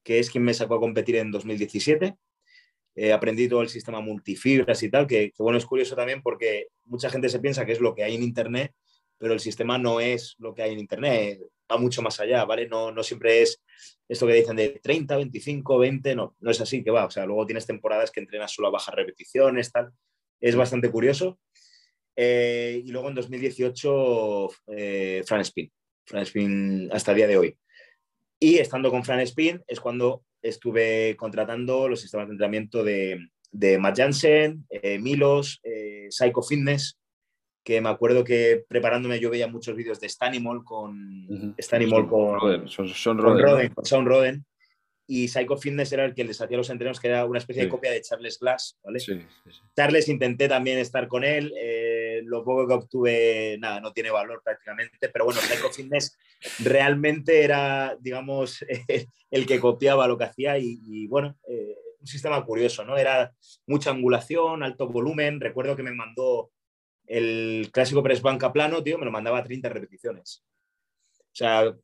que 0.02 0.18
es 0.18 0.30
quien 0.30 0.44
me 0.44 0.54
sacó 0.54 0.76
a 0.76 0.80
competir 0.80 1.16
en 1.16 1.30
2017. 1.30 2.16
Eh, 2.94 3.12
aprendí 3.12 3.48
todo 3.48 3.60
el 3.60 3.68
sistema 3.68 4.00
multifibras 4.00 4.82
y 4.82 4.90
tal, 4.90 5.06
que, 5.06 5.30
que, 5.30 5.42
bueno, 5.42 5.58
es 5.58 5.66
curioso 5.66 5.94
también 5.94 6.22
porque 6.22 6.68
mucha 6.84 7.10
gente 7.10 7.28
se 7.28 7.40
piensa 7.40 7.66
que 7.66 7.72
es 7.72 7.80
lo 7.80 7.94
que 7.94 8.02
hay 8.02 8.14
en 8.14 8.22
Internet, 8.22 8.72
pero 9.18 9.34
el 9.34 9.40
sistema 9.40 9.76
no 9.76 10.00
es 10.00 10.34
lo 10.38 10.54
que 10.54 10.62
hay 10.62 10.72
en 10.72 10.78
Internet 10.78 11.40
va 11.70 11.78
mucho 11.78 12.02
más 12.02 12.20
allá, 12.20 12.44
¿vale? 12.44 12.68
No, 12.68 12.92
no 12.92 13.02
siempre 13.02 13.42
es 13.42 13.62
esto 14.08 14.26
que 14.26 14.34
dicen 14.34 14.56
de 14.56 14.80
30, 14.82 15.16
25, 15.16 15.78
20, 15.78 16.14
no, 16.14 16.36
no 16.40 16.50
es 16.50 16.60
así 16.60 16.84
que 16.84 16.90
va. 16.90 17.06
O 17.06 17.10
sea, 17.10 17.26
luego 17.26 17.46
tienes 17.46 17.66
temporadas 17.66 18.10
que 18.10 18.20
entrenas 18.20 18.52
solo 18.52 18.68
a 18.68 18.72
bajas 18.72 18.94
repeticiones, 18.94 19.72
tal. 19.72 19.90
Es 20.40 20.54
bastante 20.54 20.90
curioso. 20.90 21.38
Eh, 22.14 22.82
y 22.84 22.90
luego 22.90 23.08
en 23.08 23.14
2018, 23.14 24.48
eh, 24.68 25.22
Fran 25.26 25.40
Spin. 25.40 25.70
Fran 26.06 26.22
Spin 26.22 26.88
hasta 26.92 27.12
el 27.12 27.16
día 27.16 27.26
de 27.26 27.36
hoy. 27.36 27.58
Y 28.38 28.58
estando 28.58 28.90
con 28.90 29.04
Fran 29.04 29.20
Spin 29.20 29.62
es 29.66 29.80
cuando 29.80 30.24
estuve 30.42 31.16
contratando 31.16 31.88
los 31.88 32.00
sistemas 32.00 32.28
de 32.28 32.32
entrenamiento 32.32 32.84
de, 32.84 33.18
de 33.50 33.78
Matt 33.78 33.98
Jansen, 33.98 34.66
eh, 34.70 34.98
Milos, 34.98 35.60
Psycho 36.10 36.42
Fitness, 36.42 36.98
que 37.66 37.80
me 37.80 37.88
acuerdo 37.88 38.22
que 38.22 38.64
preparándome 38.68 39.18
yo 39.18 39.28
veía 39.28 39.48
muchos 39.48 39.74
vídeos 39.74 39.98
de 39.98 40.08
Stanimol 40.08 40.64
con 40.64 41.56
Stanimol 41.60 42.08
con, 42.08 42.38
Roden, 42.38 42.68
son, 42.68 43.18
Roden, 43.18 43.74
con 43.74 43.84
Sean 43.84 44.06
Roden. 44.06 44.46
Y 45.08 45.26
Psycho 45.26 45.56
Fitness 45.56 45.92
era 45.92 46.04
el 46.04 46.14
que 46.14 46.22
les 46.22 46.40
hacía 46.40 46.56
los 46.56 46.70
entrenos 46.70 47.00
que 47.00 47.08
era 47.08 47.24
una 47.24 47.38
especie 47.38 47.64
de 47.64 47.68
copia 47.68 47.90
de 47.90 48.02
Charles 48.02 48.38
Glass, 48.38 48.78
¿vale? 48.84 49.00
Charles 49.74 50.08
intenté 50.08 50.48
también 50.48 50.78
estar 50.78 51.08
con 51.08 51.24
él, 51.24 51.52
eh, 51.60 52.22
lo 52.24 52.44
poco 52.44 52.68
que 52.68 52.74
obtuve, 52.74 53.56
nada, 53.58 53.80
no 53.80 53.92
tiene 53.92 54.10
valor 54.10 54.42
prácticamente, 54.44 55.08
pero 55.08 55.24
bueno, 55.24 55.40
Psycho 55.40 55.70
Fitness 55.70 56.16
realmente 56.60 57.42
era, 57.42 57.96
digamos, 58.00 58.64
el 59.30 59.46
que 59.46 59.58
copiaba 59.58 60.06
lo 60.06 60.16
que 60.16 60.24
hacía 60.24 60.56
y, 60.58 61.06
bueno, 61.08 61.36
eh, 61.48 61.76
un 62.00 62.06
sistema 62.06 62.44
curioso, 62.44 62.84
¿no? 62.84 62.96
Era 62.96 63.32
mucha 63.66 63.90
angulación, 63.90 64.62
alto 64.62 64.88
volumen, 64.88 65.40
recuerdo 65.40 65.74
que 65.74 65.82
me 65.82 65.92
mandó 65.92 66.50
el 67.06 67.70
clásico 67.72 68.02
press 68.02 68.22
banca 68.22 68.52
plano, 68.52 68.82
tío, 68.82 68.98
me 68.98 69.04
lo 69.04 69.10
mandaba 69.10 69.38
a 69.38 69.44
30 69.44 69.68
repeticiones. 69.68 70.44
O 71.20 71.38
sea, 71.38 71.76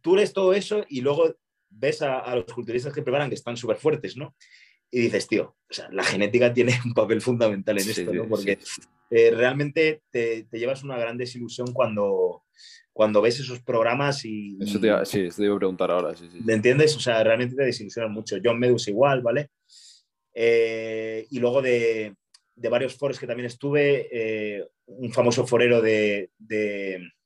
tú 0.00 0.14
lees 0.14 0.32
todo 0.32 0.52
eso 0.52 0.84
y 0.88 1.00
luego 1.00 1.34
ves 1.70 2.02
a, 2.02 2.34
los 2.36 2.52
culturistas 2.52 2.92
que 2.92 3.02
preparan 3.02 3.28
que 3.28 3.34
están 3.34 3.56
súper 3.56 3.76
fuertes, 3.76 4.16
¿no? 4.16 4.36
Y 4.90 5.00
dices, 5.00 5.26
tío, 5.26 5.56
o 5.68 5.72
sea, 5.74 5.88
la 5.90 6.04
genética 6.04 6.52
tiene 6.52 6.78
un 6.84 6.94
papel 6.94 7.20
fundamental 7.20 7.78
en 7.78 7.88
esto, 7.88 8.12
¿no? 8.12 8.28
Porque 8.28 8.58
eh, 9.10 9.30
realmente 9.30 10.02
te, 10.10 10.46
llevas 10.52 10.84
una 10.84 10.96
gran 10.98 11.16
desilusión 11.16 11.72
cuando, 11.72 12.44
cuando 12.92 13.22
ves 13.22 13.40
esos 13.40 13.62
programas 13.62 14.24
y... 14.24 14.58
Eso 14.60 14.78
te, 14.78 14.92
sí, 15.06 15.28
te 15.34 15.44
iba 15.44 15.54
a 15.54 15.58
preguntar 15.58 15.90
ahora, 15.90 16.14
sí, 16.14 16.28
¿Me 16.44 16.52
entiendes? 16.52 16.94
O 16.96 17.00
sea, 17.00 17.24
realmente 17.24 17.56
te 17.56 17.64
desilusionan 17.64 18.12
mucho. 18.12 18.36
John 18.44 18.58
Medus 18.58 18.88
igual, 18.88 19.22
¿vale? 19.22 19.50
Eh, 20.34 21.26
y 21.30 21.38
luego 21.38 21.62
de, 21.62 22.14
de 22.56 22.68
varios 22.68 22.94
foros 22.94 23.18
que 23.18 23.26
también 23.26 23.46
estuve, 23.46 24.08
eh, 24.12 24.66
un 24.86 25.12
famoso 25.12 25.46
forero 25.46 25.80
de, 25.80 26.30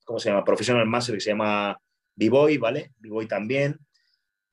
¿cómo 0.04 0.18
se 0.18 0.30
llama? 0.30 0.44
Professional 0.44 0.86
Master 0.86 1.14
que 1.14 1.20
se 1.20 1.30
llama 1.30 1.78
B-Boy, 2.14 2.58
¿vale? 2.58 2.92
B-Boy 2.98 3.26
también, 3.26 3.78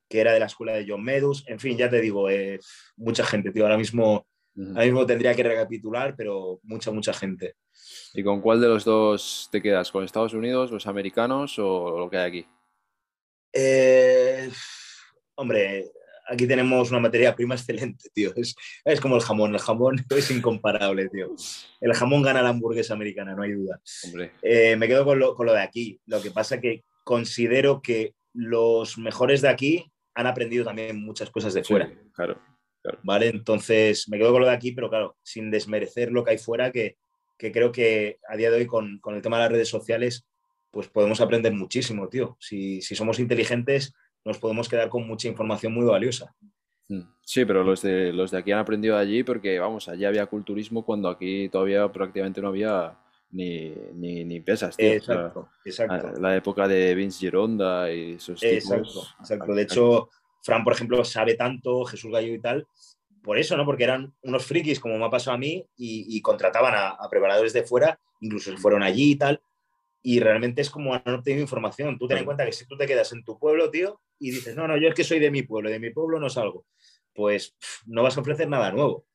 que 0.09 0.19
era 0.19 0.33
de 0.33 0.39
la 0.39 0.47
escuela 0.47 0.73
de 0.73 0.85
John 0.87 1.03
Medus. 1.03 1.47
En 1.47 1.59
fin, 1.59 1.77
ya 1.77 1.89
te 1.89 2.01
digo, 2.01 2.29
eh, 2.29 2.59
mucha 2.97 3.25
gente, 3.25 3.51
tío. 3.51 3.63
Ahora 3.63 3.77
mismo, 3.77 4.27
ahora 4.57 4.85
mismo 4.85 5.05
tendría 5.05 5.33
que 5.33 5.43
recapitular, 5.43 6.15
pero 6.15 6.59
mucha, 6.63 6.91
mucha 6.91 7.13
gente. 7.13 7.55
¿Y 8.13 8.23
con 8.23 8.41
cuál 8.41 8.61
de 8.61 8.67
los 8.67 8.83
dos 8.83 9.49
te 9.51 9.61
quedas? 9.61 9.91
¿Con 9.91 10.03
Estados 10.03 10.33
Unidos, 10.33 10.71
los 10.71 10.87
americanos 10.87 11.57
o 11.57 11.97
lo 11.97 12.09
que 12.09 12.17
hay 12.17 12.27
aquí? 12.29 12.47
Eh, 13.53 14.49
hombre, 15.35 15.91
aquí 16.27 16.47
tenemos 16.47 16.89
una 16.91 16.99
materia 16.99 17.35
prima 17.35 17.55
excelente, 17.55 18.09
tío. 18.13 18.31
Es, 18.35 18.55
es, 18.83 18.99
como 19.01 19.15
el 19.15 19.21
jamón, 19.21 19.53
el 19.53 19.59
jamón 19.59 20.05
es 20.09 20.31
incomparable, 20.31 21.09
tío. 21.09 21.35
El 21.79 21.93
jamón 21.93 22.21
gana 22.21 22.41
la 22.41 22.49
hamburguesa 22.49 22.93
americana, 22.93 23.35
no 23.35 23.43
hay 23.43 23.53
duda. 23.53 23.79
Eh, 24.41 24.75
me 24.75 24.87
quedo 24.87 25.05
con 25.05 25.19
lo, 25.19 25.35
con 25.35 25.45
lo, 25.45 25.53
de 25.53 25.61
aquí. 25.61 25.99
Lo 26.05 26.21
que 26.21 26.31
pasa 26.31 26.59
que 26.59 26.83
considero 27.03 27.81
que 27.81 28.13
los 28.33 28.97
mejores 28.97 29.41
de 29.41 29.49
aquí 29.49 29.91
han 30.13 30.27
aprendido 30.27 30.65
también 30.65 30.99
muchas 30.99 31.29
cosas 31.29 31.53
de 31.53 31.63
fuera. 31.63 31.91
claro, 32.13 32.39
¿Vale? 33.03 33.27
Entonces, 33.27 34.07
me 34.09 34.17
quedo 34.17 34.31
con 34.31 34.41
lo 34.41 34.47
de 34.47 34.53
aquí, 34.53 34.71
pero 34.71 34.89
claro, 34.89 35.17
sin 35.23 35.51
desmerecer 35.51 36.11
lo 36.11 36.23
que 36.23 36.31
hay 36.31 36.37
fuera, 36.37 36.71
que, 36.71 36.97
que 37.37 37.51
creo 37.51 37.71
que 37.71 38.19
a 38.29 38.37
día 38.37 38.51
de 38.51 38.57
hoy 38.57 38.65
con, 38.67 38.99
con, 38.99 39.15
el 39.15 39.21
tema 39.21 39.37
de 39.37 39.43
las 39.43 39.51
redes 39.51 39.69
sociales, 39.69 40.27
pues 40.71 40.87
podemos 40.87 41.19
aprender 41.21 41.53
muchísimo, 41.53 42.09
tío. 42.09 42.37
Si, 42.39 42.81
si 42.81 42.95
somos 42.95 43.19
inteligentes, 43.19 43.93
nos 44.25 44.39
podemos 44.39 44.67
quedar 44.67 44.89
con 44.89 45.07
mucha 45.07 45.27
información 45.27 45.73
muy 45.73 45.85
valiosa. 45.85 46.35
Mm. 46.89 47.01
Sí, 47.21 47.45
pero 47.45 47.63
los 47.63 47.81
de, 47.81 48.11
los 48.11 48.31
de 48.31 48.39
aquí 48.39 48.51
han 48.51 48.59
aprendido 48.59 48.97
allí 48.97 49.23
porque, 49.23 49.59
vamos, 49.59 49.87
allí 49.87 50.03
había 50.03 50.25
culturismo 50.25 50.83
cuando 50.83 51.07
aquí 51.07 51.47
todavía 51.49 51.91
prácticamente 51.91 52.41
no 52.41 52.49
había 52.49 52.97
ni, 53.31 53.73
ni, 53.93 54.39
pesas. 54.41 54.75
Tío. 54.75 54.87
Exacto, 54.87 55.49
exacto. 55.63 56.19
La 56.19 56.35
época 56.35 56.67
de 56.67 56.93
Vince 56.95 57.19
Gironda 57.19 57.91
y 57.91 58.13
esos 58.13 58.41
Exacto, 58.43 59.03
exacto. 59.19 59.53
De 59.53 59.61
hecho, 59.61 60.09
Fran, 60.41 60.63
por 60.63 60.73
ejemplo, 60.73 61.03
sabe 61.03 61.35
tanto, 61.35 61.85
Jesús 61.85 62.11
Gallo 62.11 62.33
y 62.33 62.39
tal, 62.39 62.67
por 63.23 63.39
eso, 63.39 63.57
¿no? 63.57 63.65
Porque 63.65 63.83
eran 63.83 64.13
unos 64.21 64.45
frikis, 64.45 64.79
como 64.79 64.97
me 64.99 65.05
ha 65.05 65.09
pasado 65.09 65.35
a 65.35 65.39
mí, 65.39 65.65
y, 65.75 66.21
contrataban 66.21 66.75
a, 66.75 66.89
a, 66.89 67.09
preparadores 67.09 67.53
de 67.53 67.63
fuera, 67.63 67.99
incluso 68.19 68.51
se 68.51 68.57
fueron 68.57 68.83
allí 68.83 69.11
y 69.11 69.15
tal, 69.15 69.41
y 70.07 70.19
realmente 70.19 70.61
es 70.61 70.69
como 70.69 70.93
han 70.93 71.01
obtenido 71.07 71.41
información. 71.41 71.97
Tú 71.97 72.07
ten 72.07 72.19
en 72.19 72.25
cuenta 72.25 72.45
que 72.45 72.51
si 72.51 72.67
tú 72.67 72.77
te 72.77 72.85
quedas 72.85 73.11
en 73.11 73.23
tu 73.23 73.39
pueblo, 73.39 73.71
tío, 73.71 73.99
y 74.19 74.29
dices, 74.29 74.55
no, 74.55 74.67
no, 74.67 74.77
yo 74.77 74.87
es 74.87 74.93
que 74.93 75.03
soy 75.03 75.17
de 75.17 75.31
mi 75.31 75.41
pueblo, 75.41 75.71
de 75.71 75.79
mi 75.79 75.89
pueblo 75.89 76.19
no 76.19 76.29
salgo, 76.29 76.67
pues 77.11 77.57
no 77.87 78.03
vas 78.03 78.15
a 78.15 78.21
ofrecer 78.21 78.47
nada 78.47 78.71
nuevo. 78.71 79.07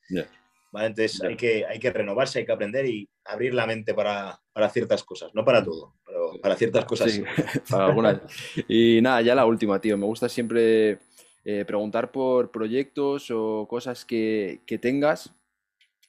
¿Vale? 0.72 0.86
Entonces 0.88 1.22
hay, 1.22 1.36
que, 1.36 1.64
hay 1.64 1.78
que 1.78 1.92
renovarse, 1.92 2.40
hay 2.40 2.44
que 2.44 2.50
aprender 2.50 2.86
y 2.86 3.08
abrir 3.24 3.54
la 3.54 3.68
mente 3.68 3.94
para, 3.94 4.40
para 4.52 4.68
ciertas 4.68 5.04
cosas, 5.04 5.32
no 5.32 5.44
para 5.44 5.62
todo, 5.62 5.94
pero 6.04 6.32
para 6.42 6.56
ciertas 6.56 6.84
cosas. 6.84 7.12
Sí, 7.12 7.22
para 7.70 7.86
algunas. 7.86 8.20
Y 8.66 9.00
nada, 9.00 9.22
ya 9.22 9.36
la 9.36 9.46
última, 9.46 9.80
tío. 9.80 9.96
Me 9.96 10.06
gusta 10.06 10.28
siempre 10.28 10.98
eh, 11.44 11.64
preguntar 11.64 12.10
por 12.10 12.50
proyectos 12.50 13.30
o 13.30 13.64
cosas 13.70 14.04
que, 14.04 14.62
que 14.66 14.76
tengas 14.76 15.32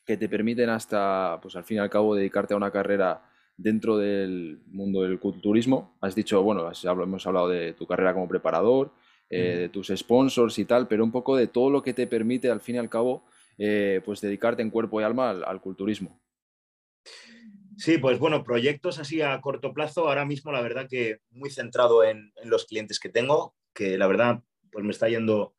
que 0.07 0.17
te 0.17 0.27
permiten 0.27 0.69
hasta, 0.69 1.38
pues 1.39 1.55
al 1.55 1.63
fin 1.63 1.77
y 1.77 1.79
al 1.82 1.91
cabo, 1.91 2.15
dedicarte 2.15 2.55
a 2.55 2.57
una 2.57 2.71
carrera 2.71 3.30
dentro 3.57 3.97
del 3.97 4.61
mundo 4.67 5.03
del 5.03 5.19
culturismo. 5.19 5.95
Has 6.01 6.15
dicho, 6.15 6.41
bueno, 6.41 6.69
hemos 7.03 7.27
hablado 7.27 7.49
de 7.49 7.73
tu 7.73 7.85
carrera 7.85 8.13
como 8.13 8.27
preparador, 8.27 8.91
eh, 9.29 9.55
de 9.55 9.69
tus 9.69 9.87
sponsors 9.95 10.59
y 10.59 10.65
tal, 10.65 10.87
pero 10.87 11.03
un 11.03 11.11
poco 11.11 11.37
de 11.37 11.47
todo 11.47 11.69
lo 11.69 11.81
que 11.81 11.93
te 11.93 12.05
permite, 12.07 12.49
al 12.49 12.59
fin 12.59 12.75
y 12.75 12.79
al 12.79 12.89
cabo, 12.89 13.23
eh, 13.57 14.01
pues 14.03 14.19
dedicarte 14.19 14.61
en 14.61 14.69
cuerpo 14.69 14.99
y 14.99 15.03
alma 15.03 15.29
al, 15.29 15.61
culturismo. 15.61 16.19
Sí, 17.77 17.97
pues 17.97 18.19
bueno, 18.19 18.43
proyectos 18.43 18.99
así 18.99 19.21
a 19.21 19.39
corto 19.39 19.73
plazo, 19.73 20.07
ahora 20.07 20.25
mismo 20.25 20.51
la 20.51 20.61
verdad 20.61 20.87
que 20.89 21.19
muy 21.29 21.49
centrado 21.49 22.03
en, 22.03 22.33
los 22.43 22.65
clientes 22.65 22.99
que 22.99 23.07
tengo, 23.09 23.55
que 23.73 23.97
la 23.97 24.07
verdad 24.07 24.43
pues 24.71 24.83
me 24.83 24.91
está 24.91 25.07
yendo 25.07 25.55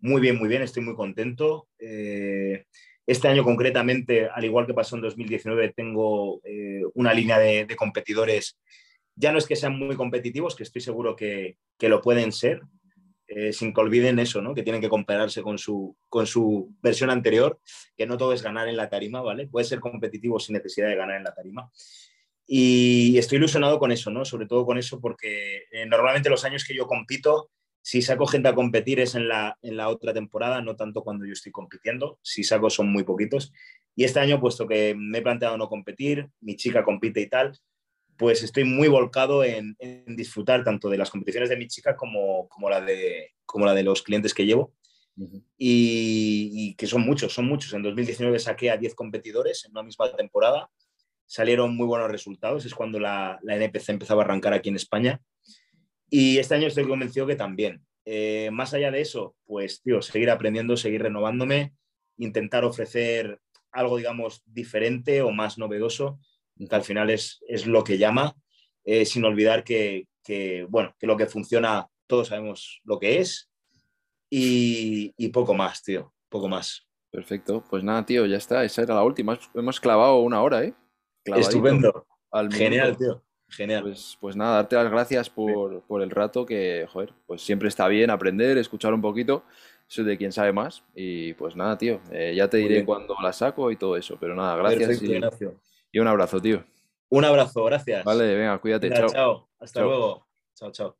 muy 0.00 0.20
bien, 0.20 0.36
muy 0.36 0.48
bien, 0.48 0.60
estoy 0.60 0.82
muy 0.82 0.94
contento. 0.94 1.68
Eh, 1.78 2.66
este 3.06 3.28
año 3.28 3.44
concretamente, 3.44 4.28
al 4.28 4.44
igual 4.44 4.66
que 4.66 4.74
pasó 4.74 4.96
en 4.96 5.02
2019, 5.02 5.72
tengo 5.74 6.40
eh, 6.44 6.82
una 6.94 7.12
línea 7.12 7.38
de, 7.38 7.66
competidores. 7.76 8.58
Ya 9.14 9.30
no 9.30 9.38
es 9.38 9.46
que 9.46 9.56
sean 9.56 9.78
muy 9.78 9.96
competitivos, 9.96 10.56
que 10.56 10.62
estoy 10.62 10.80
seguro 10.80 11.14
que, 11.14 11.58
lo 11.80 12.00
pueden 12.00 12.32
ser, 12.32 12.62
eh, 13.26 13.52
sin 13.52 13.74
que 13.74 13.80
olviden 13.80 14.18
eso, 14.18 14.40
¿no? 14.40 14.54
que 14.54 14.62
tienen 14.62 14.80
que 14.80 14.88
compararse 14.88 15.42
con 15.42 15.58
su, 15.58 15.96
con 16.08 16.26
su 16.26 16.74
versión 16.82 17.10
anterior, 17.10 17.60
que 17.96 18.06
no 18.06 18.16
todo 18.16 18.32
es 18.32 18.42
ganar 18.42 18.68
en 18.68 18.76
la 18.76 18.88
tarima, 18.88 19.20
¿vale? 19.20 19.46
Puede 19.48 19.66
ser 19.66 19.80
competitivo 19.80 20.40
sin 20.40 20.54
necesidad 20.54 20.88
de 20.88 20.96
ganar 20.96 21.16
en 21.16 21.24
la 21.24 21.34
tarima. 21.34 21.70
Y 22.46 23.16
estoy 23.18 23.36
ilusionado 23.36 23.78
con 23.78 23.92
eso, 23.92 24.10
¿no? 24.10 24.24
Sobre 24.24 24.46
todo 24.46 24.66
con 24.66 24.78
eso 24.78 25.00
porque 25.00 25.64
eh, 25.70 25.86
normalmente 25.86 26.28
los 26.28 26.44
años 26.44 26.64
que 26.64 26.74
yo 26.74 26.86
compito 26.86 27.50
si 27.84 28.00
saco 28.00 28.26
gente 28.26 28.48
a 28.48 28.54
competir 28.54 28.98
es 28.98 29.14
en 29.14 29.28
la, 29.28 29.58
en 29.60 29.76
la 29.76 29.90
otra 29.90 30.14
temporada, 30.14 30.62
no 30.62 30.74
tanto 30.74 31.02
cuando 31.04 31.26
yo 31.26 31.34
estoy 31.34 31.52
compitiendo. 31.52 32.18
Si 32.22 32.42
saco 32.42 32.70
son 32.70 32.90
muy 32.90 33.04
poquitos. 33.04 33.52
Y 33.94 34.04
este 34.04 34.20
año, 34.20 34.40
puesto 34.40 34.66
que 34.66 34.94
me 34.96 35.18
he 35.18 35.22
planteado 35.22 35.58
no 35.58 35.68
competir, 35.68 36.30
mi 36.40 36.56
chica 36.56 36.82
compite 36.82 37.20
y 37.20 37.28
tal, 37.28 37.52
pues 38.16 38.42
estoy 38.42 38.64
muy 38.64 38.88
volcado 38.88 39.44
en, 39.44 39.76
disfrutar 40.16 40.64
tanto 40.64 40.88
de 40.88 40.96
las 40.96 41.10
competiciones 41.10 41.50
de 41.50 41.58
mi 41.58 41.68
chica 41.68 41.94
como, 41.94 42.48
como, 42.48 42.70
la, 42.70 42.80
de, 42.80 43.34
como 43.44 43.66
la 43.66 43.74
de 43.74 43.82
los 43.82 44.00
clientes 44.00 44.32
que 44.32 44.46
llevo. 44.46 44.72
y, 45.58 46.74
que 46.76 46.86
son 46.86 47.02
muchos, 47.02 47.34
son 47.34 47.44
muchos. 47.44 47.74
En 47.74 47.82
2019 47.82 48.38
saqué 48.38 48.70
a 48.70 48.78
10 48.78 48.94
competidores 48.94 49.66
en 49.66 49.72
una 49.72 49.82
misma 49.82 50.10
temporada. 50.16 50.70
Salieron 51.26 51.76
muy 51.76 51.86
buenos 51.86 52.10
resultados. 52.10 52.64
Es 52.64 52.74
cuando 52.74 52.98
la, 52.98 53.38
la 53.42 53.56
NPC 53.56 53.90
empezaba 53.90 54.22
a 54.22 54.24
arrancar 54.24 54.54
aquí 54.54 54.70
en 54.70 54.76
España. 54.76 55.20
Y 56.10 56.38
este 56.38 56.54
año 56.54 56.66
estoy 56.66 56.86
convencido 56.86 57.26
que 57.26 57.36
también. 57.36 57.84
Eh, 58.04 58.50
más 58.52 58.74
allá 58.74 58.90
de 58.90 59.00
eso, 59.00 59.34
pues, 59.46 59.82
tío, 59.82 60.02
seguir 60.02 60.30
aprendiendo, 60.30 60.76
seguir 60.76 61.02
renovándome, 61.02 61.74
intentar 62.18 62.64
ofrecer 62.64 63.40
algo, 63.72 63.96
digamos, 63.96 64.42
diferente 64.46 65.22
o 65.22 65.30
más 65.30 65.58
novedoso, 65.58 66.20
que 66.56 66.74
al 66.74 66.84
final 66.84 67.10
es, 67.10 67.40
es 67.48 67.66
lo 67.66 67.82
que 67.82 67.98
llama, 67.98 68.36
eh, 68.84 69.04
sin 69.04 69.24
olvidar 69.24 69.64
que, 69.64 70.06
que, 70.22 70.66
bueno, 70.68 70.94
que 70.98 71.06
lo 71.06 71.16
que 71.16 71.26
funciona, 71.26 71.88
todos 72.06 72.28
sabemos 72.28 72.80
lo 72.84 72.98
que 72.98 73.18
es 73.18 73.50
y, 74.30 75.12
y 75.16 75.28
poco 75.28 75.54
más, 75.54 75.82
tío, 75.82 76.14
poco 76.28 76.48
más. 76.48 76.86
Perfecto, 77.10 77.64
pues 77.68 77.82
nada, 77.82 78.04
tío, 78.04 78.26
ya 78.26 78.36
está, 78.36 78.64
esa 78.64 78.82
era 78.82 78.94
la 78.94 79.02
última. 79.02 79.38
Hemos 79.54 79.80
clavado 79.80 80.18
una 80.18 80.42
hora, 80.42 80.64
¿eh? 80.64 80.74
Estupendo. 81.24 82.06
Genial, 82.50 82.96
tío. 82.96 83.24
Genial. 83.56 83.82
Pues, 83.82 84.16
pues, 84.20 84.36
nada, 84.36 84.56
darte 84.56 84.76
las 84.76 84.90
gracias 84.90 85.30
por, 85.30 85.82
por, 85.82 86.02
el 86.02 86.10
rato, 86.10 86.44
que, 86.44 86.86
joder, 86.92 87.12
pues 87.26 87.42
siempre 87.42 87.68
está 87.68 87.86
bien 87.88 88.10
aprender, 88.10 88.58
escuchar 88.58 88.92
un 88.92 89.00
poquito, 89.00 89.44
eso 89.88 90.02
de 90.02 90.16
quien 90.16 90.32
sabe 90.32 90.52
más. 90.52 90.82
Y 90.94 91.34
pues 91.34 91.54
nada, 91.54 91.78
tío, 91.78 92.00
eh, 92.10 92.34
ya 92.36 92.48
te 92.48 92.56
diré 92.58 92.84
cuando 92.84 93.16
la 93.22 93.32
saco 93.32 93.70
y 93.70 93.76
todo 93.76 93.96
eso, 93.96 94.16
pero 94.18 94.34
nada, 94.34 94.56
gracias. 94.56 95.02
y, 95.02 95.20
y, 95.92 95.98
un 95.98 96.08
abrazo, 96.08 96.40
tío. 96.40 96.64
Un 97.08 97.24
abrazo, 97.24 97.64
gracias. 97.64 98.04
Vale, 98.04 98.34
venga, 98.34 98.58
cuídate, 98.58 98.90
chao. 98.90 99.08
Chao, 99.08 99.48
hasta 99.60 99.82
luego. 99.82 100.26
Chao, 100.54 100.70
chao. 100.72 100.96